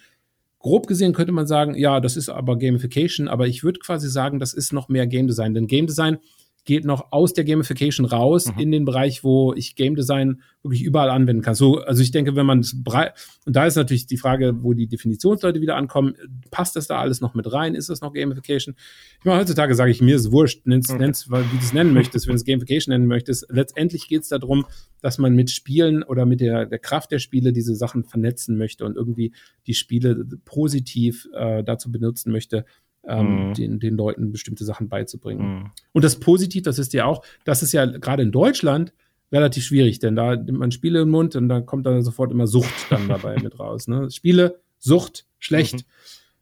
[0.65, 4.39] Grob gesehen könnte man sagen, ja, das ist aber Gamification, aber ich würde quasi sagen,
[4.39, 5.53] das ist noch mehr Game Design.
[5.53, 6.17] Denn Game Design
[6.65, 8.59] geht noch aus der Gamification raus mhm.
[8.59, 11.53] in den Bereich, wo ich Game Design wirklich überall anwenden kann.
[11.53, 13.13] So, also ich denke, wenn man es breit,
[13.45, 16.15] und da ist natürlich die Frage, wo die Definitionsleute wieder ankommen,
[16.49, 17.75] passt das da alles noch mit rein?
[17.75, 18.75] Ist das noch Gamification?
[19.19, 20.99] Ich meine, heutzutage sage ich mir, ist wurscht, nenn's, okay.
[20.99, 23.45] nenn's, wie du es nennen möchtest, wenn du es Gamification nennen möchtest.
[23.49, 24.65] Letztendlich geht es darum,
[25.01, 28.85] dass man mit Spielen oder mit der, der Kraft der Spiele diese Sachen vernetzen möchte
[28.85, 29.33] und irgendwie
[29.67, 32.65] die Spiele positiv äh, dazu benutzen möchte,
[33.07, 33.53] ähm, mhm.
[33.53, 35.55] den, den Leuten bestimmte Sachen beizubringen.
[35.55, 35.71] Mhm.
[35.93, 38.93] Und das Positiv, das ist ja auch, das ist ja gerade in Deutschland
[39.31, 42.47] relativ schwierig, denn da nimmt man Spiele im Mund und da kommt dann sofort immer
[42.47, 43.87] Sucht dann dabei mit raus.
[43.87, 44.09] Ne?
[44.11, 45.75] Spiele, Sucht, schlecht.
[45.75, 45.83] Mhm.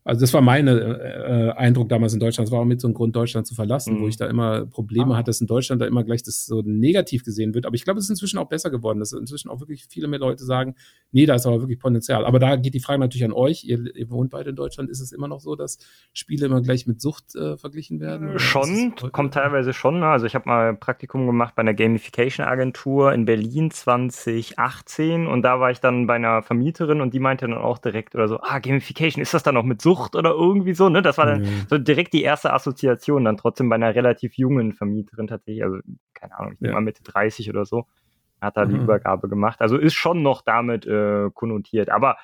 [0.05, 2.47] Also das war mein äh, Eindruck damals in Deutschland.
[2.47, 4.01] Das war auch mit so einem Grund, Deutschland zu verlassen, mhm.
[4.01, 5.17] wo ich da immer Probleme ah.
[5.17, 7.65] hatte, dass in Deutschland da immer gleich das so negativ gesehen wird.
[7.65, 10.19] Aber ich glaube, es ist inzwischen auch besser geworden, dass inzwischen auch wirklich viele mehr
[10.19, 10.75] Leute sagen,
[11.11, 12.25] nee, da ist aber wirklich Potenzial.
[12.25, 13.63] Aber da geht die Frage natürlich an euch.
[13.63, 14.89] Ihr, ihr wohnt beide in Deutschland.
[14.89, 15.77] Ist es immer noch so, dass
[16.11, 18.37] Spiele immer gleich mit Sucht äh, verglichen werden?
[18.39, 20.03] Schon, kommt teilweise schon.
[20.03, 25.61] Also ich habe mal ein Praktikum gemacht bei einer Gamification-Agentur in Berlin 2018 und da
[25.61, 28.59] war ich dann bei einer Vermieterin und die meinte dann auch direkt oder so, ah,
[28.59, 29.92] Gamification, ist das dann auch mit Sucht?
[29.93, 31.01] Sucht oder irgendwie so, ne?
[31.01, 31.65] Das war dann mhm.
[31.69, 35.77] so direkt die erste Assoziation, dann trotzdem bei einer relativ jungen Vermieterin tatsächlich, also
[36.13, 36.67] keine Ahnung, ich ja.
[36.67, 37.85] nehme mal Mitte 30 oder so,
[38.41, 38.69] hat da mhm.
[38.69, 39.61] die Übergabe gemacht.
[39.61, 41.89] Also ist schon noch damit äh, konnotiert.
[41.89, 42.17] Aber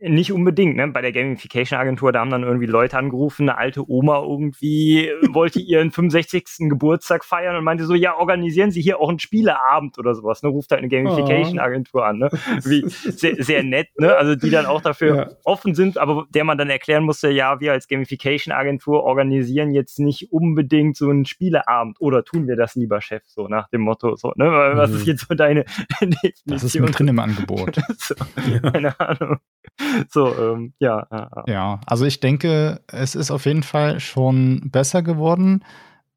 [0.00, 0.88] nicht unbedingt, ne?
[0.88, 5.90] Bei der Gamification-Agentur, da haben dann irgendwie Leute angerufen, eine alte Oma irgendwie wollte ihren
[5.90, 6.68] 65.
[6.68, 10.48] Geburtstag feiern und meinte so, ja, organisieren Sie hier auch einen Spieleabend oder sowas, ne?
[10.48, 12.28] Ruft halt eine Gamification-Agentur an, ne?
[12.64, 14.16] Wie, sehr, sehr nett, ne?
[14.16, 15.30] Also die dann auch dafür ja.
[15.44, 20.32] offen sind, aber der man dann erklären musste, ja, wir als Gamification-Agentur organisieren jetzt nicht
[20.32, 24.32] unbedingt so einen Spieleabend oder tun wir das lieber, Chef, so nach dem Motto, so,
[24.36, 24.50] ne?
[24.74, 24.96] Was mhm.
[24.96, 25.64] ist jetzt so deine
[26.00, 26.32] Definition?
[26.56, 27.76] Das ist mit drin im Angebot.
[27.98, 28.14] so,
[28.50, 28.70] ja.
[28.70, 29.38] Keine Ahnung.
[30.10, 31.06] so, ähm, ja,
[31.46, 31.80] ja.
[31.86, 35.64] Also ich denke, es ist auf jeden Fall schon besser geworden.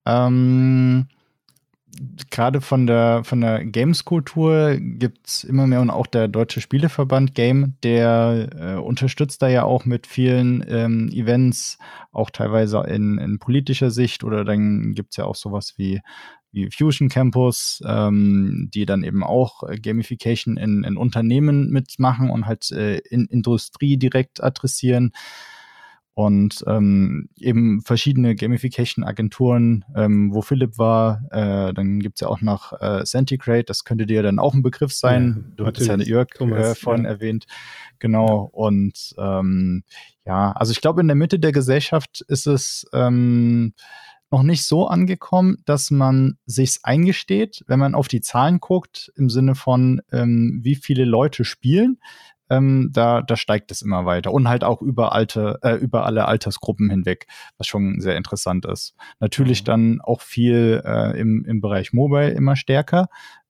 [0.05, 1.07] Ähm,
[2.29, 7.35] Gerade von der, von der Games-Kultur gibt es immer mehr und auch der Deutsche Spieleverband
[7.35, 11.77] Game, der äh, unterstützt da ja auch mit vielen ähm, Events,
[12.11, 15.99] auch teilweise in, in politischer Sicht oder dann gibt es ja auch sowas wie
[16.51, 22.45] wie Fusion Campus, ähm, die dann eben auch äh, Gamification in, in Unternehmen mitmachen und
[22.45, 25.11] halt äh, in Industrie direkt adressieren.
[26.19, 32.73] Und ähm, eben verschiedene Gamification-Agenturen, ähm, wo Philipp war, äh, dann gibt's ja auch noch
[32.81, 35.45] äh, Centigrade, das könnte dir dann auch ein Begriff sein.
[35.47, 37.11] Ja, du hattest ja Jörg äh, vorhin ja.
[37.11, 37.45] erwähnt.
[37.99, 38.51] Genau.
[38.53, 38.59] Ja.
[38.59, 39.83] Und ähm,
[40.25, 43.73] ja, also ich glaube, in der Mitte der Gesellschaft ist es ähm,
[44.31, 49.29] noch nicht so angekommen, dass man sich's eingesteht, wenn man auf die Zahlen guckt, im
[49.29, 51.99] Sinne von, ähm, wie viele Leute spielen.
[52.51, 56.25] Ähm, da, da steigt es immer weiter und halt auch über alte, äh, über alle
[56.25, 57.27] Altersgruppen hinweg,
[57.59, 58.95] was schon sehr interessant ist.
[59.19, 59.65] Natürlich mhm.
[59.65, 63.07] dann auch viel äh, im, im Bereich Mobile immer stärker.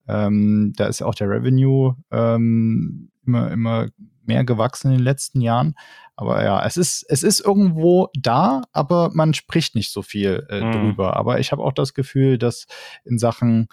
[0.07, 3.87] Ähm, da ist ja auch der Revenue ähm, immer, immer
[4.25, 5.75] mehr gewachsen in den letzten Jahren.
[6.19, 10.59] Aber ja, es ist, es ist irgendwo da, aber man spricht nicht so viel äh,
[10.59, 10.71] mhm.
[10.73, 11.15] drüber.
[11.15, 12.67] Aber ich habe auch das Gefühl, dass
[13.05, 13.69] in Sachen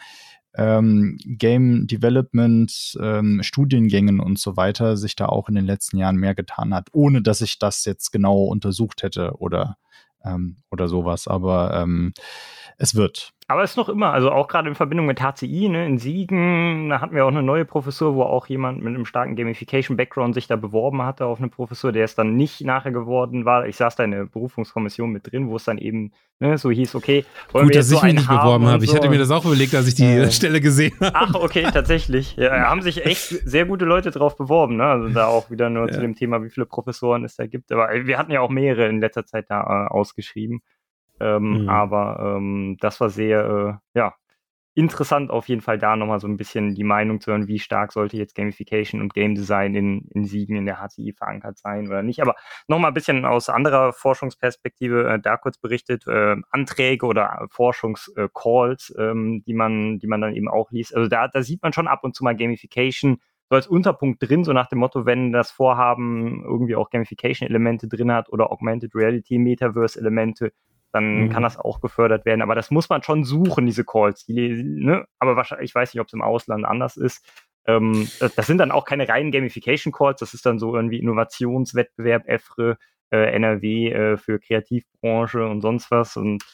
[0.54, 6.18] ähm, Game Development, ähm, Studiengängen und so weiter sich da auch in den letzten Jahren
[6.18, 9.76] mehr getan hat, ohne dass ich das jetzt genau untersucht hätte oder,
[10.24, 11.26] ähm, oder sowas.
[11.26, 12.14] Aber ähm,
[12.78, 13.32] es wird.
[13.48, 16.88] Aber es ist noch immer, also auch gerade in Verbindung mit HCI, ne, in Siegen,
[16.88, 20.48] da hatten wir auch eine neue Professur, wo auch jemand mit einem starken Gamification-Background sich
[20.48, 23.68] da beworben hatte auf eine Professur, der es dann nicht nachher geworden war.
[23.68, 26.10] Ich saß da in der Berufungskommission mit drin, wo es dann eben
[26.40, 28.84] ne, so hieß, okay, wollen Gut, wir dass ich so mich nicht beworben habe.
[28.84, 28.90] So.
[28.90, 31.12] Ich hatte mir das auch überlegt, als ich die äh, Stelle gesehen habe.
[31.14, 32.34] Ach, okay, tatsächlich.
[32.36, 34.84] Ja, haben sich echt sehr gute Leute drauf beworben, ne?
[34.84, 35.92] Also da auch wieder nur ja.
[35.92, 37.70] zu dem Thema, wie viele Professoren es da gibt.
[37.70, 40.62] Aber wir hatten ja auch mehrere in letzter Zeit da äh, ausgeschrieben.
[41.20, 41.68] Ähm, mhm.
[41.68, 44.14] Aber ähm, das war sehr, äh, ja,
[44.76, 47.92] interessant auf jeden Fall da nochmal so ein bisschen die Meinung zu hören, wie stark
[47.92, 52.02] sollte jetzt Gamification und Game Design in, in Siegen in der HCI verankert sein oder
[52.02, 52.20] nicht.
[52.20, 52.34] Aber
[52.68, 59.02] nochmal ein bisschen aus anderer Forschungsperspektive äh, da kurz berichtet, äh, Anträge oder Forschungscalls, äh,
[59.02, 60.94] ähm, die man, die man dann eben auch liest.
[60.94, 63.16] Also da, da sieht man schon ab und zu mal Gamification
[63.48, 68.12] so als Unterpunkt drin, so nach dem Motto, wenn das Vorhaben irgendwie auch Gamification-Elemente drin
[68.12, 70.52] hat oder Augmented Reality, Metaverse-Elemente,
[70.92, 71.28] dann mhm.
[71.30, 72.42] kann das auch gefördert werden.
[72.42, 74.24] Aber das muss man schon suchen, diese Calls.
[74.26, 75.06] Die, ne?
[75.18, 77.24] Aber wahrscheinlich, ich weiß nicht, ob es im Ausland anders ist.
[77.66, 82.78] Ähm, das, sind dann auch keine reinen Gamification-Calls, das ist dann so irgendwie Innovationswettbewerb, EFRE,
[83.10, 86.16] äh, NRW äh, für Kreativbranche und sonst was.
[86.16, 86.44] Und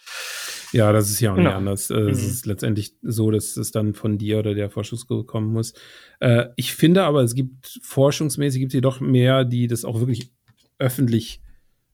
[0.72, 1.50] ja, das ist ja auch genau.
[1.50, 1.90] nicht anders.
[1.90, 2.08] Äh, mhm.
[2.08, 5.74] Es ist letztendlich so, dass es dann von dir oder der Forschungsgruppe kommen muss.
[6.20, 10.32] Äh, ich finde aber, es gibt forschungsmäßig gibt es jedoch mehr, die das auch wirklich
[10.78, 11.42] öffentlich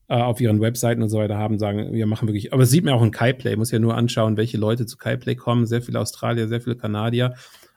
[0.08, 2.84] äh, auf ihren Webseiten und so weiter haben, sagen, wir machen wirklich, aber es sieht
[2.84, 6.00] man auch in KaiPlay, muss ja nur anschauen, welche Leute zu KaiPlay kommen, sehr viele
[6.00, 7.34] Australier, sehr viele Kanadier,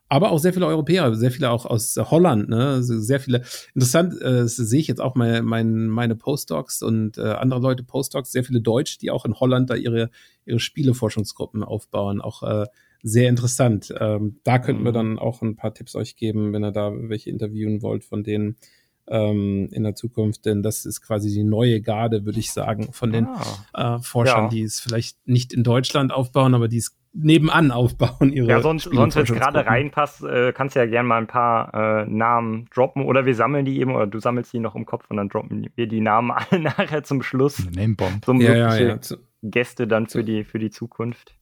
[0.07, 3.43] aber auch sehr viele Europäer, sehr viele auch aus Holland, ne, sehr viele,
[3.73, 7.83] interessant, äh, das sehe ich jetzt auch meine, meine, meine Postdocs und äh, andere Leute
[7.83, 10.09] Postdocs, sehr viele Deutsche, die auch in Holland da ihre,
[10.45, 12.65] ihre Spieleforschungsgruppen aufbauen, auch äh,
[13.03, 13.93] sehr interessant.
[13.99, 14.95] Ähm, da könnten wir mhm.
[14.95, 18.57] dann auch ein paar Tipps euch geben, wenn ihr da welche interviewen wollt von denen
[19.07, 23.11] ähm, in der Zukunft, denn das ist quasi die neue Garde, würde ich sagen, von
[23.11, 23.97] den ah.
[23.97, 24.49] äh, Forschern, ja.
[24.49, 28.31] die es vielleicht nicht in Deutschland aufbauen, aber die es nebenan aufbauen.
[28.31, 31.27] Ihre ja, sonst, sonst wenn es gerade reinpasst, äh, kannst du ja gerne mal ein
[31.27, 34.85] paar äh, Namen droppen oder wir sammeln die eben oder du sammelst die noch im
[34.85, 37.65] Kopf und dann droppen wir die Namen alle nachher zum Schluss.
[37.75, 38.25] Namebomb.
[38.25, 38.99] So ja, ja, ja.
[39.43, 41.35] Gäste dann für die, für die Zukunft.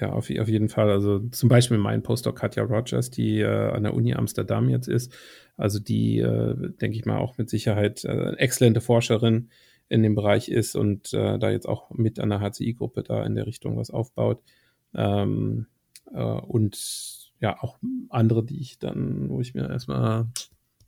[0.00, 0.90] Ja, auf, auf jeden Fall.
[0.90, 5.12] Also zum Beispiel mein Postdoc Katja Rogers, die äh, an der Uni Amsterdam jetzt ist.
[5.56, 9.50] Also die, äh, denke ich mal, auch mit Sicherheit äh, exzellente Forscherin
[9.90, 13.34] in dem Bereich ist und äh, da jetzt auch mit an der HCI-Gruppe da in
[13.34, 14.40] der Richtung was aufbaut.
[14.94, 15.66] Ähm,
[16.14, 17.78] äh, und ja, auch
[18.08, 20.28] andere, die ich dann, wo ich mir erstmal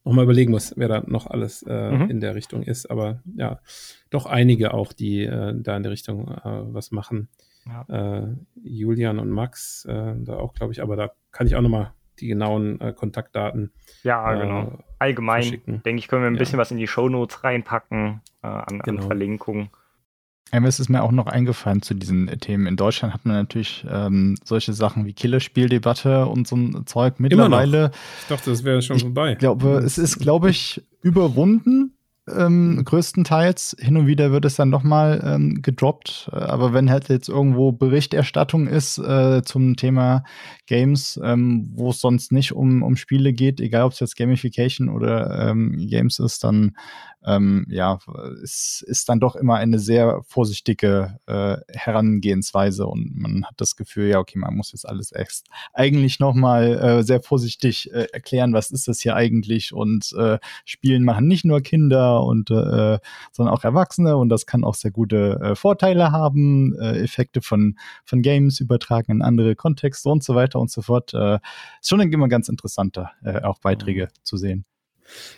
[0.05, 2.11] nochmal überlegen muss, wer da noch alles äh, mhm.
[2.11, 2.91] in der Richtung ist.
[2.91, 3.61] Aber ja,
[4.11, 7.29] doch einige auch, die äh, da in der Richtung äh, was machen.
[7.67, 7.85] Ja.
[7.89, 11.93] Äh, Julian und Max, äh, da auch, glaube ich, aber da kann ich auch nochmal
[12.19, 13.73] die genauen äh, Kontaktdaten.
[14.03, 14.79] Ja, genau.
[14.99, 19.03] Allgemein, denke ich, können wir ein bisschen was in die Shownotes reinpacken äh, an, genau.
[19.03, 19.71] an Verlinkungen.
[20.53, 22.67] Mir ist es mir auch noch eingefallen zu diesen Themen.
[22.67, 27.91] In Deutschland hat man natürlich ähm, solche Sachen wie Killerspieldebatte und so ein Zeug mittlerweile.
[28.21, 29.33] Ich dachte, das wäre schon vorbei.
[29.33, 31.95] Ich glaube, es ist, glaube ich, überwunden
[32.29, 33.77] ähm, größtenteils.
[33.81, 36.31] Hin und wieder wird es dann nochmal ähm, gedroppt.
[36.33, 40.25] Aber wenn halt jetzt irgendwo Berichterstattung ist äh, zum Thema
[40.67, 44.89] Games, ähm, wo es sonst nicht um, um Spiele geht, egal ob es jetzt Gamification
[44.89, 46.77] oder ähm, Games ist, dann
[47.25, 47.99] ähm, ja,
[48.43, 54.09] ist, ist dann doch immer eine sehr vorsichtige äh, Herangehensweise und man hat das Gefühl,
[54.09, 58.71] ja, okay, man muss jetzt alles erst eigentlich nochmal äh, sehr vorsichtig äh, erklären, was
[58.71, 62.99] ist das hier eigentlich und äh, Spielen machen nicht nur Kinder und äh,
[63.33, 67.77] sondern auch Erwachsene und das kann auch sehr gute äh, Vorteile haben, äh, Effekte von,
[68.05, 71.15] von Games übertragen in andere Kontexte und so weiter und so fort.
[71.15, 71.39] Äh,
[71.81, 74.25] ist schon immer ganz interessanter, äh, auch Beiträge mhm.
[74.25, 74.65] zu sehen.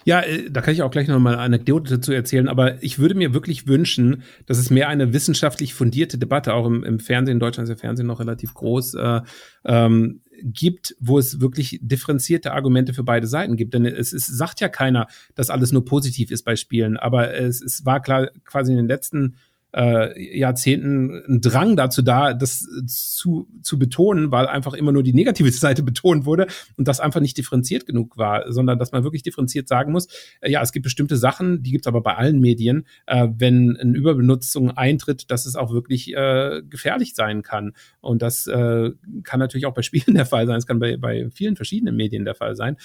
[0.04, 2.98] Ja, äh, da kann ich auch gleich noch mal eine Anekdote dazu erzählen, aber ich
[2.98, 7.36] würde mir wirklich wünschen, dass es mehr eine wissenschaftlich fundierte Debatte, auch im, im Fernsehen,
[7.36, 9.20] in Deutschland ist der Fernsehen noch relativ groß, äh,
[9.64, 13.74] ähm, gibt, wo es wirklich differenzierte Argumente für beide Seiten gibt.
[13.74, 17.62] Denn es, es sagt ja keiner, dass alles nur positiv ist bei Spielen, aber es,
[17.62, 19.36] es war klar quasi in den letzten
[19.74, 25.12] äh, Jahrzehnten ein Drang dazu da, das zu, zu betonen, weil einfach immer nur die
[25.12, 26.46] negative Seite betont wurde
[26.76, 30.08] und das einfach nicht differenziert genug war, sondern dass man wirklich differenziert sagen muss,
[30.40, 33.76] äh, ja, es gibt bestimmte Sachen, die gibt es aber bei allen Medien, äh, wenn
[33.76, 37.72] eine Überbenutzung eintritt, dass es auch wirklich äh, gefährlich sein kann.
[38.00, 38.90] Und das äh,
[39.24, 42.24] kann natürlich auch bei Spielen der Fall sein, es kann bei, bei vielen verschiedenen Medien
[42.24, 42.76] der Fall sein.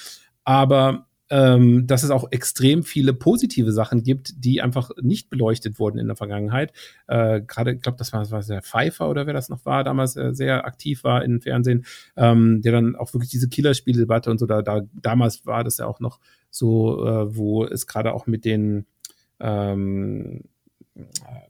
[0.43, 5.99] Aber ähm, dass es auch extrem viele positive Sachen gibt, die einfach nicht beleuchtet wurden
[5.99, 6.73] in der Vergangenheit.
[7.07, 9.83] Äh, Gerade, ich glaube, das war, das war der Pfeiffer oder wer das noch war,
[9.83, 11.85] damals äh, sehr aktiv war im Fernsehen,
[12.15, 15.85] ähm, der dann auch wirklich diese Killerspieldebatte und so, da, da damals war das ja
[15.85, 16.19] auch noch
[16.49, 18.85] so, äh, wo es gerade auch mit den
[19.39, 20.43] ähm,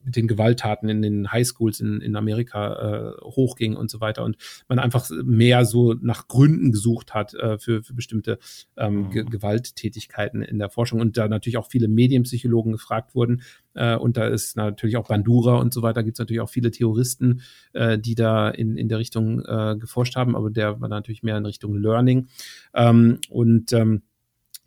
[0.04, 4.38] mit den Gewalttaten in den Highschools in, in Amerika äh, hochging und so weiter und
[4.68, 8.40] man einfach mehr so nach Gründen gesucht hat äh, für, für bestimmte
[8.78, 9.10] ähm, mhm.
[9.12, 13.42] Ge Gewalttätigkeiten in der Forschung und da natürlich auch viele Medienpsychologen gefragt wurden
[13.74, 16.72] äh, und da ist natürlich auch Bandura und so weiter, gibt es natürlich auch viele
[16.72, 17.42] Theoristen,
[17.74, 21.38] äh, die da in, in der Richtung äh, geforscht haben, aber der war natürlich mehr
[21.38, 22.28] in Richtung Learning
[22.74, 24.04] ähm, und ähm,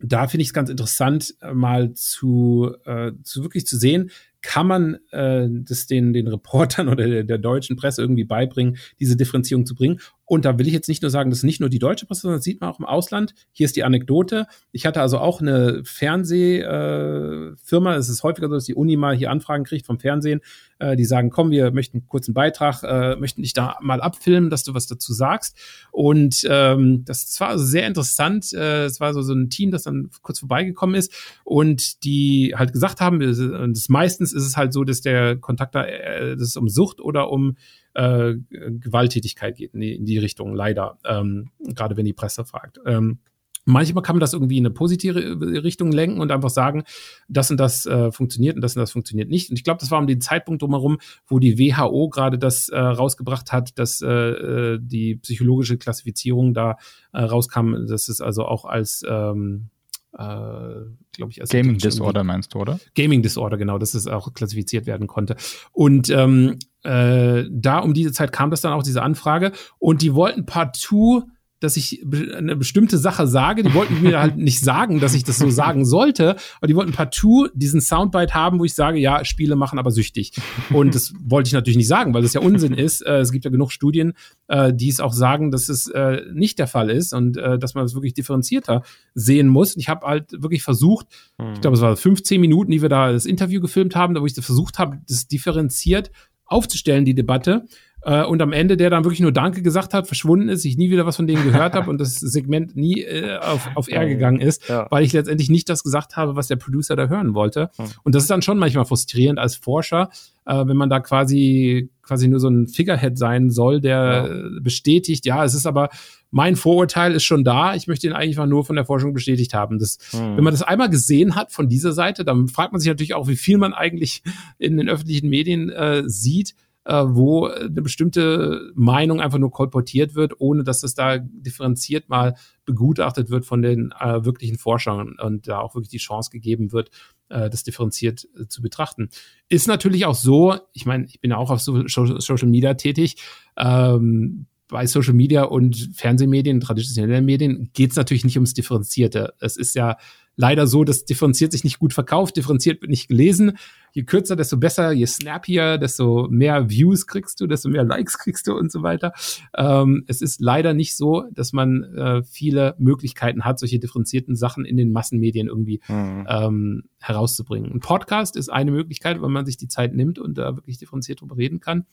[0.05, 4.11] da finde ich es ganz interessant, mal zu, äh, zu wirklich zu sehen,
[4.43, 9.17] kann man äh, das den, den Reportern oder der, der deutschen Presse irgendwie beibringen, diese
[9.17, 9.99] Differenzierung zu bringen.
[10.25, 12.21] Und da will ich jetzt nicht nur sagen, das ist nicht nur die deutsche Presse,
[12.21, 13.33] sondern das sieht man auch im Ausland.
[13.51, 14.47] Hier ist die Anekdote.
[14.71, 17.95] Ich hatte also auch eine Fernsehfirma.
[17.95, 20.41] Äh, es ist häufiger so, dass die Uni mal hier Anfragen kriegt vom Fernsehen.
[20.83, 24.49] Äh, die sagen, komm, wir möchten einen kurzen Beitrag, äh, möchten dich da mal abfilmen,
[24.49, 25.57] dass du was dazu sagst.
[25.91, 28.51] Und ähm, das war also sehr interessant.
[28.53, 31.13] Äh, es war so, so ein Team, das dann kurz vorbeigekommen ist
[31.43, 35.85] und die halt gesagt haben, das meistens ist es halt so, dass der Kontakt da,
[35.85, 37.57] äh, dass es um Sucht oder um
[37.93, 42.79] äh, Gewalttätigkeit geht in die, in die Richtung, leider, ähm, gerade wenn die Presse fragt.
[42.85, 43.19] Ähm,
[43.65, 46.83] Manchmal kann man das irgendwie in eine positive Richtung lenken und einfach sagen,
[47.29, 49.49] das und das äh, funktioniert und das und das funktioniert nicht.
[49.49, 50.97] Und ich glaube, das war um den Zeitpunkt drumherum,
[51.27, 56.77] wo die WHO gerade das äh, rausgebracht hat, dass äh, äh die psychologische Klassifizierung da
[57.13, 59.69] äh, rauskam, dass es also auch als ähm,
[60.13, 62.79] äh, glaube ich, Gaming Disorder meinst du, oder?
[62.95, 65.35] Gaming Disorder, genau, dass es auch klassifiziert werden konnte.
[65.71, 69.51] Und ähm, äh, da um diese Zeit kam das dann auch, diese Anfrage.
[69.79, 71.23] Und die wollten partout
[71.63, 72.03] dass ich
[72.35, 73.63] eine bestimmte Sache sage.
[73.63, 76.91] Die wollten mir halt nicht sagen, dass ich das so sagen sollte, aber die wollten
[76.91, 80.33] partout diesen Soundbite haben, wo ich sage, ja, Spiele machen aber süchtig.
[80.71, 83.01] Und das wollte ich natürlich nicht sagen, weil das ja Unsinn ist.
[83.01, 84.13] Äh, es gibt ja genug Studien,
[84.47, 87.83] äh, die es auch sagen, dass es äh, nicht der Fall ist und dass man
[87.83, 88.83] das wirklich differenzierter
[89.13, 89.75] sehen muss.
[89.75, 91.07] Und ich habe halt wirklich versucht,
[91.53, 94.25] ich glaube, es war 15 Minuten, die wir da das Interview gefilmt haben, da wo
[94.25, 96.11] ich versucht habe, das differenziert
[96.45, 97.65] aufzustellen, die Debatte.
[98.05, 100.91] Äh, und am Ende, der dann wirklich nur Danke gesagt hat, verschwunden ist, ich nie
[100.91, 104.41] wieder was von denen gehört habe und das Segment nie äh, auf, auf R gegangen
[104.41, 104.87] ist, ja.
[104.89, 107.69] weil ich letztendlich nicht das gesagt habe, was der Producer da hören wollte.
[107.77, 107.85] Hm.
[108.03, 110.09] Und das ist dann schon manchmal frustrierend als Forscher,
[110.45, 114.59] äh, wenn man da quasi quasi nur so ein Figurehead sein soll, der ja.
[114.59, 115.89] bestätigt, ja, es ist aber
[116.31, 117.75] mein Vorurteil ist schon da.
[117.75, 119.79] Ich möchte ihn eigentlich mal nur von der Forschung bestätigt haben.
[119.79, 120.35] Das, hm.
[120.35, 123.29] Wenn man das einmal gesehen hat von dieser Seite, dann fragt man sich natürlich auch,
[123.29, 124.23] wie viel man eigentlich
[124.57, 126.55] in den öffentlichen Medien äh, sieht
[126.85, 132.35] äh, wo eine bestimmte Meinung einfach nur kolportiert wird, ohne dass es da differenziert mal
[132.65, 136.89] begutachtet wird von den äh, wirklichen Forschern und da auch wirklich die Chance gegeben wird,
[137.29, 139.09] äh, das differenziert äh, zu betrachten.
[139.49, 143.17] Ist natürlich auch so, ich meine, ich bin ja auch auf so Social Media tätig,
[143.57, 149.33] ähm, bei Social Media und Fernsehmedien, traditionellen Medien, geht es natürlich nicht ums Differenzierte.
[149.39, 149.97] Es ist ja
[150.35, 153.57] leider so, dass differenziert sich nicht gut verkauft, differenziert wird nicht gelesen.
[153.91, 158.47] Je kürzer, desto besser, je snappier, desto mehr Views kriegst du, desto mehr Likes kriegst
[158.47, 159.13] du und so weiter.
[159.55, 164.65] Ähm, es ist leider nicht so, dass man äh, viele Möglichkeiten hat, solche differenzierten Sachen
[164.65, 166.25] in den Massenmedien irgendwie mhm.
[166.27, 167.71] ähm, herauszubringen.
[167.71, 171.21] Ein Podcast ist eine Möglichkeit, wenn man sich die Zeit nimmt und da wirklich differenziert
[171.21, 171.85] drüber reden kann.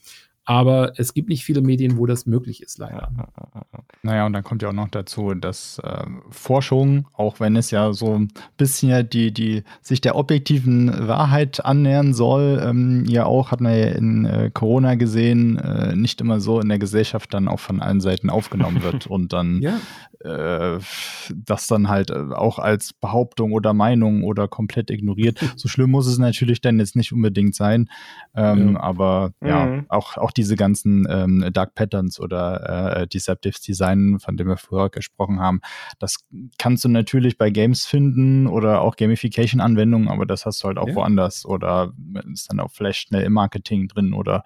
[0.45, 3.13] Aber es gibt nicht viele Medien, wo das möglich ist, leider.
[4.03, 7.93] Naja, und dann kommt ja auch noch dazu, dass äh, Forschung, auch wenn es ja
[7.93, 13.61] so ein bisschen die, die sich der objektiven Wahrheit annähern soll, ähm, ja auch, hat
[13.61, 17.61] man ja in äh, Corona gesehen, äh, nicht immer so in der Gesellschaft dann auch
[17.61, 19.79] von allen Seiten aufgenommen wird und dann ja.
[20.23, 20.81] Äh,
[21.35, 25.41] das dann halt äh, auch als Behauptung oder Meinung oder komplett ignoriert.
[25.57, 27.91] So schlimm muss es natürlich dann jetzt nicht unbedingt sein.
[28.35, 28.81] Ähm, ja.
[28.81, 29.87] Aber ja, mhm.
[29.89, 34.91] auch, auch diese ganzen ähm, Dark Patterns oder äh, Deceptive Design, von dem wir vorher
[34.91, 35.61] gesprochen haben,
[35.99, 36.17] das
[36.59, 40.89] kannst du natürlich bei Games finden oder auch Gamification-Anwendungen, aber das hast du halt auch
[40.89, 40.95] ja.
[40.95, 41.93] woanders oder
[42.33, 44.45] ist dann auch vielleicht schnell im Marketing drin oder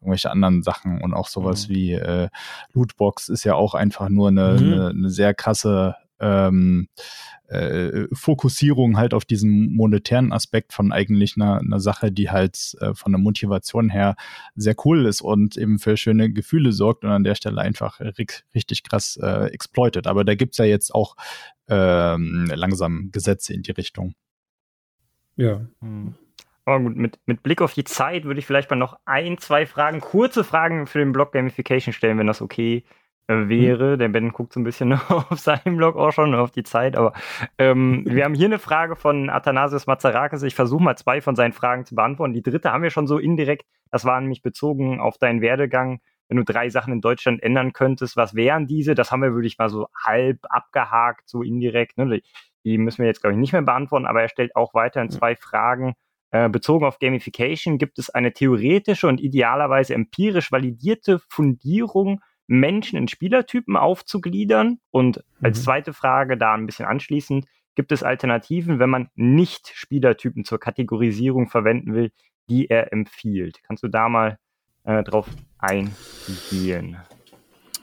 [0.00, 1.74] irgendwelche anderen Sachen und auch sowas mhm.
[1.74, 2.28] wie äh,
[2.72, 4.72] Lootbox ist ja auch einfach nur eine, mhm.
[4.72, 6.88] eine, eine sehr krasse ähm,
[7.48, 12.94] äh, Fokussierung halt auf diesen monetären Aspekt von eigentlich einer, einer Sache, die halt äh,
[12.94, 14.14] von der Motivation her
[14.54, 18.82] sehr cool ist und eben für schöne Gefühle sorgt und an der Stelle einfach richtig
[18.84, 20.06] krass äh, exploitet.
[20.06, 21.16] Aber da gibt's ja jetzt auch
[21.68, 24.14] ähm, langsam Gesetze in die Richtung.
[25.36, 25.66] Ja.
[25.80, 26.14] Hm.
[26.66, 29.66] Aber gut, mit, mit Blick auf die Zeit würde ich vielleicht mal noch ein, zwei
[29.66, 32.99] Fragen, kurze Fragen für den Blog Gamification stellen, wenn das okay äh,
[33.30, 33.94] wäre.
[33.94, 33.98] Mhm.
[33.98, 37.12] Der Ben guckt so ein bisschen auf seinem Blog auch schon auf die Zeit, aber
[37.58, 40.42] ähm, wir haben hier eine Frage von Athanasius Mazarakis.
[40.42, 42.34] Ich versuche mal zwei von seinen Fragen zu beantworten.
[42.34, 43.66] Die dritte haben wir schon so indirekt.
[43.90, 46.00] Das war nämlich bezogen auf deinen Werdegang.
[46.28, 48.94] Wenn du drei Sachen in Deutschland ändern könntest, was wären diese?
[48.94, 51.98] Das haben wir, würde ich mal so halb abgehakt, so indirekt.
[51.98, 52.20] Ne?
[52.64, 55.34] Die müssen wir jetzt, glaube ich, nicht mehr beantworten, aber er stellt auch weiterhin zwei
[55.34, 55.94] Fragen.
[56.32, 62.20] Äh, bezogen auf Gamification gibt es eine theoretische und idealerweise empirisch validierte Fundierung
[62.50, 64.80] Menschen in Spielertypen aufzugliedern?
[64.90, 65.62] Und als mhm.
[65.62, 67.46] zweite Frage da ein bisschen anschließend,
[67.76, 72.10] gibt es Alternativen, wenn man nicht Spielertypen zur Kategorisierung verwenden will,
[72.48, 73.62] die er empfiehlt?
[73.62, 74.38] Kannst du da mal
[74.84, 75.28] äh, drauf
[75.58, 76.96] eingehen?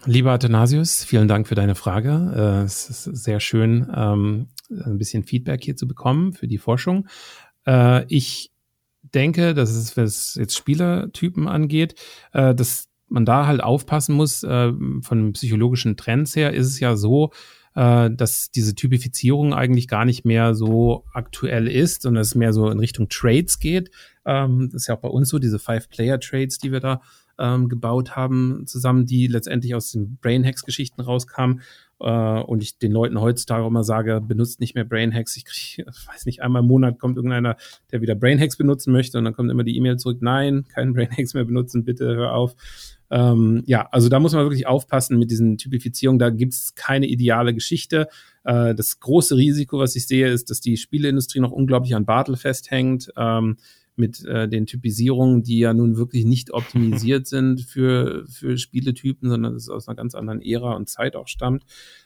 [0.06, 2.34] Lieber Athanasius, vielen Dank für deine Frage.
[2.36, 7.08] Äh, es ist sehr schön, ähm, ein bisschen Feedback hier zu bekommen für die Forschung.
[7.66, 8.52] Äh, ich
[9.02, 11.96] denke, dass es, was jetzt Spielertypen angeht,
[12.34, 14.72] äh, dass man da halt aufpassen muss, äh,
[15.02, 17.32] von psychologischen Trends her ist es ja so,
[17.76, 22.70] äh, dass diese Typifizierung eigentlich gar nicht mehr so aktuell ist, sondern es mehr so
[22.70, 23.92] in Richtung Trades geht.
[24.26, 27.02] Ähm, das ist ja auch bei uns so, diese Five-Player-Trades, die wir da
[27.40, 31.62] ähm, gebaut haben, zusammen, die letztendlich aus den Brainhacks-Geschichten rauskamen.
[32.00, 35.38] Äh, und ich den Leuten heutzutage immer sage, benutzt nicht mehr Brainhacks.
[35.38, 37.58] Ich kriege, weiß nicht, einmal im Monat kommt irgendeiner,
[37.92, 41.34] der wieder Brainhacks benutzen möchte und dann kommt immer die E-Mail zurück, nein, kein Brainhacks
[41.34, 42.56] mehr benutzen, bitte hör auf.
[43.10, 46.20] Ähm, ja, also da muss man wirklich aufpassen mit diesen Typifizierungen.
[46.20, 48.08] Da gibt es keine ideale Geschichte.
[48.44, 52.36] Äh, das große Risiko, was ich sehe, ist, dass die Spieleindustrie noch unglaublich an Bartel
[52.36, 53.12] festhängt.
[53.16, 53.58] Ähm,
[53.98, 59.54] mit äh, den Typisierungen, die ja nun wirklich nicht optimisiert sind für, für Spieletypen, sondern
[59.54, 61.64] das aus einer ganz anderen Ära und Zeit auch stammt.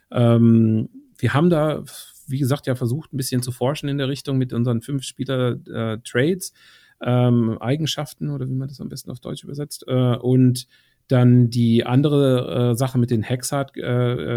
[0.10, 1.84] Ähm, wir haben da,
[2.28, 6.54] wie gesagt, ja versucht, ein bisschen zu forschen in der Richtung mit unseren fünf Spieler-Trades,
[7.02, 9.84] äh, ähm, Eigenschaften oder wie man das am besten auf Deutsch übersetzt.
[9.88, 10.68] Äh, und
[11.12, 13.82] dann die andere äh, Sache mit den Hexart, äh,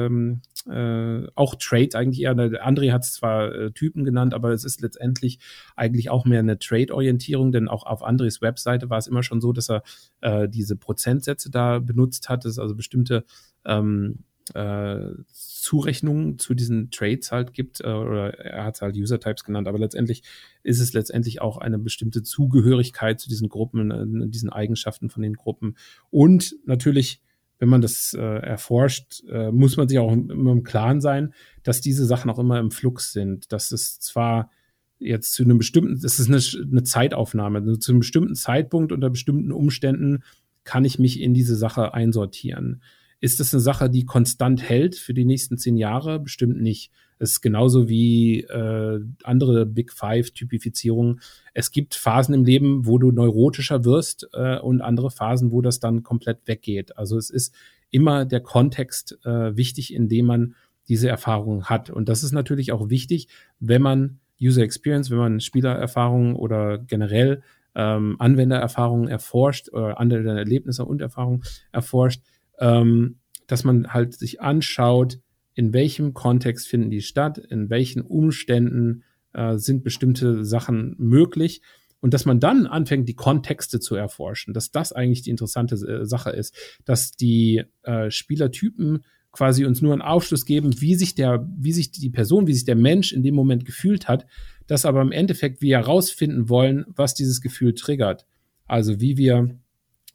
[0.07, 2.35] ähm, äh, auch Trade eigentlich eher.
[2.35, 5.39] André hat es zwar äh, Typen genannt, aber es ist letztendlich
[5.77, 9.53] eigentlich auch mehr eine Trade-Orientierung, denn auch auf Andres Webseite war es immer schon so,
[9.53, 9.83] dass er
[10.21, 13.25] äh, diese Prozentsätze da benutzt hat, dass also bestimmte
[13.65, 14.99] ähm, äh,
[15.33, 19.79] Zurechnungen zu diesen Trades halt gibt, äh, oder er hat halt User Types genannt, aber
[19.79, 20.23] letztendlich
[20.63, 25.35] ist es letztendlich auch eine bestimmte Zugehörigkeit zu diesen Gruppen, äh, diesen Eigenschaften von den
[25.35, 25.77] Gruppen.
[26.11, 27.23] Und natürlich,
[27.59, 31.81] wenn man das äh, erforscht, äh, muss man sich auch immer im Klaren sein, dass
[31.81, 33.53] diese Sachen auch immer im Flux sind.
[33.53, 34.51] Dass es zwar
[34.99, 39.11] jetzt zu einem bestimmten, das ist eine, eine Zeitaufnahme, also zu einem bestimmten Zeitpunkt unter
[39.11, 40.23] bestimmten Umständen
[40.65, 42.83] kann ich mich in diese Sache einsortieren.
[43.25, 46.21] Ist das eine Sache, die konstant hält für die nächsten zehn Jahre?
[46.21, 46.91] Bestimmt nicht.
[47.19, 51.23] Es ist genauso wie äh, andere Big Five-Typifizierungen.
[51.55, 55.81] Es gibt Phasen im Leben, wo du neurotischer wirst äh, und andere Phasen, wo das
[55.81, 56.99] dann komplett weggeht.
[56.99, 57.55] Also es ist
[57.91, 60.55] immer der Kontext äh, wichtig, in dem man
[60.89, 61.89] diese Erfahrung hat.
[61.89, 63.29] Und das ist natürlich auch wichtig,
[63.59, 67.43] wenn man User Experience, wenn man Spielererfahrungen oder generell
[67.75, 71.43] ähm, Anwendererfahrungen erforscht oder andere Erlebnisse und Erfahrungen
[71.73, 72.21] erforscht,
[72.59, 75.19] ähm, dass man halt sich anschaut,
[75.55, 81.63] in welchem Kontext finden die statt, in welchen Umständen äh, sind bestimmte Sachen möglich
[82.01, 86.05] und dass man dann anfängt, die Kontexte zu erforschen, dass das eigentlich die interessante äh,
[86.05, 86.55] Sache ist,
[86.85, 91.91] dass die äh, Spielertypen quasi uns nur einen Aufschluss geben, wie sich der, wie sich
[91.91, 94.27] die Person, wie sich der Mensch in dem Moment gefühlt hat,
[94.67, 98.27] dass aber im Endeffekt wir herausfinden wollen, was dieses Gefühl triggert.
[98.67, 99.59] Also wie wir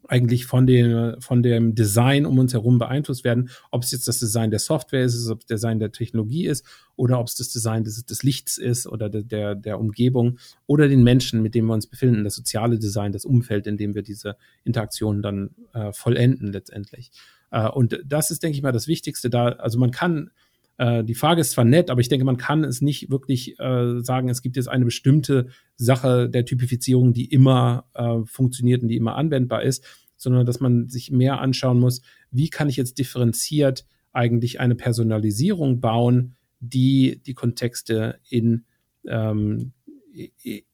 [0.10, 3.50] eigentlich von dem, von dem Design um uns herum beeinflusst werden.
[3.72, 6.66] Ob es jetzt das Design der Software ist, ob es das Design der Technologie ist
[6.96, 10.88] oder ob es das Design des, des Lichts ist oder der, der, der Umgebung oder
[10.88, 14.02] den Menschen, mit denen wir uns befinden, das soziale Design, das Umfeld, in dem wir
[14.02, 17.12] diese Interaktionen dann äh, vollenden letztendlich.
[17.52, 19.50] Äh, und das ist, denke ich mal, das Wichtigste da.
[19.50, 20.32] Also man kann
[20.80, 24.00] äh, die Frage ist zwar nett, aber ich denke, man kann es nicht wirklich äh,
[24.00, 28.96] sagen, es gibt jetzt eine bestimmte Sache der Typifizierung, die immer äh, funktioniert und die
[28.96, 29.86] immer anwendbar ist,
[30.16, 32.02] sondern dass man sich mehr anschauen muss,
[32.32, 38.64] wie kann ich jetzt differenziert eigentlich eine Personalisierung bauen, die die Kontexte in,
[39.06, 39.74] ähm,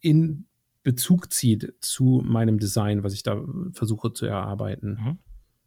[0.02, 0.46] in
[0.84, 5.00] Bezug zieht zu meinem Design, was ich da versuche zu erarbeiten.
[5.02, 5.18] Mhm.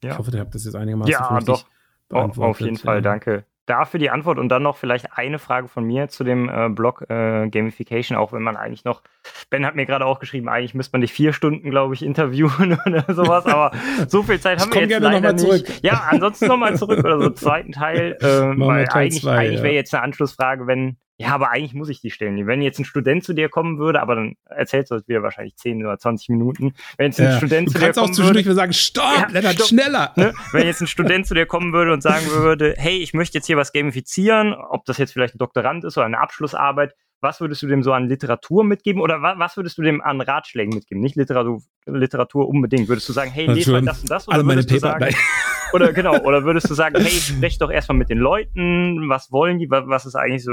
[0.05, 0.13] Ja.
[0.13, 1.67] Ich hoffe, ihr habt das jetzt einigermaßen Ja, doch.
[2.09, 6.09] Auf jeden Fall, danke dafür die Antwort und dann noch vielleicht eine Frage von mir
[6.09, 9.03] zu dem äh, Blog äh, Gamification, auch wenn man eigentlich noch,
[9.51, 12.79] Ben hat mir gerade auch geschrieben, eigentlich müsste man dich vier Stunden, glaube ich, interviewen
[12.87, 13.73] oder sowas, aber
[14.09, 15.45] so viel Zeit haben wir jetzt gerne leider nicht.
[15.45, 15.83] Zurück.
[15.83, 19.81] Ja, ansonsten nochmal zurück oder so zweiten Teil, äh, weil eigentlich, zwei, eigentlich wäre ja.
[19.81, 22.47] jetzt eine Anschlussfrage, wenn ja, aber eigentlich muss ich die stellen.
[22.47, 25.57] Wenn jetzt ein Student zu dir kommen würde, aber dann erzählst du das wieder wahrscheinlich
[25.57, 26.75] 10 oder 20 Minuten.
[26.97, 28.33] Wenn jetzt ein ja, Student zu dir kommen würde.
[28.33, 29.67] Du kannst auch sagen, stopp, ja, Lennart, stopp.
[29.67, 30.13] schneller.
[30.15, 30.33] Ne?
[30.53, 33.47] Wenn jetzt ein Student zu dir kommen würde und sagen würde, hey, ich möchte jetzt
[33.47, 37.63] hier was gamifizieren, ob das jetzt vielleicht ein Doktorand ist oder eine Abschlussarbeit, was würdest
[37.63, 41.03] du dem so an Literatur mitgeben oder wa was würdest du dem an Ratschlägen mitgeben?
[41.03, 42.89] Nicht Literatur, Literatur unbedingt.
[42.89, 44.29] Würdest du sagen, hey, lese mal das und das?
[44.29, 45.15] Oder Alle meine Paper, sagen,
[45.73, 49.59] oder genau, oder würdest du sagen, hey, sprech doch erstmal mit den Leuten, was wollen
[49.59, 50.53] die, was ist eigentlich so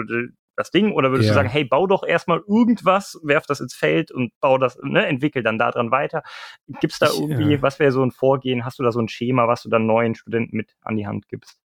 [0.55, 0.91] das Ding?
[0.91, 1.33] Oder würdest ja.
[1.33, 5.05] du sagen, hey, bau doch erstmal irgendwas, werf das ins Feld und bau das, ne,
[5.05, 6.23] entwickel dann daran weiter?
[6.79, 7.61] Gibt es da ich, irgendwie, ja.
[7.61, 8.65] was wäre so ein Vorgehen?
[8.65, 11.27] Hast du da so ein Schema, was du dann neuen Studenten mit an die Hand
[11.27, 11.59] gibst?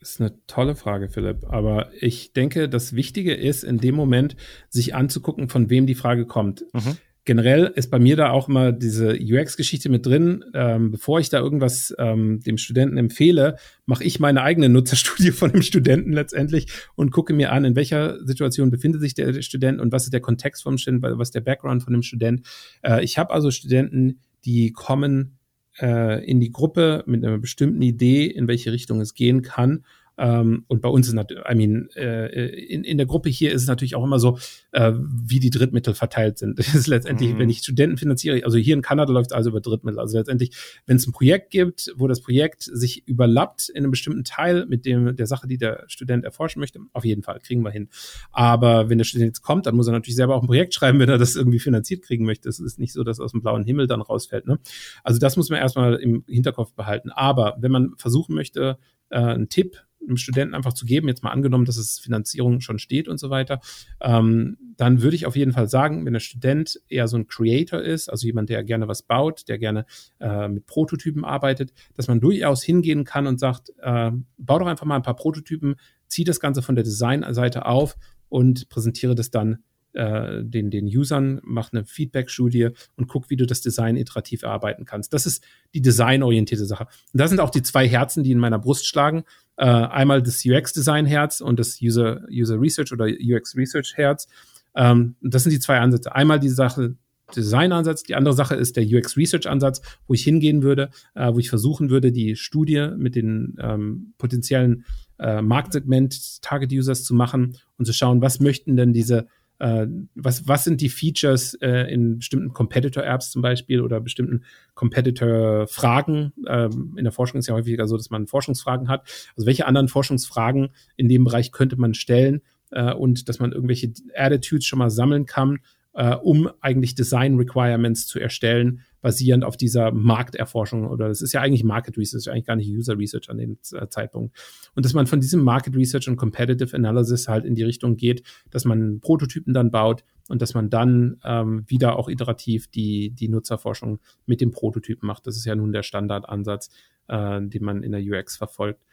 [0.00, 1.44] Ist eine tolle Frage, Philipp.
[1.48, 4.36] Aber ich denke, das Wichtige ist, in dem Moment
[4.68, 6.64] sich anzugucken, von wem die Frage kommt.
[6.72, 6.98] Mhm
[7.28, 10.46] generell ist bei mir da auch immer diese UX-Geschichte mit drin.
[10.54, 15.52] Ähm, bevor ich da irgendwas ähm, dem Studenten empfehle, mache ich meine eigene Nutzerstudie von
[15.52, 19.92] dem Studenten letztendlich und gucke mir an, in welcher Situation befindet sich der Student und
[19.92, 22.46] was ist der Kontext vom Student, was ist der Background von dem Student.
[22.82, 25.36] Äh, ich habe also Studenten, die kommen
[25.82, 29.84] äh, in die Gruppe mit einer bestimmten Idee, in welche Richtung es gehen kann
[30.18, 33.62] ähm, und bei uns ist natürlich, I mean, äh, in, in der Gruppe hier ist
[33.62, 34.38] es natürlich auch immer so,
[34.72, 36.58] äh, wie die Drittmittel verteilt sind.
[36.68, 37.38] Das ist letztendlich, mhm.
[37.38, 39.98] wenn ich Studenten finanziere, also hier in Kanada läuft es also über Drittmittel.
[39.98, 40.50] Also letztendlich,
[40.86, 44.84] wenn es ein Projekt gibt, wo das Projekt sich überlappt in einem bestimmten Teil mit
[44.84, 47.88] dem der Sache, die der Student erforschen möchte, auf jeden Fall kriegen wir hin.
[48.32, 50.98] Aber wenn der Student jetzt kommt, dann muss er natürlich selber auch ein Projekt schreiben,
[50.98, 52.48] wenn er das irgendwie finanziert kriegen möchte.
[52.48, 54.46] Es ist nicht so, dass aus dem blauen Himmel dann rausfällt.
[54.46, 54.58] Ne?
[55.04, 57.10] Also das muss man erstmal im Hinterkopf behalten.
[57.10, 58.78] Aber wenn man versuchen möchte,
[59.10, 62.78] äh, einen Tipp einem Studenten einfach zu geben, jetzt mal angenommen, dass es Finanzierung schon
[62.78, 63.60] steht und so weiter,
[64.00, 67.80] ähm, dann würde ich auf jeden Fall sagen, wenn der Student eher so ein Creator
[67.80, 69.86] ist, also jemand, der gerne was baut, der gerne
[70.20, 74.86] äh, mit Prototypen arbeitet, dass man durchaus hingehen kann und sagt, äh, bau doch einfach
[74.86, 75.76] mal ein paar Prototypen,
[76.06, 77.96] zieh das Ganze von der Designseite auf
[78.28, 79.58] und präsentiere das dann
[79.92, 84.84] äh, den, den Usern, mach eine Feedback-Studie und guck, wie du das Design iterativ erarbeiten
[84.84, 85.12] kannst.
[85.12, 85.44] Das ist
[85.74, 86.84] die designorientierte Sache.
[87.12, 89.24] Und das sind auch die zwei Herzen, die in meiner Brust schlagen.
[89.56, 94.28] Äh, einmal das UX-Design-Herz und das User, User Research oder UX-Research-Herz.
[94.76, 96.14] Ähm, das sind die zwei Ansätze.
[96.14, 96.96] Einmal die Sache,
[97.34, 98.02] Design-Ansatz.
[98.02, 102.12] Die andere Sache ist der UX-Research-Ansatz, wo ich hingehen würde, äh, wo ich versuchen würde,
[102.12, 104.84] die Studie mit den ähm, potenziellen
[105.18, 109.26] äh, Marktsegment Target-Users zu machen und zu schauen, was möchten denn diese
[109.58, 114.44] äh, was, was sind die Features äh, in bestimmten Competitor-Apps zum Beispiel oder bestimmten
[114.74, 116.32] Competitor-Fragen.
[116.46, 119.02] Ähm, in der Forschung ist ja häufiger so, dass man Forschungsfragen hat.
[119.36, 123.92] Also welche anderen Forschungsfragen in dem Bereich könnte man stellen äh, und dass man irgendwelche
[124.14, 125.58] Attitudes schon mal sammeln kann,
[125.94, 131.40] äh, um eigentlich Design Requirements zu erstellen, basierend auf dieser Markterforschung oder das ist ja
[131.40, 134.36] eigentlich Market Research, eigentlich gar nicht User Research an dem äh, Zeitpunkt.
[134.74, 138.22] Und dass man von diesem Market Research und Competitive Analysis halt in die Richtung geht,
[138.50, 143.28] dass man Prototypen dann baut und dass man dann ähm, wieder auch iterativ die, die
[143.28, 145.26] Nutzerforschung mit dem Prototypen macht.
[145.26, 146.70] Das ist ja nun der Standardansatz,
[147.06, 148.84] äh, den man in der UX verfolgt.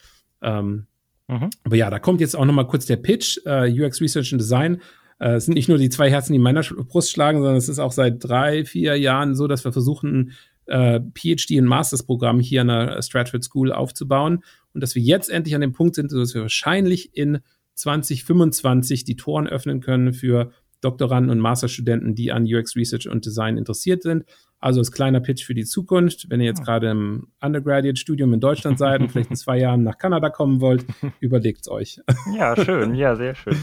[0.42, 0.86] Ähm,
[1.28, 1.50] mhm.
[1.64, 3.40] Aber ja, da kommt jetzt auch nochmal kurz der Pitch.
[3.46, 4.82] Äh, UX Research and Design
[5.20, 7.70] äh, es sind nicht nur die zwei Herzen, die in meiner Brust schlagen, sondern es
[7.70, 10.34] ist auch seit drei, vier Jahren so, dass wir versuchen,
[10.68, 14.44] äh, PhD- und Mastersprogramm hier an der Stratford School aufzubauen
[14.74, 17.40] und dass wir jetzt endlich an dem Punkt sind, dass wir wahrscheinlich in
[17.76, 20.52] 2025 die Toren öffnen können für
[20.82, 24.26] Doktoranden und Masterstudenten, die an UX Research und Design interessiert sind.
[24.60, 28.78] Also als kleiner Pitch für die Zukunft, wenn ihr jetzt gerade im Undergraduate-Studium in Deutschland
[28.78, 30.86] seid und vielleicht in zwei Jahren nach Kanada kommen wollt,
[31.20, 32.00] überlegt's euch.
[32.38, 33.58] Ja, schön, ja, sehr schön.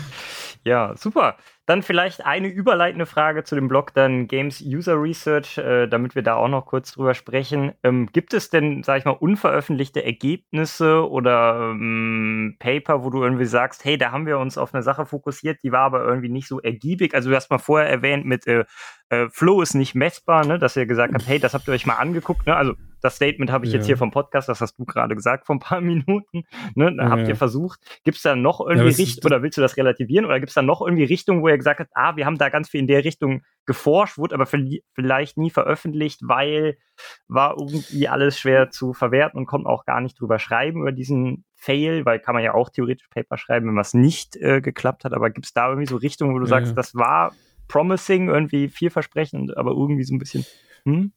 [0.64, 1.36] Ja, super.
[1.66, 6.22] Dann vielleicht eine überleitende Frage zu dem Blog dann Games User Research, äh, damit wir
[6.22, 7.72] da auch noch kurz drüber sprechen.
[7.82, 13.44] Ähm, gibt es denn, sag ich mal, unveröffentlichte Ergebnisse oder ähm, Paper, wo du irgendwie
[13.44, 16.47] sagst, hey, da haben wir uns auf eine Sache fokussiert, die war aber irgendwie nicht
[16.47, 17.14] so ergiebig?
[17.14, 18.64] Also du hast mal vorher erwähnt mit äh,
[19.09, 20.59] äh, Flow ist nicht messbar, ne?
[20.60, 22.47] dass ihr gesagt habt, hey, das habt ihr euch mal angeguckt.
[22.47, 22.55] Ne?
[22.55, 23.79] Also das Statement habe ich ja.
[23.79, 26.45] jetzt hier vom Podcast, das hast du gerade gesagt vor ein paar Minuten.
[26.74, 26.95] Ne?
[26.97, 27.11] Da ja.
[27.11, 27.81] habt ihr versucht.
[28.05, 30.24] Gibt es da noch irgendwie ja, Richtung, oder willst du das relativieren?
[30.24, 32.49] Oder gibt es da noch irgendwie Richtungen, wo ihr gesagt habt, ah, wir haben da
[32.49, 36.79] ganz viel in der Richtung geforscht, wurde aber vielleicht nie veröffentlicht, weil
[37.29, 41.45] war irgendwie alles schwer zu verwerten und konnten auch gar nicht drüber schreiben über diesen
[41.55, 45.12] Fail, weil kann man ja auch theoretisch Paper schreiben, wenn was nicht äh, geklappt hat.
[45.12, 47.33] Aber gibt es da irgendwie so Richtungen, wo du sagst, das war
[47.69, 50.45] promising, irgendwie vielversprechend, aber irgendwie so ein bisschen,
[50.85, 51.12] hm?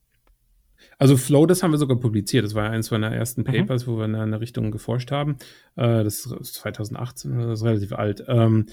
[0.98, 2.44] Also Flow, das haben wir sogar publiziert.
[2.44, 3.46] Das war ja eines meiner ersten mhm.
[3.46, 3.90] Papers, mhm.
[3.90, 5.36] wo wir in eine Richtung geforscht haben.
[5.76, 8.24] Äh, das ist 2018, das ist relativ alt.
[8.28, 8.66] Ähm,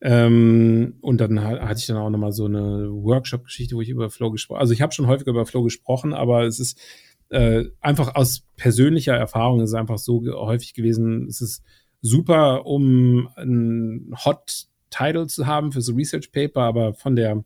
[0.00, 4.32] ähm, und dann hatte ich dann auch nochmal so eine Workshop-Geschichte, wo ich über Flow
[4.32, 4.62] gesprochen habe.
[4.62, 6.80] Also ich habe schon häufiger über Flow gesprochen, aber es ist
[7.28, 11.62] äh, einfach aus persönlicher Erfahrung ist es einfach so häufig gewesen, es ist
[12.02, 17.44] super, um ein Hot Title zu haben für so Research Paper, aber von der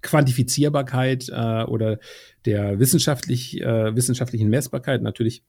[0.00, 1.98] Quantifizierbarkeit äh, oder
[2.44, 5.42] der wissenschaftlich, äh, wissenschaftlichen Messbarkeit natürlich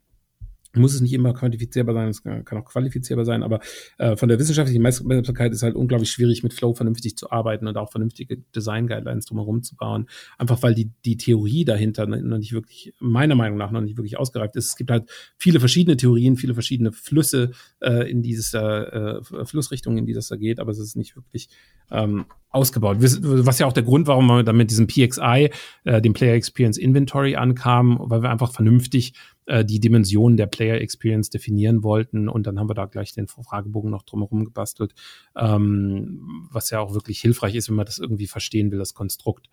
[0.81, 3.59] muss es nicht immer quantifizierbar sein, es kann auch qualifizierbar sein, aber
[3.97, 7.77] äh, von der wissenschaftlichen Messbarkeit ist halt unglaublich schwierig, mit Flow vernünftig zu arbeiten und
[7.77, 10.07] auch vernünftige Design-Guidelines drumherum zu bauen.
[10.37, 14.17] Einfach weil die, die Theorie dahinter noch nicht wirklich, meiner Meinung nach, noch nicht wirklich
[14.17, 14.67] ausgereift ist.
[14.67, 17.51] Es gibt halt viele verschiedene Theorien, viele verschiedene Flüsse
[17.81, 21.49] äh, in dieser äh, Flussrichtung, in die das da geht, aber es ist nicht wirklich
[21.91, 22.97] ähm, ausgebaut.
[22.99, 25.49] Was ja auch der Grund, warum wir dann mit diesem PXI,
[25.85, 29.13] äh, dem Player Experience Inventory ankamen, weil wir einfach vernünftig
[29.45, 33.27] äh, die Dimensionen der Player Experience definieren wollten und dann haben wir da gleich den
[33.27, 34.93] Fragebogen noch drumherum gebastelt,
[35.37, 39.47] ähm, was ja auch wirklich hilfreich ist, wenn man das irgendwie verstehen will, das Konstrukt.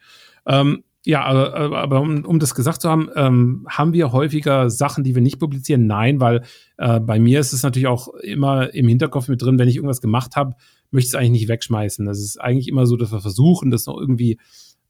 [0.47, 5.03] Ähm, ja, aber, aber um, um das gesagt zu haben, ähm, haben wir häufiger Sachen,
[5.03, 5.87] die wir nicht publizieren?
[5.87, 6.43] Nein, weil
[6.77, 10.03] äh, bei mir ist es natürlich auch immer im Hinterkopf mit drin, wenn ich irgendwas
[10.03, 10.57] gemacht habe,
[10.91, 12.05] möchte ich es eigentlich nicht wegschmeißen.
[12.05, 14.39] Das ist eigentlich immer so, dass wir versuchen, das noch irgendwie,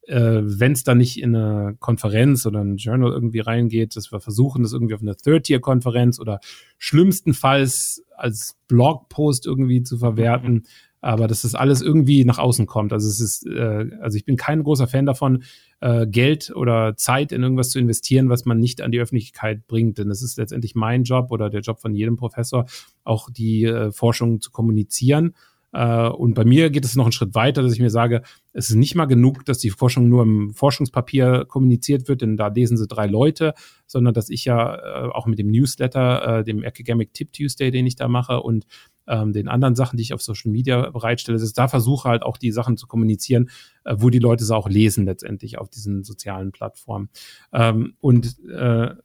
[0.07, 4.19] äh, wenn es dann nicht in eine Konferenz oder ein Journal irgendwie reingeht, dass wir
[4.19, 6.39] versuchen, das irgendwie auf eine Third-Tier-Konferenz oder
[6.77, 10.53] schlimmstenfalls als Blogpost irgendwie zu verwerten.
[10.53, 10.63] Mhm.
[11.03, 12.93] Aber dass das alles irgendwie nach außen kommt.
[12.93, 15.43] Also es ist, äh, also ich bin kein großer Fan davon,
[15.79, 19.97] äh, Geld oder Zeit in irgendwas zu investieren, was man nicht an die Öffentlichkeit bringt.
[19.97, 22.65] Denn es ist letztendlich mein Job oder der Job von jedem Professor,
[23.03, 25.33] auch die äh, Forschung zu kommunizieren
[25.73, 28.23] äh, und bei mir geht es noch einen Schritt weiter, dass ich mir sage,
[28.53, 32.47] es ist nicht mal genug, dass die Forschung nur im Forschungspapier kommuniziert wird, denn da
[32.47, 33.53] lesen sie drei Leute,
[33.87, 37.85] sondern dass ich ja äh, auch mit dem Newsletter, äh, dem Academic Tip Tuesday, den
[37.85, 38.65] ich da mache und
[39.07, 42.23] ähm, den anderen Sachen, die ich auf Social Media bereitstelle, dass ich da versuche halt
[42.23, 43.49] auch die Sachen zu kommunizieren,
[43.89, 47.09] wo die Leute es auch lesen letztendlich auf diesen sozialen Plattformen.
[47.51, 48.37] Ähm, und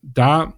[0.02, 0.54] da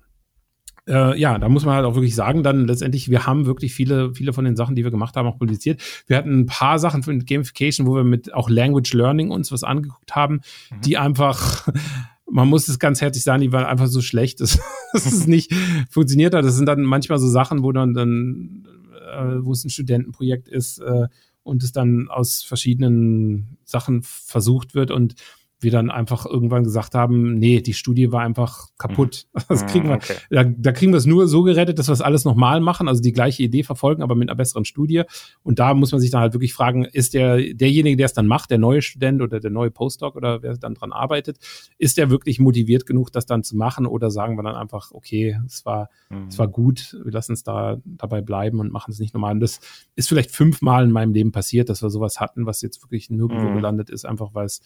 [0.89, 4.15] äh, ja, da muss man halt auch wirklich sagen, dann letztendlich, wir haben wirklich viele,
[4.15, 5.81] viele von den Sachen, die wir gemacht haben, auch publiziert.
[6.07, 9.65] Wir hatten ein paar Sachen für Gamification, wo wir mit auch Language Learning uns was
[9.65, 10.41] angeguckt haben,
[10.71, 10.81] mhm.
[10.85, 11.69] die einfach,
[12.31, 14.59] man muss es ganz herzlich sagen, die waren einfach so schlecht, dass,
[14.93, 15.53] dass es nicht
[15.91, 16.45] funktioniert hat.
[16.45, 18.67] Das sind dann manchmal so Sachen, wo dann, dann
[19.13, 21.09] äh, wo es ein Studentenprojekt ist äh,
[21.43, 25.15] und es dann aus verschiedenen Sachen versucht wird und
[25.61, 29.27] wir dann einfach irgendwann gesagt haben, nee, die Studie war einfach kaputt.
[29.33, 29.39] Mhm.
[29.49, 30.15] Das kriegen wir, okay.
[30.31, 33.03] da, da, kriegen wir es nur so gerettet, dass wir es alles nochmal machen, also
[33.03, 35.03] die gleiche Idee verfolgen, aber mit einer besseren Studie.
[35.43, 38.27] Und da muss man sich dann halt wirklich fragen, ist der, derjenige, der es dann
[38.27, 41.39] macht, der neue Student oder der neue Postdoc oder wer dann dran arbeitet,
[41.79, 43.87] ist der wirklich motiviert genug, das dann zu machen?
[43.87, 46.29] Oder sagen wir dann einfach, okay, es war, mhm.
[46.29, 49.33] es war gut, wir lassen es da dabei bleiben und machen es nicht nochmal.
[49.33, 49.61] Und das
[49.97, 53.49] ist vielleicht fünfmal in meinem Leben passiert, dass wir sowas hatten, was jetzt wirklich nirgendwo
[53.49, 53.55] mhm.
[53.55, 54.61] gelandet ist, einfach weil es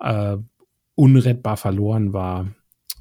[0.00, 0.36] äh,
[0.94, 2.48] unrettbar verloren war.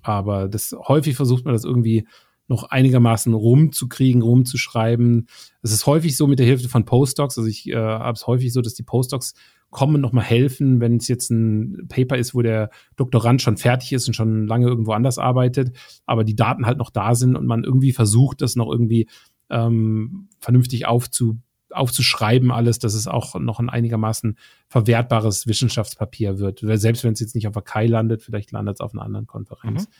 [0.01, 2.07] Aber das häufig versucht man das irgendwie
[2.47, 5.27] noch einigermaßen rumzukriegen, rumzuschreiben.
[5.63, 7.37] Es ist häufig so mit der Hilfe von Postdocs.
[7.37, 9.33] Also ich äh, habe es häufig so, dass die Postdocs
[9.71, 13.93] kommen und nochmal helfen, wenn es jetzt ein Paper ist, wo der Doktorand schon fertig
[13.93, 17.45] ist und schon lange irgendwo anders arbeitet, aber die Daten halt noch da sind und
[17.45, 19.09] man irgendwie versucht, das noch irgendwie
[19.49, 21.39] ähm, vernünftig aufzu
[21.75, 24.37] aufzuschreiben alles, dass es auch noch ein einigermaßen
[24.67, 26.59] verwertbares Wissenschaftspapier wird.
[26.61, 29.27] Selbst wenn es jetzt nicht auf der Kai landet, vielleicht landet es auf einer anderen
[29.27, 29.87] Konferenz.
[29.87, 29.93] Mhm.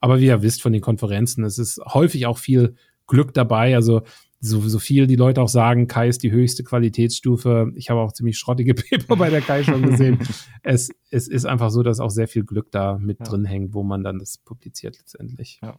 [0.00, 2.76] Aber wie ihr wisst von den Konferenzen, es ist häufig auch viel
[3.06, 3.74] Glück dabei.
[3.74, 4.02] Also
[4.40, 7.72] so, so viel die Leute auch sagen, Kai ist die höchste Qualitätsstufe.
[7.74, 10.18] Ich habe auch ziemlich schrottige Paper bei der Kai schon gesehen.
[10.62, 13.26] es, es ist einfach so, dass auch sehr viel Glück da mit ja.
[13.26, 15.60] drin hängt, wo man dann das publiziert letztendlich.
[15.62, 15.78] Ja.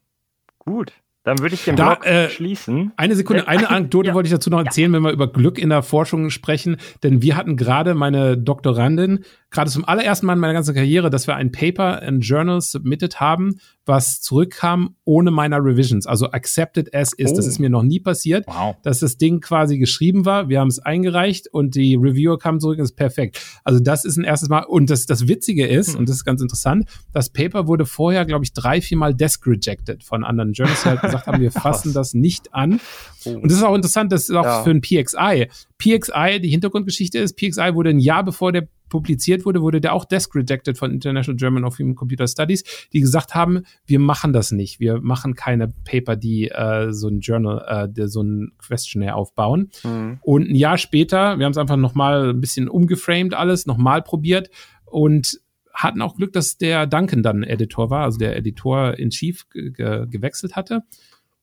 [0.59, 0.93] Gut.
[1.27, 2.93] Dann würde ich den da, Blog äh, schließen.
[2.95, 4.13] Eine Sekunde, eine Anekdote ja.
[4.13, 4.95] wollte ich dazu noch erzählen, ja.
[4.95, 6.77] wenn wir über Glück in der Forschung sprechen.
[7.03, 11.27] Denn wir hatten gerade meine Doktorandin, gerade zum allerersten Mal in meiner ganzen Karriere, dass
[11.27, 17.13] wir ein Paper in Journal submitted haben, was zurückkam ohne meiner Revisions, also accepted as
[17.13, 17.31] is.
[17.31, 17.35] Oh.
[17.35, 18.75] Das ist mir noch nie passiert, wow.
[18.83, 20.49] dass das Ding quasi geschrieben war.
[20.49, 23.41] Wir haben es eingereicht und die Reviewer kam zurück und ist perfekt.
[23.63, 24.63] Also das ist ein erstes Mal.
[24.63, 25.99] Und das, das Witzige ist, hm.
[25.99, 29.45] und das ist ganz interessant, das Paper wurde vorher, glaube ich, drei, vier Mal desk
[29.47, 32.79] rejected von anderen Journals, die halt gesagt haben, wir fassen das nicht an.
[33.25, 33.31] Oh.
[33.31, 34.63] Und das ist auch interessant, das ist auch ja.
[34.63, 35.47] für ein PXI.
[35.77, 40.05] PXI, die Hintergrundgeschichte ist, PXI wurde ein Jahr bevor der publiziert wurde, wurde der auch
[40.05, 44.51] desk rejected von International German of Human Computer Studies, die gesagt haben, wir machen das
[44.51, 44.79] nicht.
[44.79, 49.69] Wir machen keine Paper, die äh, so ein Journal, äh, der so ein Questionnaire aufbauen.
[49.83, 50.19] Mhm.
[50.21, 54.49] Und ein Jahr später, wir haben es einfach nochmal ein bisschen umgeframed alles, nochmal probiert
[54.85, 55.39] und
[55.73, 60.55] hatten auch Glück, dass der Duncan dann Editor war, also der Editor in Chief gewechselt
[60.55, 60.83] hatte.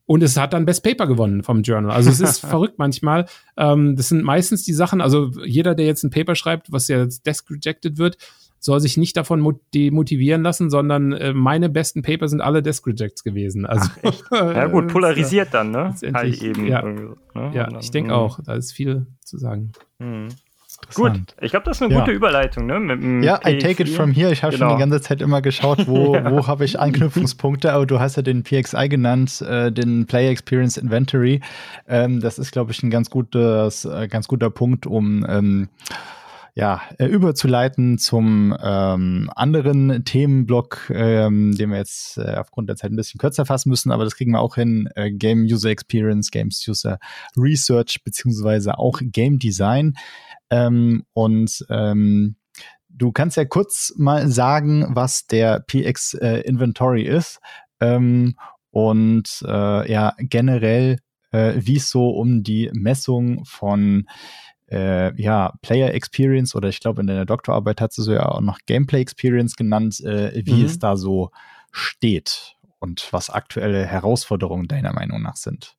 [0.06, 1.90] Und es hat dann Best Paper gewonnen vom Journal.
[1.90, 3.26] Also es ist verrückt manchmal.
[3.56, 6.98] Ähm, das sind meistens die Sachen, also jeder, der jetzt ein Paper schreibt, was ja
[6.98, 8.18] jetzt Desk rejected wird,
[8.64, 13.22] soll sich nicht davon demotivieren lassen, sondern äh, meine besten Paper sind alle Desk Rejects
[13.22, 13.66] gewesen.
[13.66, 15.94] Also, Ach, ja gut, polarisiert dann, ne?
[16.14, 16.66] Halt eben.
[16.66, 17.14] Ja, ne?
[17.52, 19.72] ja ich denke auch, da ist viel zu sagen.
[19.98, 20.28] Mhm.
[20.92, 23.24] Gut, ich glaube, das ist eine gute Überleitung, ne?
[23.24, 24.32] ja, I take it from here.
[24.32, 24.68] Ich habe genau.
[24.70, 26.30] schon die ganze Zeit immer geschaut, wo, ja.
[26.30, 30.76] wo habe ich Anknüpfungspunkte, aber du hast ja den PXI genannt, äh, den Player Experience
[30.76, 31.40] Inventory.
[31.88, 35.68] Ähm, das ist, glaube ich, ein ganz, gutes, äh, ganz guter Punkt, um ähm,
[36.56, 42.92] ja, äh, überzuleiten zum ähm, anderen Themenblock, ähm, den wir jetzt äh, aufgrund der Zeit
[42.92, 44.88] ein bisschen kürzer fassen müssen, aber das kriegen wir auch hin.
[44.94, 46.98] Äh, Game User Experience, Games User
[47.36, 49.94] Research, beziehungsweise auch Game Design.
[50.50, 52.36] Ähm, und ähm,
[52.88, 57.40] du kannst ja kurz mal sagen, was der PX äh, Inventory ist
[57.80, 58.36] ähm,
[58.70, 60.98] und äh, ja generell,
[61.32, 64.06] äh, wie es so um die Messung von
[64.70, 68.58] äh, ja, Player Experience oder ich glaube in deiner Doktorarbeit hat sie ja auch noch
[68.66, 70.64] Gameplay Experience genannt, äh, wie mhm.
[70.64, 71.30] es da so
[71.70, 75.76] steht und was aktuelle Herausforderungen deiner Meinung nach sind.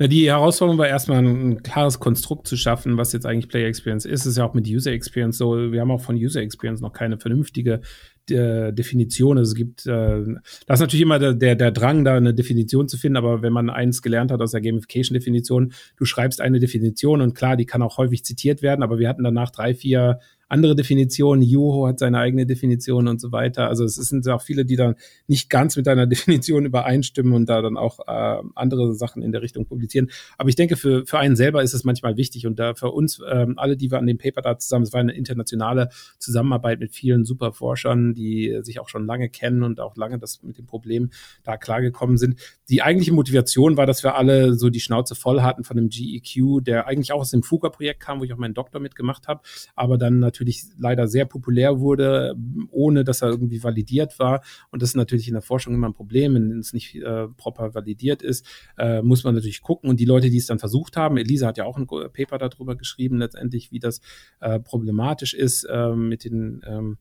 [0.00, 4.06] Na, die Herausforderung war erstmal ein, klares Konstrukt zu schaffen, was jetzt eigentlich Player Experience
[4.06, 4.22] ist.
[4.22, 5.70] Es ist ja auch mit User Experience so.
[5.70, 7.82] Wir haben auch von User Experience noch keine vernünftige
[8.30, 9.36] äh, Definition.
[9.36, 10.24] Also es gibt, äh,
[10.66, 13.52] da ist natürlich immer der, der, der Drang, da eine Definition zu finden, aber wenn
[13.52, 17.82] man eins gelernt hat aus der Gamification-Definition, du schreibst eine Definition und klar, die kann
[17.82, 20.18] auch häufig zitiert werden, aber wir hatten danach drei, vier
[20.50, 21.42] andere Definitionen.
[21.42, 23.68] Juho hat seine eigene Definition und so weiter.
[23.68, 24.96] Also es sind auch viele, die dann
[25.28, 29.42] nicht ganz mit deiner Definition übereinstimmen und da dann auch äh, andere Sachen in der
[29.42, 30.10] Richtung publizieren.
[30.38, 33.20] Aber ich denke, für, für einen selber ist es manchmal wichtig und da für uns
[33.30, 36.92] ähm, alle, die wir an dem Paper da zusammen, es war eine internationale Zusammenarbeit mit
[36.92, 40.66] vielen super Forschern, die sich auch schon lange kennen und auch lange das mit dem
[40.66, 41.10] Problem
[41.44, 42.40] da klargekommen sind.
[42.68, 46.64] Die eigentliche Motivation war, dass wir alle so die Schnauze voll hatten von dem GEQ,
[46.64, 49.42] der eigentlich auch aus dem FUGA-Projekt kam, wo ich auch meinen Doktor mitgemacht habe,
[49.76, 52.34] aber dann natürlich natürlich leider sehr populär wurde,
[52.70, 54.42] ohne dass er irgendwie validiert war.
[54.70, 57.74] Und das ist natürlich in der Forschung immer ein Problem, wenn es nicht äh, proper
[57.74, 58.46] validiert ist,
[58.78, 59.90] äh, muss man natürlich gucken.
[59.90, 62.74] Und die Leute, die es dann versucht haben, Elisa hat ja auch ein Paper darüber
[62.76, 64.00] geschrieben, letztendlich, wie das
[64.40, 66.98] äh, problematisch ist äh, mit den ähm,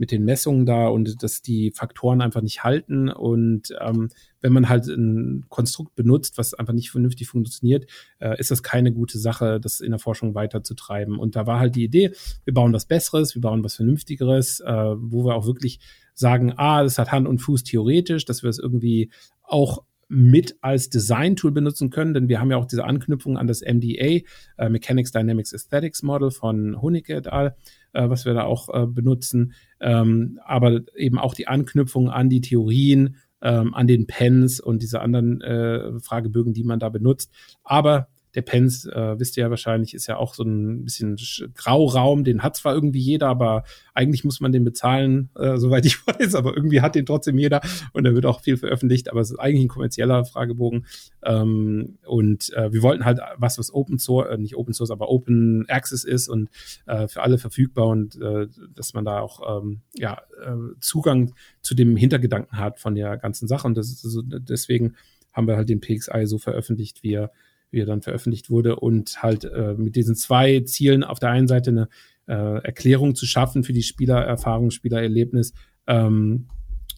[0.00, 3.10] mit den Messungen da und dass die Faktoren einfach nicht halten.
[3.10, 4.08] Und ähm,
[4.40, 7.84] wenn man halt ein Konstrukt benutzt, was einfach nicht vernünftig funktioniert,
[8.18, 11.18] äh, ist das keine gute Sache, das in der Forschung weiterzutreiben.
[11.18, 12.12] Und da war halt die Idee,
[12.44, 15.80] wir bauen was Besseres, wir bauen was Vernünftigeres, äh, wo wir auch wirklich
[16.14, 19.10] sagen, ah, das hat Hand und Fuß theoretisch, dass wir es irgendwie
[19.42, 23.60] auch mit als Design-Tool benutzen können, denn wir haben ja auch diese Anknüpfung an das
[23.60, 24.22] MDA,
[24.56, 27.54] äh, Mechanics Dynamics Aesthetics Model von Honig et al.,
[27.92, 32.40] äh, was wir da auch äh, benutzen, ähm, aber eben auch die Anknüpfung an die
[32.40, 37.32] Theorien, ähm, an den Pens und diese anderen äh, Fragebögen, die man da benutzt.
[37.64, 41.16] Aber der Pens, äh, wisst ihr ja wahrscheinlich, ist ja auch so ein bisschen
[41.54, 42.22] Grauraum.
[42.22, 46.34] Den hat zwar irgendwie jeder, aber eigentlich muss man den bezahlen, äh, soweit ich weiß.
[46.34, 47.60] Aber irgendwie hat den trotzdem jeder
[47.92, 49.10] und da wird auch viel veröffentlicht.
[49.10, 50.86] Aber es ist eigentlich ein kommerzieller Fragebogen.
[51.24, 55.08] Ähm, und äh, wir wollten halt was, was Open Source, äh, nicht Open Source, aber
[55.08, 56.50] Open Access ist und
[56.86, 61.74] äh, für alle verfügbar und äh, dass man da auch ähm, ja, äh, Zugang zu
[61.74, 63.66] dem Hintergedanken hat von der ganzen Sache.
[63.66, 64.94] Und das ist also deswegen
[65.32, 67.30] haben wir halt den PXI so veröffentlicht, wie er
[67.70, 71.48] wie er dann veröffentlicht wurde und halt äh, mit diesen zwei Zielen auf der einen
[71.48, 71.88] Seite eine
[72.26, 75.52] äh, Erklärung zu schaffen für die Spielererfahrung, Spielererlebnis
[75.86, 76.48] ähm,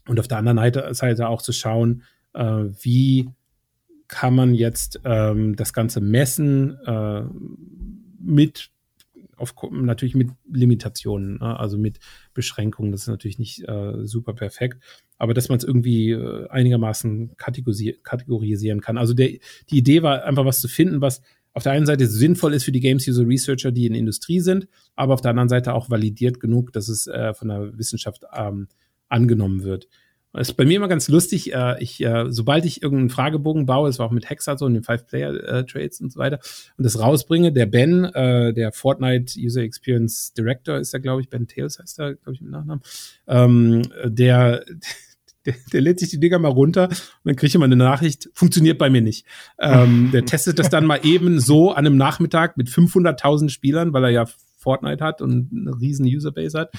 [0.09, 2.03] und auf der anderen Seite auch zu schauen,
[2.35, 3.29] äh, wie
[4.09, 7.23] kann man jetzt ähm, das Ganze messen äh,
[8.21, 8.72] mit
[9.43, 11.59] auf, natürlich mit Limitationen, ne?
[11.59, 11.99] also mit
[12.33, 12.93] Beschränkungen.
[12.93, 14.83] Das ist natürlich nicht äh, super perfekt,
[15.19, 18.97] aber dass man es irgendwie äh, einigermaßen kategorisieren kann.
[18.97, 19.29] Also der,
[19.71, 21.21] die Idee war einfach was zu finden, was
[21.55, 24.41] auf der einen Seite sinnvoll ist für die Games User Researcher, die in der Industrie
[24.41, 28.25] sind, aber auf der anderen Seite auch validiert genug, dass es äh, von der Wissenschaft
[28.35, 28.69] ähm,
[29.09, 29.89] angenommen wird.
[30.33, 31.53] Das ist bei mir immer ganz lustig.
[31.53, 34.75] Äh, ich, äh, sobald ich irgendeinen Fragebogen baue, das war auch mit Hexa so in
[34.75, 36.39] den Five-Player-Trades und so weiter,
[36.79, 41.29] und das rausbringe, der Ben, äh, der Fortnite User Experience Director ist der, glaube ich,
[41.29, 42.83] Ben Tails heißt der, glaube ich, im Nachnamen,
[43.27, 44.65] ähm, der,
[45.47, 48.31] der, der lädt sich die Dinger mal runter und dann kriege ich immer eine Nachricht,
[48.33, 49.27] funktioniert bei mir nicht.
[49.59, 54.05] Ähm, der testet das dann mal eben so an einem Nachmittag mit 500.000 Spielern, weil
[54.05, 54.27] er ja
[54.63, 56.73] Fortnite hat und eine riesen Userbase hat.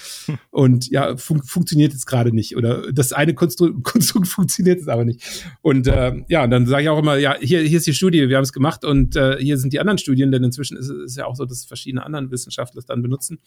[0.49, 2.55] Und ja, fun funktioniert jetzt gerade nicht.
[2.55, 5.45] Oder das eine Konstrukt, Konstrukt funktioniert jetzt aber nicht.
[5.61, 8.37] Und äh, ja, dann sage ich auch immer, ja, hier, hier ist die Studie, wir
[8.37, 11.25] haben es gemacht und äh, hier sind die anderen Studien, denn inzwischen ist es ja
[11.25, 13.39] auch so, dass verschiedene anderen Wissenschaftler es dann benutzen,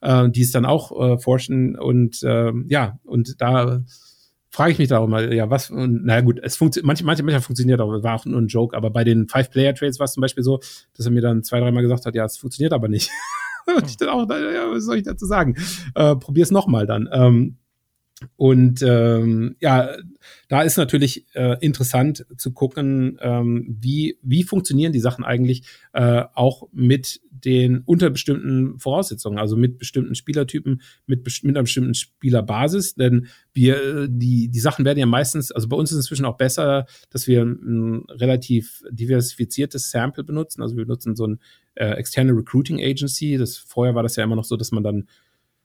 [0.00, 1.76] äh, die es dann auch äh, forschen.
[1.76, 3.82] Und äh, ja, und da
[4.50, 7.22] frage ich mich da auch mal, ja, was, und naja gut, es funktioniert, manche, manche,
[7.22, 10.20] manche funktioniert auch, war auch nur ein Joke, aber bei den Five-Player-Trades war es zum
[10.20, 10.58] Beispiel so,
[10.96, 13.10] dass er mir dann zwei, dreimal gesagt hat, ja, es funktioniert aber nicht.
[14.74, 15.56] was soll ich dazu sagen?
[15.94, 17.08] Äh, probier's nochmal dann.
[17.12, 17.58] Ähm,
[18.36, 19.96] und ähm, ja,
[20.48, 26.24] da ist natürlich äh, interessant zu gucken, ähm, wie, wie funktionieren die Sachen eigentlich äh,
[26.34, 32.94] auch mit den unter bestimmten Voraussetzungen, also mit bestimmten Spielertypen, mit, mit einer bestimmten Spielerbasis.
[32.94, 36.86] Denn wir, die, die Sachen werden ja meistens, also bei uns ist inzwischen auch besser,
[37.10, 40.62] dass wir ein relativ diversifiziertes Sample benutzen.
[40.62, 41.40] Also wir benutzen so ein
[41.74, 43.38] äh, externe Recruiting Agency.
[43.38, 45.06] Das vorher war das ja immer noch so, dass man dann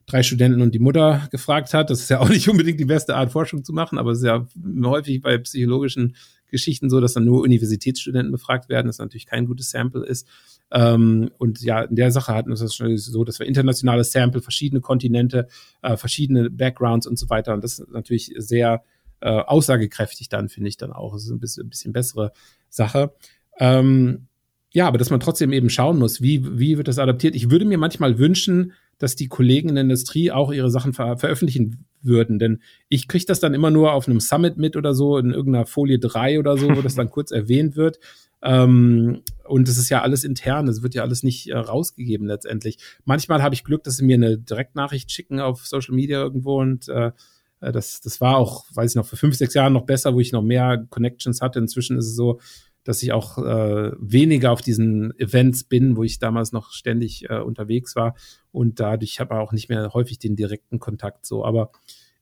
[0.06, 1.90] drei Studenten und die Mutter gefragt hat.
[1.90, 4.26] Das ist ja auch nicht unbedingt die beste Art, Forschung zu machen, aber es ist
[4.26, 4.45] ja
[4.84, 6.15] häufig bei psychologischen
[6.48, 10.27] Geschichten so, dass dann nur Universitätsstudenten befragt werden, das natürlich kein gutes Sample ist.
[10.72, 14.82] Ähm, und ja, in der Sache hatten wir es so, dass wir internationales Sample, verschiedene
[14.82, 15.48] Kontinente,
[15.82, 17.53] äh, verschiedene Backgrounds und so weiter.
[17.53, 18.84] Und das ist natürlich sehr
[19.22, 21.14] äh, aussagekräftig dann, finde ich dann auch.
[21.14, 22.32] Das ist ein bisschen, ein bisschen bessere
[22.69, 23.14] Sache.
[23.60, 24.27] Ähm,
[24.72, 27.36] ja, aber dass man trotzdem eben schauen muss, wie, wie wird das adaptiert.
[27.36, 31.17] Ich würde mir manchmal wünschen, dass die Kollegen in der Industrie auch ihre Sachen ver
[31.17, 32.39] veröffentlichen würden.
[32.39, 35.65] Denn ich kriege das dann immer nur auf einem Summit mit oder so, in irgendeiner
[35.65, 37.99] Folie 3 oder so, wo das dann kurz erwähnt wird.
[38.41, 42.77] Ähm, und das ist ja alles intern, das wird ja alles nicht äh, rausgegeben letztendlich.
[43.03, 46.88] Manchmal habe ich Glück, dass sie mir eine Direktnachricht schicken auf Social Media irgendwo und
[46.89, 47.11] äh,
[47.61, 50.19] äh das, das war auch, weiß ich noch, vor fünf, sechs Jahren noch besser, wo
[50.19, 51.57] ich noch mehr Connections hatte.
[51.57, 52.39] Inzwischen ist es so,
[52.86, 57.40] dass ich auch äh, weniger auf diesen Events bin, wo ich damals noch ständig äh,
[57.40, 58.16] unterwegs war
[58.52, 61.44] und dadurch habe ich auch nicht mehr häufig den direkten Kontakt so.
[61.44, 61.72] Aber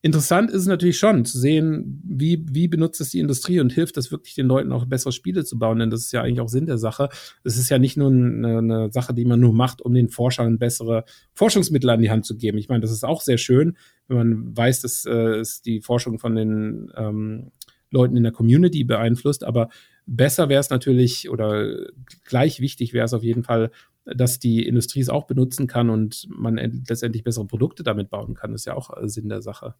[0.01, 3.97] interessant ist es natürlich schon zu sehen, wie, wie benutzt es die Industrie und hilft
[3.97, 6.49] das wirklich den Leuten auch bessere Spiele zu bauen, denn das ist ja eigentlich auch
[6.49, 7.09] Sinn der Sache.
[7.43, 10.59] Es ist ja nicht nur eine, eine Sache, die man nur macht, um den Forschern
[10.59, 12.57] bessere Forschungsmittel an die Hand zu geben.
[12.57, 13.77] Ich meine, das ist auch sehr schön,
[14.07, 17.51] wenn man weiß, dass äh, es die Forschung von den ähm,
[17.89, 19.69] Leuten in der Community beeinflusst, aber
[20.05, 21.77] Besser wäre es natürlich oder
[22.25, 23.71] gleich wichtig wäre es auf jeden Fall,
[24.05, 26.57] dass die Industrie es auch benutzen kann und man
[26.87, 28.51] letztendlich bessere Produkte damit bauen kann.
[28.51, 29.75] Das ist ja auch äh, Sinn der Sache.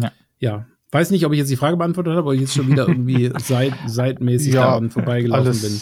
[0.00, 0.12] Ja.
[0.38, 0.66] Ja.
[0.90, 3.32] Weiß nicht, ob ich jetzt die Frage beantwortet habe, aber ich jetzt schon wieder irgendwie
[3.38, 5.80] seit, seitmäßig ja, daran vorbeigelaufen alles, bin.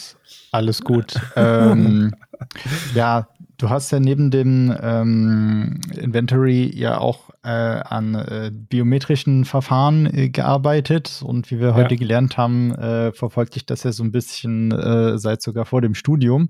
[0.52, 1.14] Alles gut.
[1.36, 2.12] ähm,
[2.94, 3.28] ja,
[3.60, 10.30] Du hast ja neben dem ähm, Inventory ja auch äh, an äh, biometrischen Verfahren äh,
[10.30, 11.98] gearbeitet und wie wir heute ja.
[11.98, 15.94] gelernt haben, äh, verfolgt dich das ja so ein bisschen äh, seit sogar vor dem
[15.94, 16.48] Studium.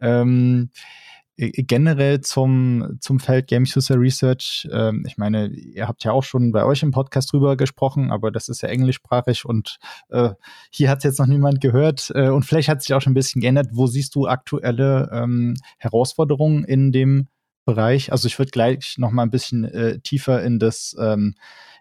[0.00, 1.07] Ähm, äh,
[1.38, 6.50] generell zum, zum Feld Games User Research, ähm, ich meine, ihr habt ja auch schon
[6.50, 9.78] bei euch im Podcast drüber gesprochen, aber das ist ja englischsprachig und
[10.10, 10.30] äh,
[10.70, 13.14] hier hat es jetzt noch niemand gehört äh, und vielleicht hat sich auch schon ein
[13.14, 13.68] bisschen geändert.
[13.72, 17.28] Wo siehst du aktuelle ähm, Herausforderungen in dem
[17.68, 18.12] Bereich?
[18.12, 21.34] Also ich würde gleich noch mal ein bisschen äh, tiefer in das ähm,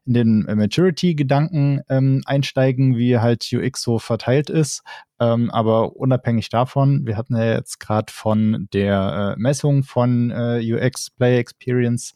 [0.05, 4.81] in den Maturity-Gedanken ähm, einsteigen, wie halt UX so verteilt ist.
[5.19, 10.61] Ähm, aber unabhängig davon, wir hatten ja jetzt gerade von der äh, Messung von äh,
[10.61, 12.13] UX Play Experience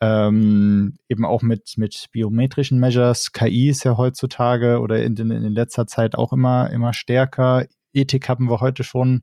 [0.00, 3.32] ähm, eben auch mit, mit biometrischen Measures.
[3.32, 7.66] KI ist ja heutzutage oder in, in, in letzter Zeit auch immer, immer stärker.
[7.98, 9.22] Ethik haben wir heute schon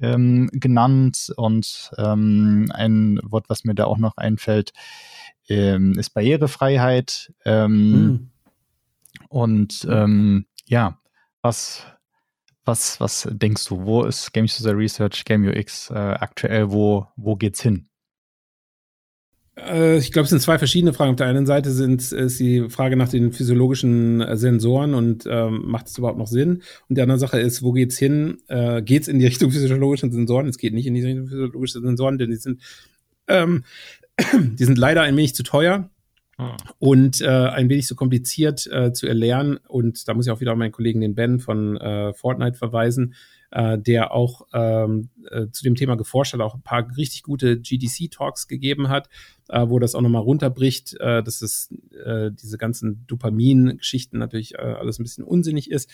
[0.00, 4.72] ähm, genannt und ähm, ein Wort, was mir da auch noch einfällt,
[5.48, 7.32] ähm, ist Barrierefreiheit.
[7.44, 8.30] Mhm.
[9.28, 10.98] Und ähm, ja,
[11.42, 11.86] was,
[12.64, 17.36] was, was denkst du, wo ist Game User Research, Game UX äh, aktuell, wo, wo
[17.36, 17.88] geht's hin?
[19.56, 21.10] Äh, ich glaube, es sind zwei verschiedene Fragen.
[21.10, 25.62] Auf der einen Seite sind, ist die Frage nach den physiologischen äh, Sensoren und ähm,
[25.66, 26.62] macht es überhaupt noch Sinn?
[26.88, 28.38] Und die andere Sache ist, wo geht's hin?
[28.48, 30.48] Äh, geht's in die Richtung physiologischen Sensoren?
[30.48, 32.60] Es geht nicht in die Richtung physiologischen Sensoren, denn die sind
[33.28, 33.64] ähm,
[34.34, 35.90] die sind leider ein wenig zu teuer
[36.36, 36.56] ah.
[36.78, 39.58] und äh, ein wenig zu kompliziert äh, zu erlernen.
[39.68, 43.14] Und da muss ich auch wieder auf meinen Kollegen den Ben von äh, Fortnite verweisen,
[43.52, 47.60] äh, der auch ähm, äh, zu dem Thema geforscht hat, auch ein paar richtig gute
[47.60, 49.08] GDC-Talks gegeben hat,
[49.48, 51.70] äh, wo das auch nochmal runterbricht, äh, dass es
[52.04, 55.90] äh, diese ganzen Dopamin-Geschichten natürlich äh, alles ein bisschen unsinnig ist.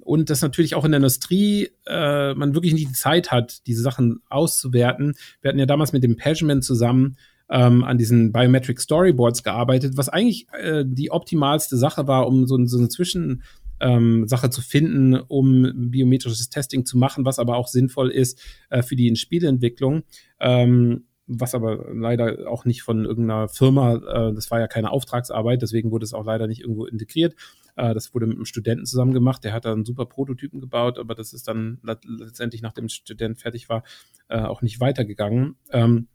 [0.00, 3.82] Und dass natürlich auch in der Industrie äh, man wirklich nicht die Zeit hat, diese
[3.82, 5.14] Sachen auszuwerten.
[5.42, 7.16] Wir hatten ja damals mit dem Pagement zusammen
[7.50, 12.64] ähm, an diesen Biometric Storyboards gearbeitet, was eigentlich äh, die optimalste Sache war, um so,
[12.64, 13.42] so eine Zwischen-
[13.82, 18.40] ähm, Sache zu finden, um biometrisches Testing zu machen, was aber auch sinnvoll ist
[18.70, 20.04] äh, für die Spieleentwicklung.
[20.40, 25.62] Ähm, was aber leider auch nicht von irgendeiner Firma, äh, das war ja keine Auftragsarbeit,
[25.62, 27.34] deswegen wurde es auch leider nicht irgendwo integriert.
[27.76, 31.14] Äh, das wurde mit einem Studenten zusammen gemacht, der hat dann super Prototypen gebaut, aber
[31.14, 33.84] das ist dann letztendlich, nachdem der Student fertig war,
[34.28, 35.56] äh, auch nicht weitergegangen.
[35.70, 36.08] Ähm,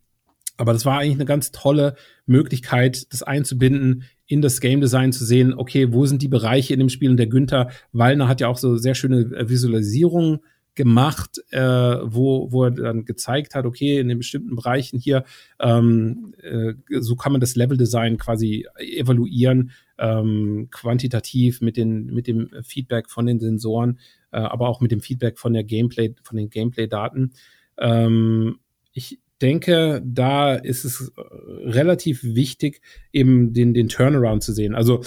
[0.56, 1.94] aber das war eigentlich eine ganz tolle
[2.26, 6.78] Möglichkeit, das einzubinden in das Game Design zu sehen, okay, wo sind die Bereiche in
[6.78, 7.10] dem Spiel?
[7.10, 10.40] Und der Günther Wallner hat ja auch so sehr schöne äh, Visualisierungen
[10.74, 15.24] gemacht, äh, wo, wo er dann gezeigt hat, okay, in den bestimmten Bereichen hier,
[15.58, 22.50] ähm, äh, so kann man das Level-Design quasi evaluieren, ähm, quantitativ mit, den, mit dem
[22.62, 23.98] Feedback von den Sensoren,
[24.30, 27.32] äh, aber auch mit dem Feedback von der Gameplay, von den Gameplay-Daten.
[27.78, 28.58] Ähm,
[28.92, 31.20] ich denke, da ist es äh,
[31.68, 32.80] relativ wichtig,
[33.12, 34.74] eben den, den Turnaround zu sehen.
[34.74, 35.02] Also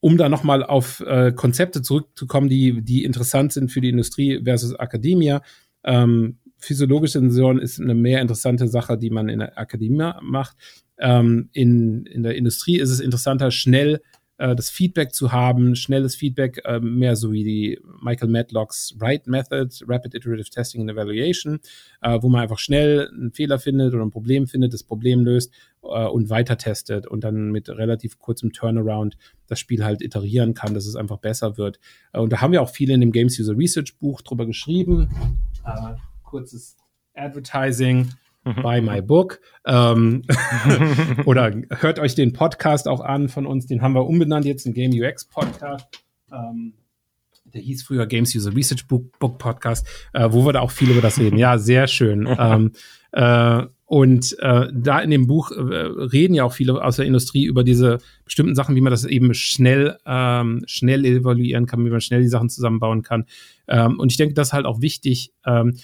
[0.00, 4.74] um da nochmal auf äh, Konzepte zurückzukommen, die, die interessant sind für die Industrie versus
[4.74, 5.38] Akademie.
[5.84, 10.56] Ähm, physiologische Sensoren ist eine mehr interessante Sache, die man in der Akademie macht.
[10.98, 14.00] Ähm, in, in der Industrie ist es interessanter, schnell
[14.38, 19.30] äh, das Feedback zu haben, schnelles Feedback, äh, mehr so wie die Michael Madlocks Write
[19.30, 21.60] Method, Rapid Iterative Testing and Evaluation,
[22.02, 25.52] äh, wo man einfach schnell einen Fehler findet oder ein Problem findet, das Problem löst
[25.82, 30.74] äh, und weiter testet und dann mit relativ kurzem Turnaround das Spiel halt iterieren kann,
[30.74, 31.78] dass es einfach besser wird.
[32.12, 35.08] Äh, und da haben wir auch viele in dem Games User Research Buch drüber geschrieben.
[36.22, 36.76] Kurzes
[37.14, 38.10] Advertising.
[38.46, 38.62] Mhm.
[38.62, 39.40] Buy my book.
[39.66, 40.22] Ähm,
[41.24, 43.66] oder hört euch den Podcast auch an von uns.
[43.66, 45.86] Den haben wir umbenannt jetzt in Game UX Podcast.
[46.32, 46.74] Ähm,
[47.44, 50.90] der hieß früher Games User Research Book, Book Podcast, äh, wo wir da auch viel
[50.90, 51.38] über das reden.
[51.38, 52.28] Ja, sehr schön.
[52.38, 52.72] ähm,
[53.12, 57.44] äh, und äh, da in dem Buch äh, reden ja auch viele aus der Industrie
[57.44, 62.00] über diese bestimmten Sachen, wie man das eben schnell, ähm, schnell evaluieren kann, wie man
[62.00, 63.26] schnell die Sachen zusammenbauen kann.
[63.68, 65.76] Ähm, und ich denke, das ist halt auch wichtig, ähm,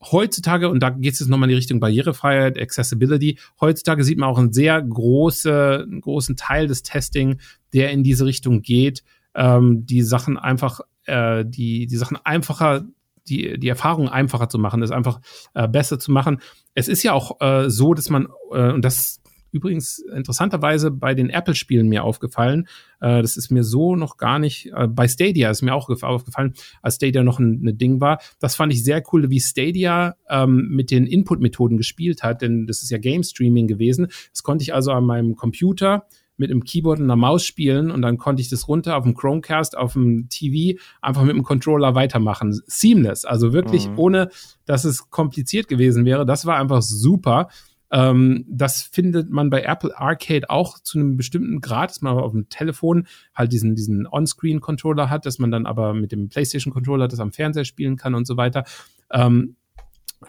[0.00, 4.28] heutzutage, und da geht es jetzt nochmal in die Richtung Barrierefreiheit, Accessibility, heutzutage sieht man
[4.28, 7.38] auch einen sehr große, einen großen Teil des Testing,
[7.72, 9.02] der in diese Richtung geht,
[9.34, 12.84] ähm, die Sachen einfach, äh, die, die Sachen einfacher
[13.28, 15.20] die, die Erfahrung einfacher zu machen, es einfach
[15.54, 16.40] äh, besser zu machen.
[16.74, 19.20] Es ist ja auch äh, so, dass man, äh, und das
[19.56, 22.68] übrigens interessanterweise bei den Apple-Spielen mir aufgefallen.
[23.00, 26.54] Äh, das ist mir so noch gar nicht, äh, bei Stadia ist mir auch aufgefallen,
[26.82, 28.20] als Stadia noch ein, ein Ding war.
[28.38, 32.82] Das fand ich sehr cool, wie Stadia ähm, mit den Input-Methoden gespielt hat, denn das
[32.82, 34.08] ist ja Game Streaming gewesen.
[34.30, 36.06] Das konnte ich also an meinem Computer
[36.36, 39.14] mit einem Keyboard und einer Maus spielen und dann konnte ich das runter auf dem
[39.14, 42.60] Chromecast, auf dem TV einfach mit dem Controller weitermachen.
[42.66, 43.98] Seamless, also wirklich mhm.
[43.98, 44.28] ohne,
[44.66, 46.26] dass es kompliziert gewesen wäre.
[46.26, 47.48] Das war einfach super.
[47.90, 52.32] Ähm, das findet man bei Apple Arcade auch zu einem bestimmten Grad, dass man auf
[52.32, 57.20] dem Telefon halt diesen, diesen On-Screen-Controller hat, dass man dann aber mit dem PlayStation-Controller das
[57.20, 58.64] am Fernseher spielen kann und so weiter.
[59.10, 59.56] Ähm,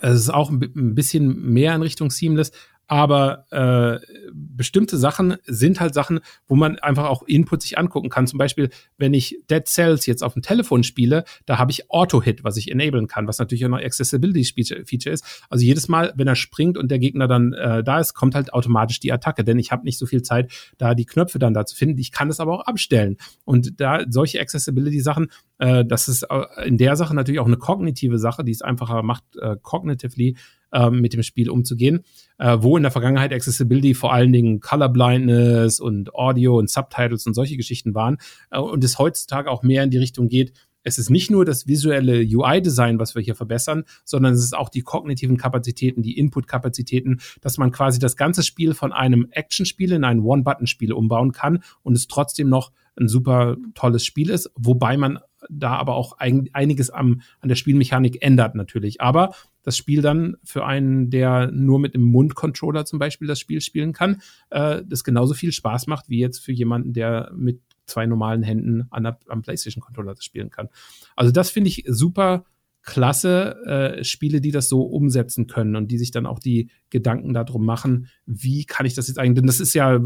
[0.01, 2.51] es ist auch ein bisschen mehr in Richtung Seamless,
[2.87, 3.99] aber äh,
[4.33, 8.27] bestimmte Sachen sind halt Sachen, wo man einfach auch Input sich angucken kann.
[8.27, 12.43] Zum Beispiel, wenn ich Dead Cells jetzt auf dem Telefon spiele, da habe ich Auto-Hit,
[12.43, 15.45] was ich enablen kann, was natürlich auch noch Accessibility-Feature ist.
[15.49, 18.53] Also jedes Mal, wenn er springt und der Gegner dann äh, da ist, kommt halt
[18.53, 21.65] automatisch die Attacke, denn ich habe nicht so viel Zeit, da die Knöpfe dann da
[21.65, 21.99] zu finden.
[21.99, 23.17] Ich kann es aber auch abstellen.
[23.43, 25.27] Und da solche Accessibility-Sachen,
[25.59, 29.03] äh, das ist äh, in der Sache natürlich auch eine kognitive Sache, die es einfacher
[29.03, 30.37] macht, äh, cognitively
[30.71, 32.03] äh, mit dem Spiel umzugehen,
[32.37, 37.33] äh, wo in der Vergangenheit Accessibility vor allen Dingen Colorblindness und Audio und Subtitles und
[37.33, 38.17] solche Geschichten waren
[38.51, 40.53] äh, und es heutzutage auch mehr in die Richtung geht,
[40.87, 44.69] es ist nicht nur das visuelle UI-Design, was wir hier verbessern, sondern es ist auch
[44.69, 50.05] die kognitiven Kapazitäten, die Input-Kapazitäten, dass man quasi das ganze Spiel von einem Action-Spiel in
[50.05, 55.19] ein One-Button-Spiel umbauen kann und es trotzdem noch ein super tolles Spiel ist, wobei man
[55.49, 59.01] da aber auch ein, einiges am, an der Spielmechanik ändert natürlich.
[59.01, 59.35] Aber
[59.67, 63.91] das Spiel dann für einen, der nur mit einem Mundcontroller zum Beispiel das Spiel spielen
[63.91, 68.43] kann, äh, das genauso viel Spaß macht wie jetzt für jemanden, der mit zwei normalen
[68.43, 70.69] Händen an der, am PlayStation-Controller das spielen kann.
[71.17, 72.45] Also das finde ich super
[72.81, 77.33] klasse äh, Spiele, die das so umsetzen können und die sich dann auch die Gedanken
[77.33, 79.99] darum machen, wie kann ich das jetzt eigentlich, denn das ist ja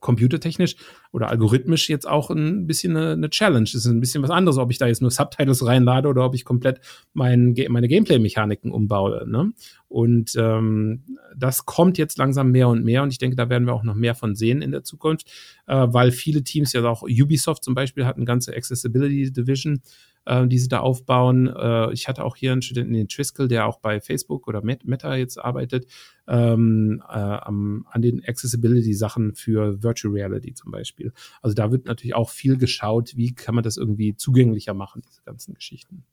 [0.00, 0.74] computertechnisch
[1.14, 3.62] oder algorithmisch jetzt auch ein bisschen eine, eine Challenge.
[3.62, 6.34] Das ist ein bisschen was anderes, ob ich da jetzt nur Subtitles reinlade oder ob
[6.34, 6.80] ich komplett
[7.12, 9.24] mein, meine Gameplay-Mechaniken umbaue.
[9.30, 9.52] Ne?
[9.86, 11.04] Und ähm,
[11.36, 13.94] das kommt jetzt langsam mehr und mehr und ich denke, da werden wir auch noch
[13.94, 15.30] mehr von sehen in der Zukunft,
[15.68, 19.82] äh, weil viele Teams ja auch Ubisoft zum Beispiel hat eine ganze Accessibility Division
[20.26, 21.46] äh, die sie da aufbauen.
[21.46, 25.14] Äh, ich hatte auch hier einen Studenten, den Triskel, der auch bei Facebook oder Meta
[25.16, 25.86] jetzt arbeitet,
[26.26, 31.03] ähm, äh, am, an den Accessibility-Sachen für Virtual Reality zum Beispiel.
[31.42, 35.22] Also da wird natürlich auch viel geschaut, wie kann man das irgendwie zugänglicher machen, diese
[35.22, 36.04] ganzen Geschichten.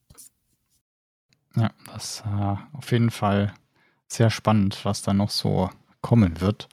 [1.56, 3.54] Ja, das ist äh, auf jeden Fall
[4.08, 5.70] sehr spannend, was da noch so
[6.02, 6.68] kommen wird.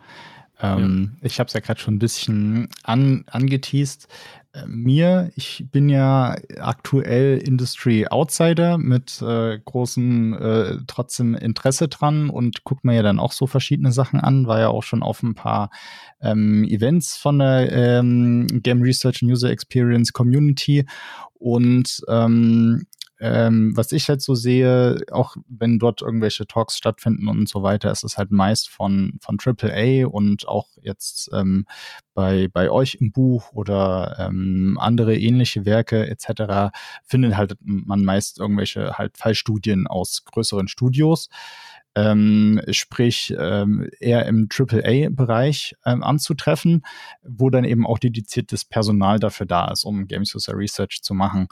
[0.61, 1.27] Ähm, ja.
[1.27, 4.09] Ich habe es ja gerade schon ein bisschen an, angeteased.
[4.53, 12.31] Äh, mir, ich bin ja aktuell Industry Outsider mit äh, großem äh, trotzdem Interesse dran
[12.31, 14.47] und guckt mir ja dann auch so verschiedene Sachen an.
[14.47, 15.71] War ja auch schon auf ein paar
[16.21, 20.87] ähm, Events von der ähm, Game Research and User Experience Community
[21.35, 22.87] und ähm,
[23.21, 27.91] ähm, was ich halt so sehe, auch wenn dort irgendwelche Talks stattfinden und so weiter,
[27.91, 31.67] ist es halt meist von, von AAA und auch jetzt ähm,
[32.15, 36.73] bei, bei euch im Buch oder ähm, andere ähnliche Werke etc.
[37.05, 41.29] findet halt man meist irgendwelche halt Fallstudien aus größeren Studios.
[41.95, 46.83] Ähm, sprich ähm, eher im AAA-Bereich ähm, anzutreffen,
[47.25, 51.49] wo dann eben auch dediziertes Personal dafür da ist, um Games User Research zu machen.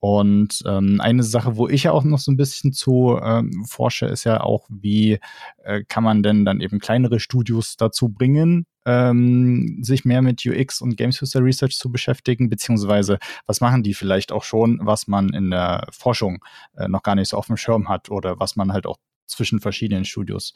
[0.00, 4.06] Und ähm, eine Sache, wo ich ja auch noch so ein bisschen zu ähm, forsche,
[4.06, 5.20] ist ja auch, wie
[5.62, 10.80] äh, kann man denn dann eben kleinere Studios dazu bringen, ähm, sich mehr mit UX
[10.80, 15.34] und Games User Research zu beschäftigen, beziehungsweise was machen die vielleicht auch schon, was man
[15.34, 16.42] in der Forschung
[16.76, 18.96] äh, noch gar nicht so auf dem Schirm hat oder was man halt auch
[19.26, 20.54] zwischen verschiedenen Studios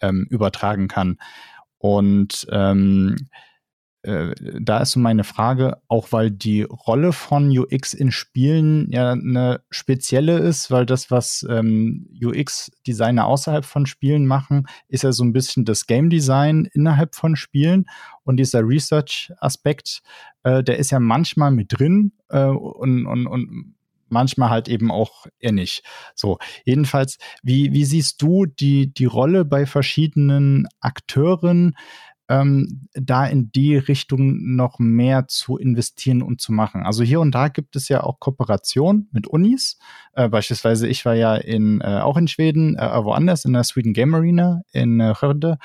[0.00, 1.18] ähm, übertragen kann.
[1.78, 3.24] Und ähm, äh,
[4.04, 9.62] da ist so meine Frage, auch weil die Rolle von UX in Spielen ja eine
[9.70, 15.32] spezielle ist, weil das, was ähm, UX-Designer außerhalb von Spielen machen, ist ja so ein
[15.32, 17.86] bisschen das Game Design innerhalb von Spielen.
[18.24, 20.02] Und dieser Research-Aspekt,
[20.42, 23.74] äh, der ist ja manchmal mit drin äh, und, und, und
[24.10, 25.82] manchmal halt eben auch eher nicht.
[26.14, 31.74] So, jedenfalls, wie, wie siehst du die, die Rolle bei verschiedenen Akteuren?
[32.28, 36.82] Ähm, da in die Richtung noch mehr zu investieren und zu machen.
[36.84, 39.78] Also hier und da gibt es ja auch Kooperation mit Unis.
[40.14, 43.92] Äh, beispielsweise ich war ja in, äh, auch in Schweden, äh, woanders in der Sweden
[43.92, 45.58] Game Arena in äh, Hörde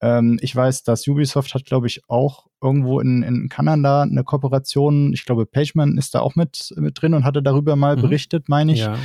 [0.00, 5.12] ähm, ich weiß, dass Ubisoft hat, glaube ich, auch irgendwo in, in Kanada eine Kooperation.
[5.12, 8.02] Ich glaube, Pageman ist da auch mit, mit drin und hatte darüber mal mhm.
[8.02, 8.96] berichtet, meine ich, ja.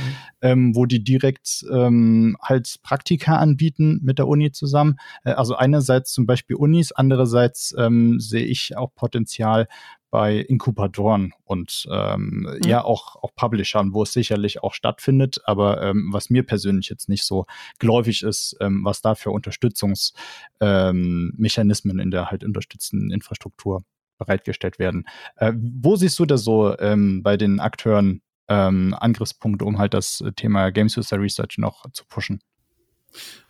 [0.42, 4.96] ähm, wo die direkt ähm, halt Praktika anbieten mit der Uni zusammen.
[5.24, 9.68] Äh, also einerseits zum Beispiel Unis, andererseits ähm, sehe ich auch Potenzial
[10.16, 12.66] bei Inkubatoren und ähm, mhm.
[12.66, 17.10] ja auch, auch Publishern, wo es sicherlich auch stattfindet, aber ähm, was mir persönlich jetzt
[17.10, 17.44] nicht so
[17.78, 23.84] geläufig ist, ähm, was da für Unterstützungsmechanismen ähm, in der halt unterstützenden Infrastruktur
[24.16, 25.04] bereitgestellt werden.
[25.36, 30.24] Äh, wo siehst du da so ähm, bei den Akteuren ähm, Angriffspunkte, um halt das
[30.36, 32.40] Thema Games User Research noch zu pushen?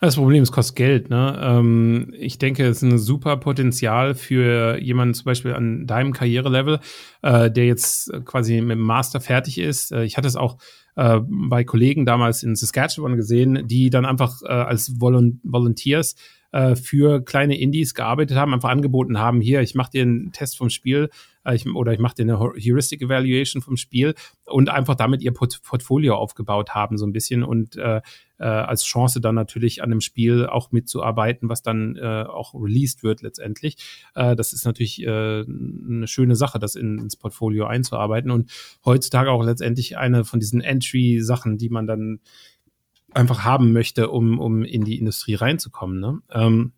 [0.00, 1.10] Das Problem ist, kostet Geld.
[1.10, 1.38] Ne?
[1.42, 6.80] Ähm, ich denke, es ist ein super Potenzial für jemanden zum Beispiel an deinem Karrierelevel,
[7.22, 9.92] äh, der jetzt quasi mit dem Master fertig ist.
[9.92, 10.58] Äh, ich hatte es auch
[10.96, 16.14] äh, bei Kollegen damals in Saskatchewan gesehen, die dann einfach äh, als Volun Volunteers
[16.52, 20.56] äh, für kleine Indies gearbeitet haben, einfach angeboten haben, hier, ich mache dir einen Test
[20.56, 21.10] vom Spiel
[21.44, 24.14] äh, ich, oder ich mache dir eine Heuristic Evaluation vom Spiel
[24.44, 28.00] und einfach damit ihr Port Portfolio aufgebaut haben, so ein bisschen und äh,
[28.38, 33.02] äh, als Chance dann natürlich an dem Spiel auch mitzuarbeiten, was dann äh, auch released
[33.02, 33.76] wird letztendlich.
[34.14, 38.50] Äh, das ist natürlich äh, eine schöne Sache, das in, ins Portfolio einzuarbeiten und
[38.84, 42.20] heutzutage auch letztendlich eine von diesen Entry-Sachen, die man dann
[43.12, 46.00] einfach haben möchte, um, um in die Industrie reinzukommen.
[46.00, 46.20] Ne?
[46.30, 46.72] Ähm,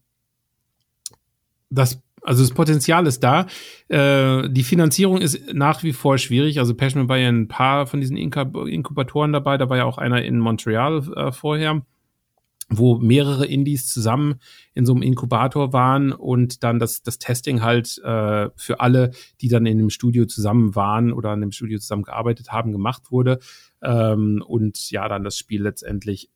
[1.70, 3.46] das also das Potenzial ist da.
[3.88, 6.58] Äh, die Finanzierung ist nach wie vor schwierig.
[6.58, 9.56] Also Passion war ja ein paar von diesen Inkubatoren dabei.
[9.56, 11.82] Da war ja auch einer in Montreal äh, vorher
[12.70, 14.40] wo mehrere Indies zusammen
[14.74, 19.48] in so einem Inkubator waren und dann das, das Testing halt äh, für alle, die
[19.48, 23.38] dann in dem Studio zusammen waren oder an dem Studio zusammen gearbeitet haben, gemacht wurde.
[23.80, 26.30] Ähm, und ja, dann das Spiel letztendlich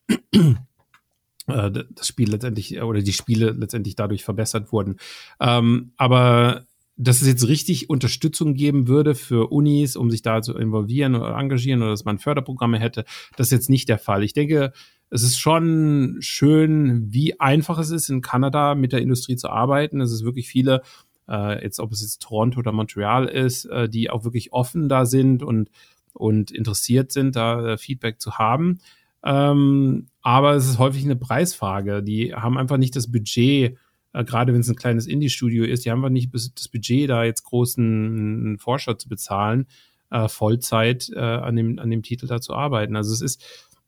[1.46, 4.96] das Spiel letztendlich oder die Spiele letztendlich dadurch verbessert wurden.
[5.40, 6.66] Ähm, aber
[6.96, 11.36] dass es jetzt richtig Unterstützung geben würde für Unis, um sich da zu involvieren oder
[11.36, 13.04] engagieren oder dass man Förderprogramme hätte,
[13.36, 14.22] das ist jetzt nicht der Fall.
[14.22, 14.72] Ich denke,
[15.10, 20.00] es ist schon schön, wie einfach es ist, in Kanada mit der Industrie zu arbeiten.
[20.00, 20.82] Es ist wirklich viele,
[21.28, 25.04] äh, jetzt ob es jetzt Toronto oder Montreal ist, äh, die auch wirklich offen da
[25.04, 25.70] sind und,
[26.14, 28.78] und interessiert sind, da äh, Feedback zu haben.
[29.24, 32.02] Ähm, aber es ist häufig eine Preisfrage.
[32.02, 33.76] Die haben einfach nicht das Budget,
[34.12, 37.24] äh, gerade wenn es ein kleines Indie-Studio ist, die haben einfach nicht das Budget, da
[37.24, 39.66] jetzt großen Forscher zu bezahlen,
[40.10, 42.96] äh, Vollzeit äh, an, dem, an dem Titel da zu arbeiten.
[42.96, 43.42] Also es ist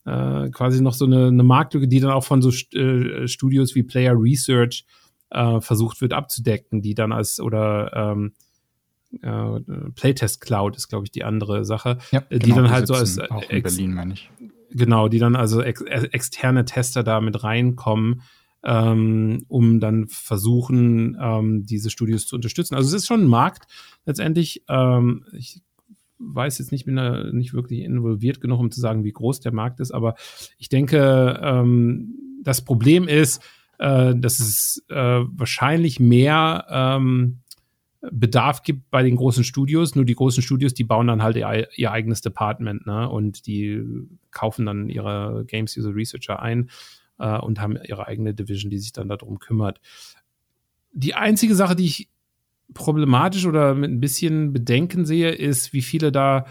[0.04, 3.82] äh, quasi noch so eine, eine Marktlücke, die dann auch von so äh, Studios wie
[3.82, 4.84] Player Research
[5.30, 8.32] äh, versucht wird abzudecken, die dann als oder ähm,
[9.22, 9.60] äh,
[9.94, 13.18] Playtest Cloud ist, glaube ich, die andere Sache, ja, die genau, dann halt so als
[13.18, 14.30] auch in Berlin, meine ich.
[14.74, 18.22] Genau, die dann also ex externe Tester da mit reinkommen,
[18.64, 22.74] ähm, um dann versuchen, ähm, diese Studios zu unterstützen.
[22.74, 23.70] Also es ist schon ein Markt
[24.04, 24.64] letztendlich.
[24.68, 25.62] Ähm, ich
[26.18, 29.52] weiß jetzt nicht, bin da nicht wirklich involviert genug, um zu sagen, wie groß der
[29.52, 30.16] Markt ist, aber
[30.58, 33.42] ich denke, ähm, das Problem ist,
[33.78, 37.40] äh, dass es äh, wahrscheinlich mehr ähm,
[38.10, 39.94] Bedarf gibt bei den großen Studios.
[39.94, 43.08] Nur die großen Studios, die bauen dann halt ihr, ihr eigenes Department, ne?
[43.08, 43.82] Und die
[44.30, 46.70] kaufen dann ihre Games User Researcher ein
[47.18, 49.80] äh, und haben ihre eigene Division, die sich dann darum kümmert.
[50.92, 52.08] Die einzige Sache, die ich
[52.72, 56.46] problematisch oder mit ein bisschen Bedenken sehe, ist, wie viele da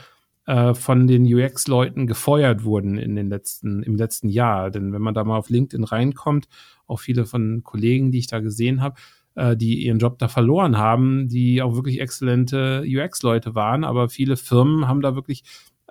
[0.45, 4.71] äh, von den UX-Leuten gefeuert wurden in den letzten, im letzten Jahr.
[4.71, 6.47] Denn wenn man da mal auf LinkedIn reinkommt,
[6.85, 8.95] auch viele von Kollegen, die ich da gesehen habe,
[9.35, 14.37] äh, die ihren Job da verloren haben, die auch wirklich exzellente UX-Leute waren, aber viele
[14.37, 15.43] Firmen haben da wirklich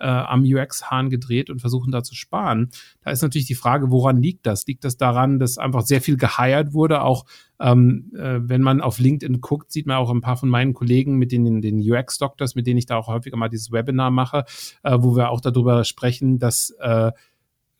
[0.03, 2.71] äh, am UX-Hahn gedreht und versuchen da zu sparen.
[3.03, 4.67] Da ist natürlich die Frage, woran liegt das?
[4.67, 7.03] Liegt das daran, dass einfach sehr viel geheiert wurde?
[7.03, 7.25] Auch
[7.61, 11.19] ähm, äh, wenn man auf LinkedIn guckt, sieht man auch ein paar von meinen Kollegen,
[11.19, 14.45] mit denen den UX-Doctors, mit denen ich da auch häufiger mal dieses Webinar mache,
[14.83, 17.13] äh, wo wir auch darüber sprechen, dass äh,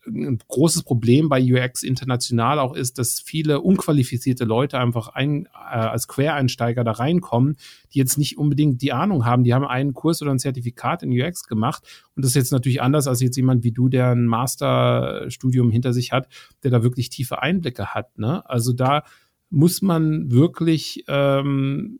[0.05, 5.49] ein großes Problem bei UX international auch ist, dass viele unqualifizierte Leute einfach ein, äh,
[5.59, 7.55] als Quereinsteiger da reinkommen,
[7.93, 9.43] die jetzt nicht unbedingt die Ahnung haben.
[9.43, 11.83] Die haben einen Kurs oder ein Zertifikat in UX gemacht
[12.15, 15.93] und das ist jetzt natürlich anders als jetzt jemand wie du, der ein Masterstudium hinter
[15.93, 16.27] sich hat,
[16.63, 18.17] der da wirklich tiefe Einblicke hat.
[18.17, 18.47] Ne?
[18.49, 19.03] Also da
[19.49, 21.99] muss man wirklich ähm,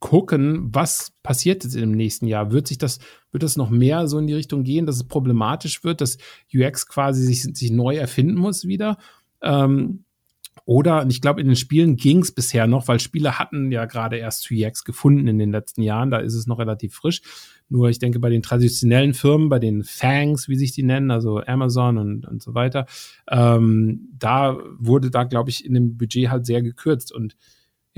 [0.00, 2.52] gucken, was passiert jetzt im nächsten Jahr.
[2.52, 2.98] Wird sich das,
[3.30, 6.18] wird das noch mehr so in die Richtung gehen, dass es problematisch wird, dass
[6.54, 8.98] UX quasi sich, sich neu erfinden muss wieder?
[9.42, 10.04] Ähm,
[10.64, 13.86] oder, und ich glaube, in den Spielen ging es bisher noch, weil Spiele hatten ja
[13.86, 17.22] gerade erst UX gefunden in den letzten Jahren, da ist es noch relativ frisch.
[17.70, 21.40] Nur ich denke, bei den traditionellen Firmen, bei den Fangs, wie sich die nennen, also
[21.40, 22.86] Amazon und, und so weiter,
[23.30, 27.12] ähm, da wurde da, glaube ich, in dem Budget halt sehr gekürzt.
[27.12, 27.36] Und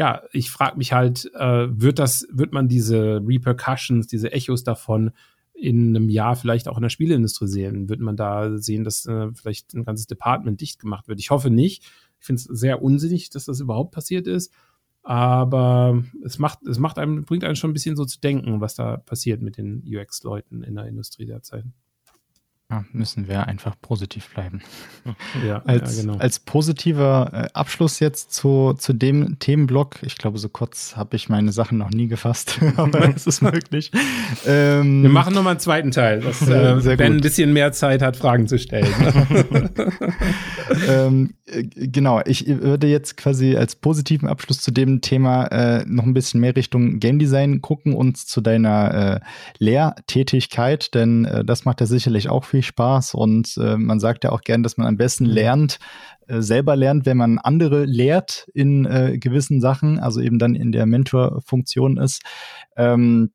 [0.00, 5.10] ja, ich frage mich halt, äh, wird das, wird man diese Repercussions, diese Echos davon
[5.52, 7.90] in einem Jahr vielleicht auch in der Spieleindustrie sehen?
[7.90, 11.20] Wird man da sehen, dass äh, vielleicht ein ganzes Department dicht gemacht wird?
[11.20, 11.82] Ich hoffe nicht.
[12.18, 14.54] Ich finde es sehr unsinnig, dass das überhaupt passiert ist.
[15.02, 18.76] Aber es macht, es macht einem, bringt einen schon ein bisschen so zu denken, was
[18.76, 21.66] da passiert mit den UX-Leuten in der Industrie derzeit.
[22.70, 24.62] Ja, müssen wir einfach positiv bleiben.
[25.46, 26.18] Ja, als, ja, genau.
[26.18, 31.28] als positiver äh, Abschluss jetzt zu, zu dem Themenblock, ich glaube, so kurz habe ich
[31.28, 33.90] meine Sachen noch nie gefasst, aber es ist möglich.
[34.46, 38.16] Ähm, wir machen nochmal einen zweiten Teil, dass äh, Ben ein bisschen mehr Zeit hat,
[38.16, 38.92] Fragen zu stellen.
[40.88, 46.04] ähm, äh, genau, ich würde jetzt quasi als positiven Abschluss zu dem Thema äh, noch
[46.04, 49.20] ein bisschen mehr Richtung Game Design gucken und zu deiner äh,
[49.58, 54.32] Lehrtätigkeit, denn äh, das macht ja sicherlich auch viel Spaß und äh, man sagt ja
[54.32, 55.30] auch gern, dass man am besten mhm.
[55.30, 55.78] lernt,
[56.26, 58.84] äh, selber lernt, wenn man andere lehrt in
[59.20, 62.22] gewissen Sachen, also eben dann in der Mentorfunktion ist.
[62.76, 63.30] Ähm,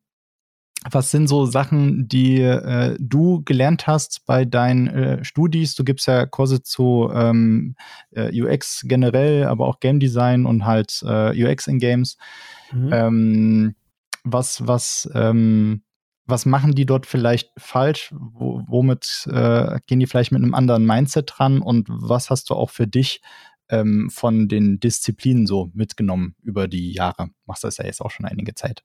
[0.90, 5.74] was sind so Sachen, die äh, du gelernt hast bei deinen äh, Studis?
[5.76, 7.76] Du gibst ja Kurse zu ähm,
[8.12, 12.18] äh, UX generell, aber auch Game Design und halt äh, UX in Games.
[12.72, 12.90] Mhm.
[12.94, 13.76] Ähm,
[14.24, 15.82] was, was, ähm,
[16.26, 18.14] was machen die dort vielleicht falsch?
[18.18, 21.62] Wo, womit äh, gehen die vielleicht mit einem anderen Mindset dran?
[21.62, 23.22] Und was hast du auch für dich
[23.70, 27.30] ähm, von den Disziplinen so mitgenommen über die Jahre?
[27.46, 28.84] Machst das ja jetzt auch schon einige Zeit.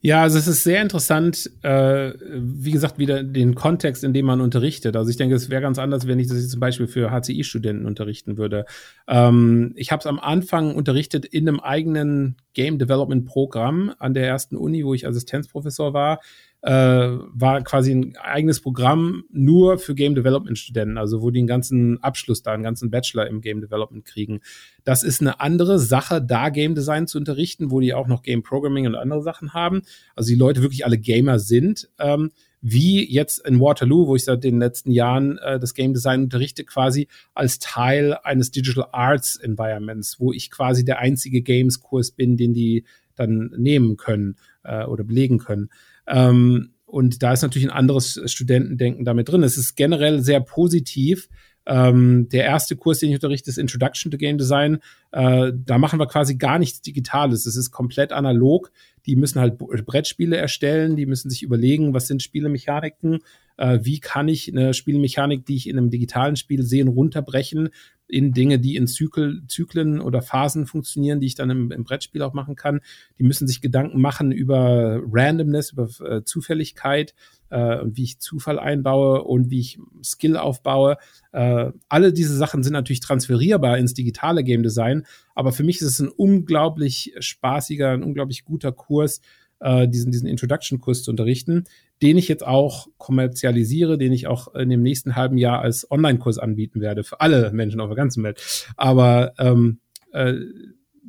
[0.00, 4.40] Ja, also es ist sehr interessant, äh, wie gesagt, wieder den Kontext, in dem man
[4.40, 4.94] unterrichtet.
[4.94, 7.86] Also ich denke, es wäre ganz anders, wenn ich das jetzt zum Beispiel für HCI-Studenten
[7.86, 8.66] unterrichten würde.
[9.08, 14.26] Ähm, ich habe es am Anfang unterrichtet in einem eigenen Game Development Programm an der
[14.26, 16.20] ersten Uni, wo ich Assistenzprofessor war
[16.62, 21.46] äh, war quasi ein eigenes Programm nur für Game Development Studenten, also wo die einen
[21.46, 24.40] ganzen Abschluss da, einen ganzen Bachelor im Game Development kriegen.
[24.84, 28.42] Das ist eine andere Sache, da Game Design zu unterrichten, wo die auch noch Game
[28.42, 29.82] Programming und andere Sachen haben.
[30.14, 31.88] Also die Leute wirklich alle Gamer sind.
[31.98, 32.30] Ähm,
[32.68, 36.64] wie jetzt in Waterloo, wo ich seit den letzten Jahren äh, das Game Design unterrichte,
[36.64, 42.54] quasi als Teil eines Digital Arts Environments, wo ich quasi der einzige Games-Kurs bin, den
[42.54, 42.84] die
[43.14, 45.70] dann nehmen können äh, oder belegen können.
[46.06, 49.42] Ähm, und da ist natürlich ein anderes Studentendenken damit drin.
[49.42, 51.28] Es ist generell sehr positiv.
[51.66, 54.78] Ähm, der erste Kurs, den ich unterrichte, ist Introduction to Game Design.
[55.10, 57.44] Äh, da machen wir quasi gar nichts Digitales.
[57.44, 58.70] Es ist komplett analog.
[59.04, 63.18] Die müssen halt Brettspiele erstellen, die müssen sich überlegen, was sind Spielemechaniken,
[63.56, 67.70] äh, wie kann ich eine Spielmechanik, die ich in einem digitalen Spiel sehe, runterbrechen
[68.08, 72.22] in Dinge, die in Zykel, Zyklen oder Phasen funktionieren, die ich dann im, im, Brettspiel
[72.22, 72.80] auch machen kann.
[73.18, 77.14] Die müssen sich Gedanken machen über Randomness, über äh, Zufälligkeit.
[77.50, 80.98] äh, und wie ich Zufall einbaue und wie ich Skill aufbaue.
[81.32, 85.88] Äh, alle diese Sachen sind natürlich transferierbar ins digitale Game Design, aber für mich ist
[85.88, 89.20] es ein unglaublich spaßiger, ein unglaublich guter Kurs,
[89.60, 91.64] äh, diesen, diesen Introduction-Kurs zu unterrichten,
[92.02, 96.38] den ich jetzt auch kommerzialisiere, den ich auch in dem nächsten halben Jahr als Online-Kurs
[96.38, 98.68] anbieten werde für alle Menschen auf der ganzen Welt.
[98.76, 99.80] Aber ähm,
[100.12, 100.34] äh,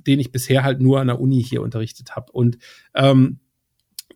[0.08, 2.32] den ich bisher halt nur an der Uni hier unterrichtet habe.
[2.32, 2.58] Und
[2.96, 3.40] ähm,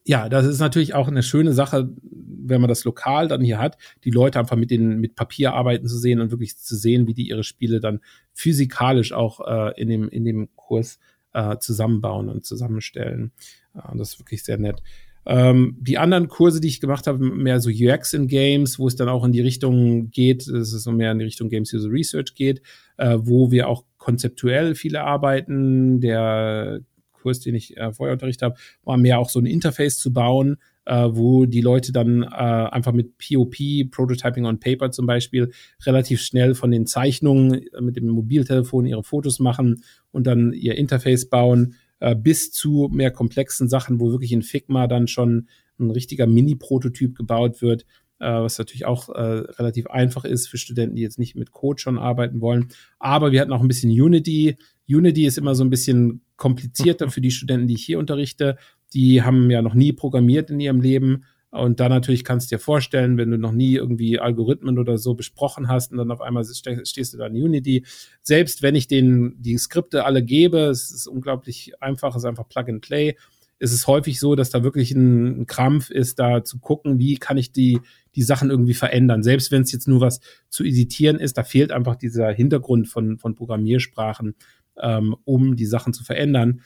[0.04, 3.78] ja, das ist natürlich auch eine schöne Sache, wenn man das lokal dann hier hat,
[4.04, 7.14] die Leute einfach mit den mit Papier arbeiten zu sehen und wirklich zu sehen, wie
[7.14, 8.00] die ihre Spiele dann
[8.34, 10.98] physikalisch auch äh, in dem in dem Kurs
[11.34, 13.32] äh, zusammenbauen und zusammenstellen.
[13.76, 14.82] Ja, das ist wirklich sehr nett.
[15.26, 18.96] Ähm, die anderen Kurse, die ich gemacht habe, mehr so UX in Games, wo es
[18.96, 21.92] dann auch in die Richtung geht, dass es so mehr in die Richtung Games User
[21.92, 22.62] Research geht,
[22.98, 26.02] äh, wo wir auch konzeptuell viele arbeiten.
[26.02, 26.82] Der
[27.14, 30.58] Kurs, den ich äh, vorher unterrichtet habe, war mehr auch so ein Interface zu bauen,
[30.86, 33.56] äh, wo die Leute dann äh, einfach mit POP,
[33.92, 35.52] Prototyping on Paper zum Beispiel,
[35.86, 41.30] relativ schnell von den Zeichnungen mit dem Mobiltelefon ihre Fotos machen und dann ihr Interface
[41.30, 45.48] bauen äh, bis zu mehr komplexen Sachen, wo wirklich in Figma dann schon
[45.80, 47.86] ein richtiger Mini-Prototyp gebaut wird,
[48.20, 51.80] äh, was natürlich auch äh, relativ einfach ist für Studenten, die jetzt nicht mit Code
[51.80, 52.70] schon arbeiten wollen.
[53.00, 54.58] Aber wir hatten auch ein bisschen Unity.
[54.88, 58.58] Unity ist immer so ein bisschen komplizierter für die Studenten, die ich hier unterrichte.
[58.94, 62.60] Die haben ja noch nie programmiert in ihrem Leben und da natürlich kannst du dir
[62.60, 66.46] vorstellen, wenn du noch nie irgendwie Algorithmen oder so besprochen hast und dann auf einmal
[66.46, 67.86] stehst du da in Unity.
[68.22, 72.48] Selbst wenn ich denen die Skripte alle gebe, es ist unglaublich einfach, es ist einfach
[72.48, 73.18] Plug and Play.
[73.60, 77.38] Es ist häufig so, dass da wirklich ein, Krampf ist, da zu gucken, wie kann
[77.38, 77.80] ich die,
[78.16, 79.22] die Sachen irgendwie verändern.
[79.22, 83.20] Selbst wenn es jetzt nur was zu editieren ist, da fehlt einfach dieser Hintergrund von,
[83.20, 84.36] von Programmiersprachen,
[84.82, 86.62] ähm, um die Sachen zu verändern.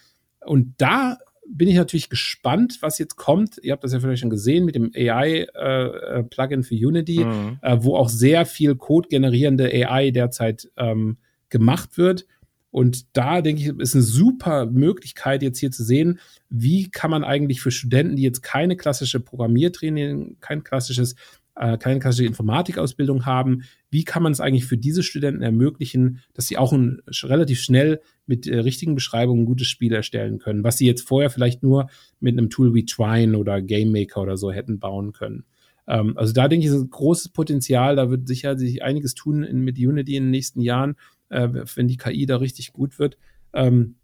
[0.45, 1.17] Und da
[1.47, 3.59] bin ich natürlich gespannt, was jetzt kommt.
[3.61, 7.59] Ihr habt das ja vielleicht schon gesehen mit dem AI-Plugin äh, für Unity, mhm.
[7.61, 11.17] äh, wo auch sehr viel Code generierende AI derzeit ähm,
[11.49, 12.25] gemacht wird.
[12.71, 16.19] Und da denke ich, ist eine super Möglichkeit, jetzt hier zu sehen,
[16.49, 21.15] wie kann man eigentlich für Studenten, die jetzt keine klassische Programmiertraining, kein klassisches
[21.55, 26.47] äh, keine klassische Informatikausbildung haben, wie kann man es eigentlich für diese Studenten ermöglichen, dass
[26.47, 30.85] sie auch ein, relativ schnell mit äh, richtigen Beschreibungen gutes Spiel erstellen können, was sie
[30.85, 35.13] jetzt vorher vielleicht nur mit einem Tool wie Twine oder GameMaker oder so hätten bauen
[35.13, 35.45] können.
[35.87, 39.43] Ähm, also da denke ich, ist ein großes Potenzial, da wird sicher sich einiges tun
[39.43, 40.95] in, mit Unity in den nächsten Jahren,
[41.29, 43.17] äh, wenn die KI da richtig gut wird.
[43.53, 43.95] Ähm,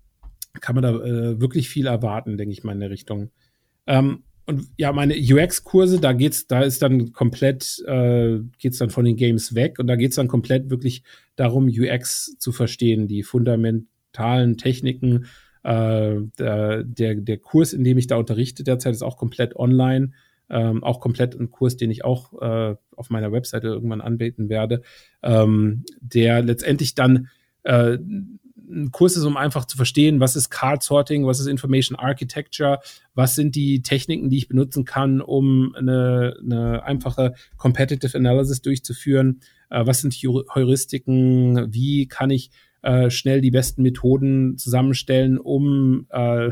[0.59, 3.31] kann man da äh, wirklich viel erwarten, denke ich mal, in der Richtung.
[3.87, 9.05] Ähm, und ja, meine UX-Kurse, da geht's, da ist dann komplett, äh, geht's dann von
[9.05, 11.03] den Games weg und da geht's dann komplett wirklich
[11.35, 15.25] darum, UX zu verstehen, die fundamentalen Techniken.
[15.63, 20.11] Äh, der, der, der Kurs, in dem ich da unterrichte derzeit, ist auch komplett online.
[20.49, 24.81] Ähm, auch komplett ein Kurs, den ich auch äh, auf meiner Webseite irgendwann anbieten werde,
[25.23, 27.29] ähm, der letztendlich dann
[27.63, 27.97] äh,
[28.71, 32.79] ein Kurs ist, um einfach zu verstehen, was ist Card Sorting, was ist Information Architecture,
[33.13, 39.41] was sind die Techniken, die ich benutzen kann, um eine, eine einfache Competitive Analysis durchzuführen,
[39.69, 46.49] äh, was sind Heuristiken, wie kann ich äh, schnell die besten Methoden zusammenstellen, um äh,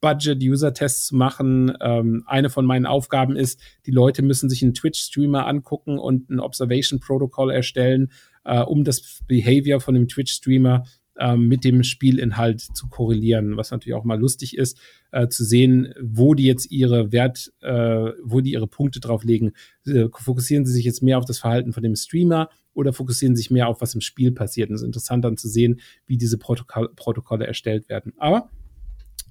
[0.00, 1.72] Budget-User-Tests zu machen.
[1.80, 6.40] Ähm, eine von meinen Aufgaben ist, die Leute müssen sich einen Twitch-Streamer angucken und ein
[6.40, 8.10] Observation-Protocol erstellen,
[8.44, 10.84] äh, um das Behavior von dem Twitch-Streamer
[11.22, 14.78] ähm, mit dem Spielinhalt zu korrelieren, was natürlich auch mal lustig ist,
[15.12, 19.52] äh, zu sehen, wo die jetzt ihre Wert, äh, wo die ihre Punkte drauf legen.
[19.86, 23.52] Äh, fokussieren sie sich jetzt mehr auf das Verhalten von dem Streamer oder fokussieren sich
[23.52, 24.70] mehr auf, was im Spiel passiert?
[24.70, 28.14] Und es ist interessant dann zu sehen, wie diese Protokoll Protokolle erstellt werden.
[28.16, 28.50] Aber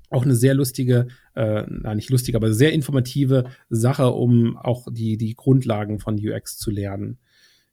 [0.09, 5.17] auch eine sehr lustige, äh, nein, nicht lustige, aber sehr informative Sache, um auch die,
[5.17, 7.17] die Grundlagen von UX zu lernen.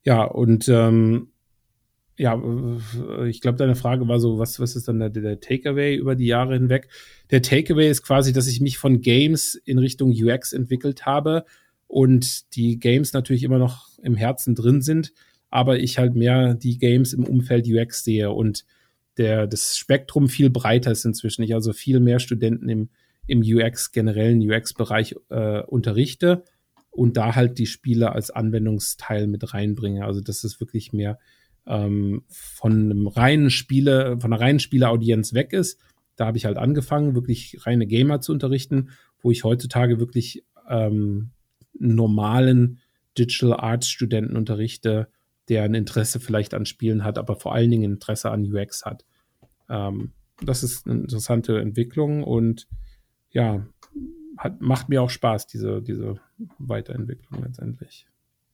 [0.05, 1.29] Ja, und ähm,
[2.19, 5.95] ja, äh, ich glaube, deine Frage war so, was, was ist dann der, der Takeaway
[5.97, 6.89] über die Jahre hinweg?
[7.31, 11.45] Der Takeaway ist quasi, dass ich mich von Games in Richtung UX entwickelt habe
[11.87, 15.13] und die Games natürlich immer noch im Herzen drin sind,
[15.49, 18.67] aber ich halt mehr die Games im Umfeld UX sehe und
[19.17, 21.43] der, das Spektrum viel breiter ist inzwischen.
[21.43, 22.89] Ich also viel mehr Studenten im,
[23.27, 26.45] im UX, generellen UX-Bereich äh, unterrichte
[26.91, 30.05] und da halt die Spiele als Anwendungsteil mit reinbringe.
[30.05, 31.19] Also das ist wirklich mehr
[31.69, 35.81] ähm, von einem reinen Spiele, von einer reinen Spieleaudienz weg ist.
[36.17, 38.91] Da habe ich halt angefangen, wirklich reine Gamer zu unterrichten,
[39.21, 41.31] wo ich heutzutage wirklich ähm,
[41.79, 42.79] normalen
[43.17, 45.09] Digital Arts Studenten unterrichte,
[45.49, 49.05] der ein Interesse vielleicht an Spielen hat, aber vor allen Dingen Interesse an UX hat.
[49.69, 52.69] Ähm, das ist eine interessante Entwicklung und
[53.31, 53.67] ja,
[54.37, 56.21] hat, macht mir auch Spaß, diese, diese
[56.59, 58.07] Weiterentwicklung letztendlich.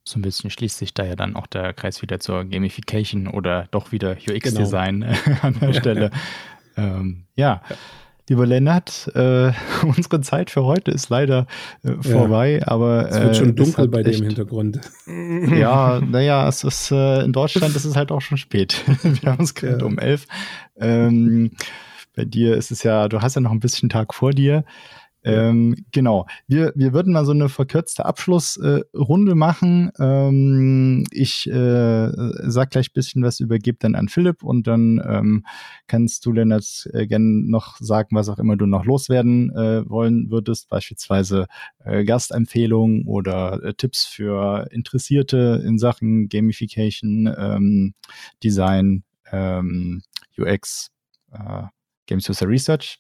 [0.07, 3.69] So ein bisschen schließt sich da ja dann auch der Kreis wieder zur Gamification oder
[3.71, 5.39] doch wieder UX-Design genau.
[5.43, 6.11] an der Stelle.
[6.77, 7.63] Ähm, ja.
[7.69, 7.77] ja.
[8.29, 9.53] Lieber Lennart, äh,
[9.83, 11.47] unsere Zeit für heute ist leider
[11.83, 12.69] äh, vorbei, ja.
[12.69, 13.09] aber.
[13.11, 14.81] Es wird schon äh, dunkel bei dir im Hintergrund.
[15.55, 18.83] Ja, naja, es ist äh, in Deutschland ist es halt auch schon spät.
[19.03, 19.85] Wir haben es gerade ja.
[19.85, 20.27] um elf.
[20.77, 21.51] Ähm,
[22.17, 24.65] bei dir ist es ja, du hast ja noch ein bisschen Tag vor dir.
[25.25, 26.27] Ähm, genau.
[26.47, 29.91] Wir, wir würden mal so eine verkürzte Abschlussrunde äh, machen.
[29.99, 32.11] Ähm, ich äh,
[32.49, 35.47] sag gleich bisschen was, übergebe dann an Philipp und dann ähm,
[35.87, 40.31] kannst du, Lennart, äh, gerne noch sagen, was auch immer du noch loswerden äh, wollen
[40.31, 41.47] würdest, beispielsweise
[41.85, 47.95] äh, Gastempfehlungen oder äh, Tipps für Interessierte in Sachen Gamification, ähm,
[48.43, 50.03] Design, ähm,
[50.39, 50.91] UX,
[51.33, 51.65] äh,
[52.07, 52.99] Games User Research.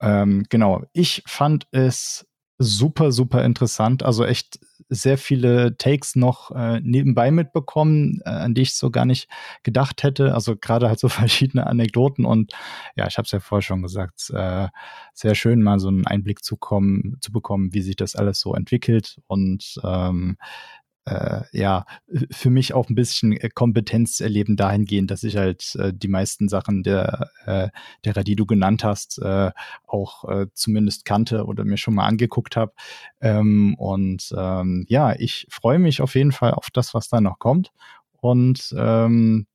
[0.00, 2.26] Ähm, genau, ich fand es
[2.58, 4.02] super, super interessant.
[4.02, 4.58] Also echt
[4.88, 9.28] sehr viele Takes noch äh, nebenbei mitbekommen, äh, an die ich so gar nicht
[9.62, 10.34] gedacht hätte.
[10.34, 12.52] Also gerade halt so verschiedene Anekdoten und
[12.94, 14.68] ja, ich habe es ja vorher schon gesagt, äh,
[15.12, 18.54] sehr schön mal so einen Einblick zu kommen, zu bekommen, wie sich das alles so
[18.54, 20.36] entwickelt und ähm,
[21.06, 21.86] äh, ja,
[22.30, 26.48] für mich auch ein bisschen äh, Kompetenz erleben dahingehend, dass ich halt äh, die meisten
[26.48, 27.68] Sachen der, äh,
[28.04, 29.52] derer, die du genannt hast, äh,
[29.86, 32.72] auch äh, zumindest kannte oder mir schon mal angeguckt habe.
[33.20, 37.38] Ähm, und ähm, ja, ich freue mich auf jeden Fall auf das, was da noch
[37.38, 37.72] kommt.
[38.20, 39.46] Und ähm,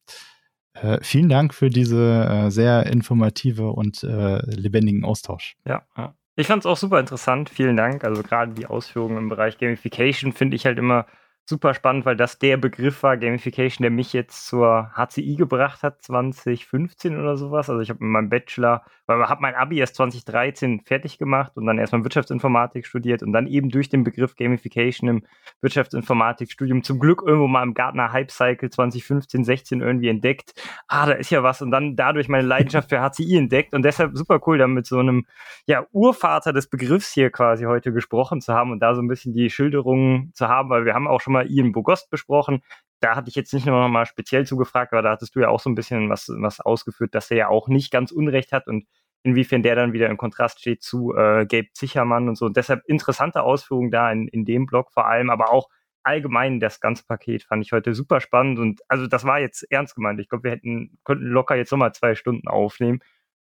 [0.74, 5.58] äh, vielen Dank für diese äh, sehr informative und äh, lebendigen Austausch.
[5.66, 6.16] Ja, ja.
[6.38, 7.50] Ich fand es auch super interessant.
[7.50, 8.06] Vielen Dank.
[8.06, 11.06] Also gerade die Ausführungen im Bereich Gamification finde ich halt immer
[11.46, 16.02] super spannend, weil das der Begriff war, Gamification, der mich jetzt zur HCI gebracht hat,
[16.02, 17.70] 2015 oder sowas.
[17.70, 21.66] Also ich habe in meinem Bachelor, weil habe mein Abi erst 2013 fertig gemacht und
[21.66, 25.24] dann erstmal Wirtschaftsinformatik studiert und dann eben durch den Begriff Gamification im
[25.62, 30.54] Wirtschaftsinformatikstudium zum Glück irgendwo mal im Gartner Hype Cycle 2015, 16 irgendwie entdeckt.
[30.88, 34.16] Ah, da ist ja was und dann dadurch meine Leidenschaft für HCI entdeckt und deshalb
[34.16, 35.26] super cool, dann mit so einem
[35.66, 39.34] ja, Urvater des Begriffs hier quasi heute gesprochen zu haben und da so ein bisschen
[39.34, 42.62] die Schilderungen zu haben, weil wir haben auch schon mal Ian Bogost besprochen.
[43.00, 45.50] Da hatte ich jetzt nicht nur noch mal speziell zugefragt, aber da hattest du ja
[45.50, 48.68] auch so ein bisschen was, was ausgeführt, dass er ja auch nicht ganz Unrecht hat
[48.68, 48.86] und
[49.24, 52.46] inwiefern der dann wieder im Kontrast steht zu äh, Gabe Zichermann und so.
[52.46, 55.70] Und deshalb interessante Ausführungen da in, in dem Blog vor allem, aber auch
[56.04, 59.96] allgemein das ganze Paket fand ich heute super spannend und also das war jetzt ernst
[59.96, 60.20] gemeint.
[60.20, 63.02] Ich glaube, wir hätten könnten locker jetzt nochmal zwei Stunden aufnehmen.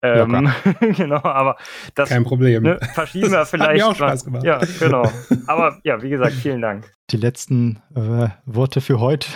[0.02, 0.50] Ähm,
[0.96, 1.56] genau, aber
[1.94, 2.64] das Kein Problem.
[2.64, 3.70] Ne, verschieben wir vielleicht.
[3.70, 4.44] Hat mir auch Spaß gemacht.
[4.44, 5.10] Ja, genau.
[5.46, 6.92] Aber ja, wie gesagt, vielen Dank.
[7.10, 9.28] Die letzten äh, Worte für heute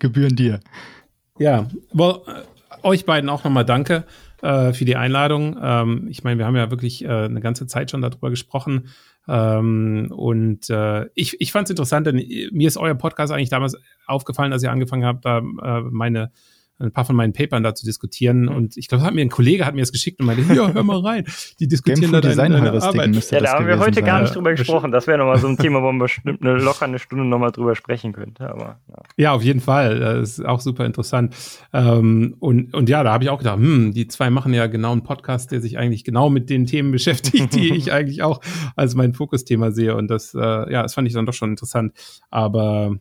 [0.00, 0.60] gebühren dir.
[1.38, 4.04] Ja, well, äh, euch beiden auch nochmal danke
[4.42, 5.56] äh, für die Einladung.
[5.62, 8.88] Ähm, ich meine, wir haben ja wirklich äh, eine ganze Zeit schon darüber gesprochen.
[9.28, 13.76] Ähm, und äh, ich, ich fand es interessant, denn mir ist euer Podcast eigentlich damals
[14.06, 16.32] aufgefallen, als ihr angefangen habt, da äh, meine
[16.80, 18.42] ein paar von meinen Papern da zu diskutieren.
[18.42, 18.48] Mhm.
[18.48, 20.82] Und ich glaube, hat mir ein Kollege hat mir das geschickt und meinte, ja, hör
[20.82, 21.24] mal rein.
[21.58, 23.30] Die diskutieren da deine, deine Arbeit.
[23.30, 24.04] Ja, da haben wir heute sein.
[24.04, 24.92] gar nicht drüber gesprochen.
[24.92, 27.74] Das wäre nochmal so ein Thema, wo man bestimmt eine, locker eine Stunde nochmal drüber
[27.74, 28.48] sprechen könnte.
[28.48, 28.96] Aber, ja.
[29.16, 29.98] ja, auf jeden Fall.
[29.98, 31.34] Das ist auch super interessant.
[31.72, 34.92] Ähm, und, und ja, da habe ich auch gedacht, hm, die zwei machen ja genau
[34.92, 38.40] einen Podcast, der sich eigentlich genau mit den Themen beschäftigt, die ich eigentlich auch
[38.76, 39.96] als mein Fokusthema sehe.
[39.96, 41.92] Und das, äh, ja, das fand ich dann doch schon interessant.
[42.30, 42.98] Aber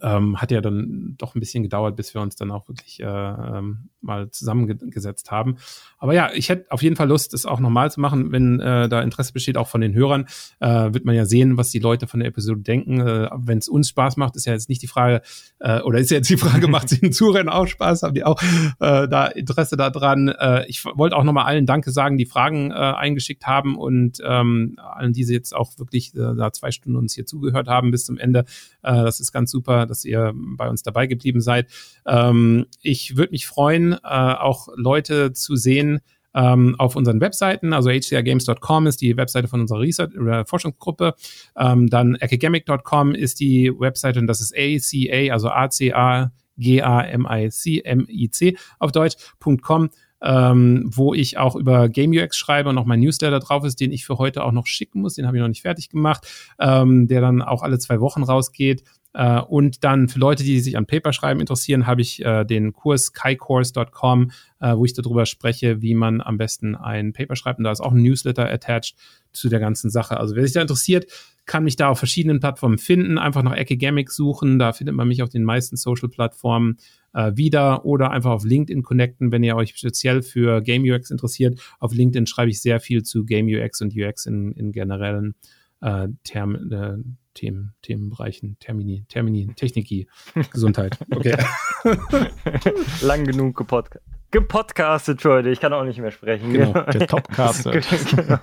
[0.00, 3.04] ähm, hat ja dann doch ein bisschen gedauert, bis wir uns dann auch wirklich äh,
[3.04, 5.56] ähm, mal zusammengesetzt haben.
[5.98, 8.88] Aber ja, ich hätte auf jeden Fall Lust, das auch nochmal zu machen, wenn äh,
[8.88, 10.26] da Interesse besteht, auch von den Hörern.
[10.60, 13.00] Äh, wird man ja sehen, was die Leute von der Episode denken.
[13.00, 15.22] Äh, wenn es uns Spaß macht, ist ja jetzt nicht die Frage,
[15.58, 18.02] äh, oder ist ja jetzt die Frage, macht es den Zuhörern auch Spaß?
[18.02, 18.40] Haben die auch
[18.80, 20.28] äh, da Interesse daran?
[20.28, 24.76] Äh, ich wollte auch nochmal allen Danke sagen, die Fragen äh, eingeschickt haben und ähm,
[24.78, 28.18] allen, die jetzt auch wirklich äh, da zwei Stunden uns hier zugehört haben bis zum
[28.18, 28.40] Ende.
[28.82, 31.66] Äh, das ist ganz super, dass ihr bei uns dabei geblieben seid.
[32.06, 36.00] Ähm, ich würde mich freuen, äh, auch Leute zu sehen,
[36.34, 41.14] ähm, auf unseren Webseiten, also hcrgames.com ist die Webseite von unserer Research äh, Forschungsgruppe,
[41.56, 49.90] ähm, dann academic.com ist die Webseite und das ist ACA, also A-C-A G-A-M-I-C-M-I-C auf Deutsch.com,
[50.22, 53.92] ähm, wo ich auch über Game UX schreibe und auch mein Newsletter drauf ist, den
[53.92, 55.14] ich für heute auch noch schicken muss.
[55.14, 56.26] Den habe ich noch nicht fertig gemacht,
[56.58, 58.82] ähm, der dann auch alle zwei Wochen rausgeht.
[59.16, 63.14] Äh, und dann für Leute, die sich an Paperschreiben interessieren, habe ich äh, den Kurs
[63.14, 64.30] kaicourse.com,
[64.60, 67.58] äh, wo ich darüber spreche, wie man am besten ein Paper schreibt.
[67.58, 68.94] Und da ist auch ein Newsletter attached
[69.32, 70.18] zu der ganzen Sache.
[70.18, 71.06] Also wer sich da interessiert,
[71.46, 73.16] kann mich da auf verschiedenen Plattformen finden.
[73.16, 74.58] Einfach nach Academic suchen.
[74.58, 76.76] Da findet man mich auf den meisten Social-Plattformen
[77.14, 81.58] äh, wieder oder einfach auf LinkedIn connecten, wenn ihr euch speziell für Game UX interessiert.
[81.78, 85.36] Auf LinkedIn schreibe ich sehr viel zu Game UX und UX in, in generellen
[85.80, 86.98] äh, Term, äh,
[87.36, 90.08] Themen, Themenbereichen, Termini, Termini, Techniki,
[90.50, 90.98] Gesundheit.
[91.14, 91.36] Okay.
[93.02, 95.48] Lang genug gepodcastet gepodcastet heute.
[95.48, 96.52] Ich kann auch nicht mehr sprechen.
[96.52, 97.70] Genau, der Topcaster.
[97.70, 98.38] genau.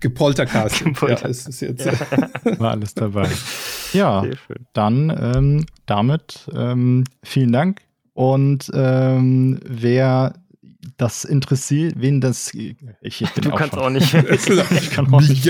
[0.00, 1.00] Gepoltercastet.
[1.00, 1.86] Ja, ist es jetzt.
[2.60, 3.28] War alles dabei.
[3.92, 4.24] Ja,
[4.72, 7.82] dann ähm, damit ähm, vielen Dank.
[8.14, 10.34] Und ähm, wer
[10.96, 12.52] das interessiert, wen das.
[12.54, 13.82] Ich, ich du auch kannst schon.
[13.84, 14.14] auch nicht.
[14.72, 15.46] ich kann auch nicht.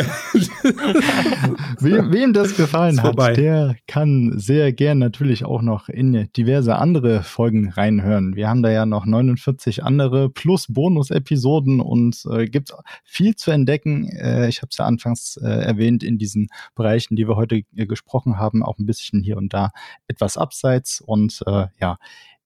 [1.80, 7.22] wem, wem das gefallen hat, der kann sehr gern natürlich auch noch in diverse andere
[7.22, 8.36] Folgen reinhören.
[8.36, 14.08] Wir haben da ja noch 49 andere plus Bonus-Episoden und äh, gibt viel zu entdecken.
[14.08, 17.86] Äh, ich habe es ja anfangs äh, erwähnt, in diesen Bereichen, die wir heute äh,
[17.86, 19.70] gesprochen haben, auch ein bisschen hier und da
[20.08, 21.96] etwas abseits und äh, ja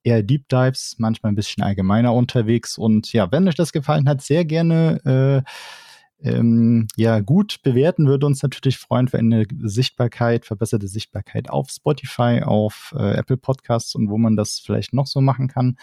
[0.07, 2.79] eher Deep Dives, manchmal ein bisschen allgemeiner unterwegs.
[2.79, 5.51] Und ja, wenn euch das gefallen hat, sehr gerne äh,
[6.23, 12.43] ähm, ja gut bewerten würde uns natürlich freuen für eine Sichtbarkeit, verbesserte Sichtbarkeit auf Spotify,
[12.43, 15.77] auf äh, Apple Podcasts und wo man das vielleicht noch so machen kann.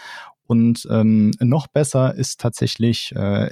[0.46, 3.50] Und ähm, noch besser ist tatsächlich äh,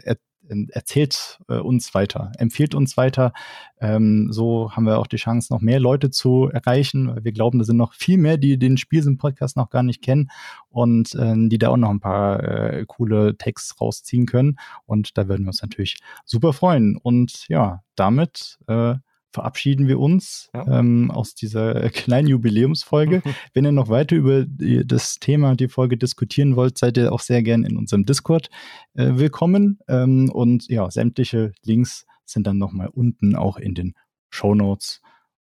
[0.70, 3.32] erzählt äh, uns weiter, empfiehlt uns weiter.
[3.80, 7.58] Ähm, so haben wir auch die Chance, noch mehr Leute zu erreichen, weil wir glauben,
[7.58, 10.30] da sind noch viel mehr, die den Spielsinn-Podcast noch gar nicht kennen
[10.68, 14.58] und äh, die da auch noch ein paar äh, coole Texts rausziehen können.
[14.86, 16.96] Und da würden wir uns natürlich super freuen.
[16.96, 18.94] Und ja, damit äh,
[19.32, 20.66] verabschieden wir uns ja.
[20.78, 23.22] ähm, aus dieser kleinen Jubiläumsfolge.
[23.54, 27.20] Wenn ihr noch weiter über die, das Thema, die Folge diskutieren wollt, seid ihr auch
[27.20, 28.50] sehr gern in unserem Discord
[28.94, 29.78] äh, willkommen.
[29.88, 33.94] Ähm, und ja, sämtliche Links sind dann nochmal unten auch in den
[34.30, 35.00] Show Notes.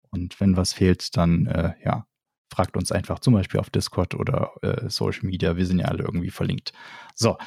[0.09, 2.05] Und wenn was fehlt, dann äh, ja,
[2.49, 5.55] fragt uns einfach zum Beispiel auf Discord oder äh, Social Media.
[5.55, 6.73] Wir sind ja alle irgendwie verlinkt.
[7.15, 7.37] So,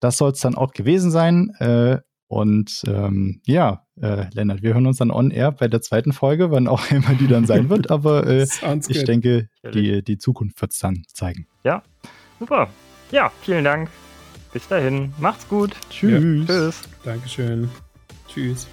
[0.00, 1.50] das soll es dann auch gewesen sein.
[1.58, 1.98] Äh,
[2.28, 6.50] und ähm, ja, äh, Lennart, wir hören uns dann on air bei der zweiten Folge,
[6.50, 7.90] wann auch immer die dann sein wird.
[7.90, 8.46] Aber äh,
[8.88, 11.46] ich denke, die, die Zukunft wird es dann zeigen.
[11.64, 11.82] Ja,
[12.38, 12.68] super.
[13.10, 13.88] Ja, vielen Dank.
[14.52, 15.12] Bis dahin.
[15.18, 15.74] Macht's gut.
[15.90, 16.22] Tschüss.
[16.22, 16.46] Ja.
[16.46, 16.82] Tschüss.
[17.04, 17.70] Dankeschön.
[18.28, 18.68] Tschüss.